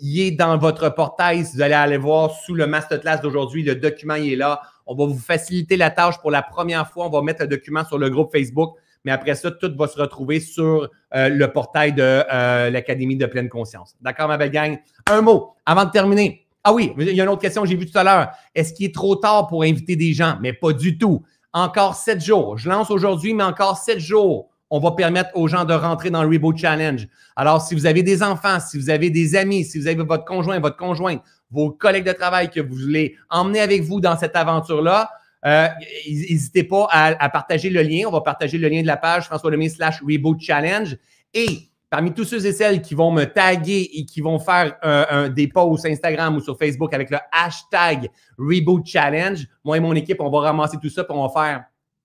[0.00, 1.44] il est dans votre portail.
[1.44, 4.62] Si vous allez aller voir sous le masterclass d'aujourd'hui, le document il est là.
[4.86, 7.06] On va vous faciliter la tâche pour la première fois.
[7.06, 8.76] On va mettre le document sur le groupe Facebook.
[9.04, 12.24] Mais après ça, tout va se retrouver sur euh, le portail de
[12.70, 13.94] l'Académie de pleine conscience.
[14.00, 14.78] D'accord, ma belle gang?
[15.08, 16.46] Un mot avant de terminer.
[16.64, 18.30] Ah oui, il y a une autre question que j'ai vue tout à l'heure.
[18.52, 20.36] Est-ce qu'il est trop tard pour inviter des gens?
[20.40, 21.22] Mais pas du tout.
[21.56, 22.58] Encore sept jours.
[22.58, 26.22] Je lance aujourd'hui, mais encore sept jours on va permettre aux gens de rentrer dans
[26.22, 27.06] le Reboot Challenge.
[27.36, 30.24] Alors, si vous avez des enfants, si vous avez des amis, si vous avez votre
[30.24, 31.22] conjoint, votre conjointe,
[31.52, 35.08] vos collègues de travail que vous voulez emmener avec vous dans cette aventure-là,
[35.44, 38.08] N'hésitez pas à, partager le lien.
[38.08, 40.96] On va partager le lien de la page François Lemay slash Reboot Challenge.
[41.32, 45.30] Et parmi tous ceux et celles qui vont me taguer et qui vont faire un,
[45.30, 50.20] des posts Instagram ou sur Facebook avec le hashtag Reboot Challenge, moi et mon équipe,
[50.20, 51.64] on va ramasser tout ça pour on faire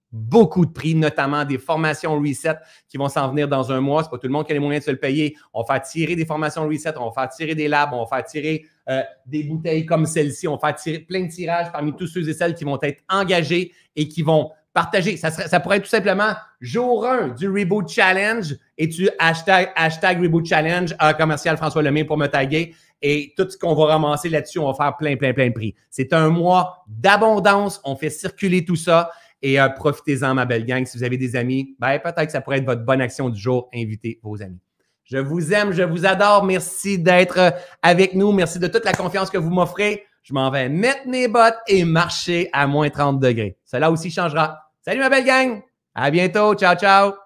[0.10, 2.56] beaucoup de prix, notamment des formations reset
[2.88, 4.04] qui vont s'en venir dans un mois.
[4.04, 5.36] Ce n'est pas tout le monde qui a les moyens de se le payer.
[5.54, 8.06] On va faire tirer des formations reset, on va faire tirer des labs, on va
[8.06, 11.94] faire tirer euh, des bouteilles comme celle-ci, on va faire tirer plein de tirages parmi
[11.98, 15.18] tous ceux et celles qui vont être engagés et qui vont partager.
[15.18, 19.72] Ça, serait, ça pourrait être tout simplement jour 1 du Reboot Challenge et tu hashtag,
[19.76, 22.76] hashtag Reboot Challenge à commercial François Lemay pour me taguer.
[23.02, 25.76] Et tout ce qu'on va ramasser là-dessus, on va faire plein, plein, plein de prix.
[25.90, 27.82] C'est un mois d'abondance.
[27.84, 29.12] On fait circuler tout ça.
[29.42, 30.86] Et euh, profitez-en, ma belle gang.
[30.86, 33.40] Si vous avez des amis, ben, peut-être que ça pourrait être votre bonne action du
[33.40, 33.70] jour.
[33.74, 34.60] Invitez vos amis.
[35.04, 36.46] Je vous aime, je vous adore.
[36.46, 37.50] Merci d'être euh,
[37.82, 38.32] avec nous.
[38.32, 40.06] Merci de toute la confiance que vous m'offrez.
[40.24, 43.58] Je m'en vais mettre mes bottes et marcher à moins 30 degrés.
[43.66, 44.60] Cela aussi changera.
[44.82, 45.62] Salut, ma belle gang.
[45.96, 46.56] À bientôt.
[46.56, 47.21] Ciao, ciao.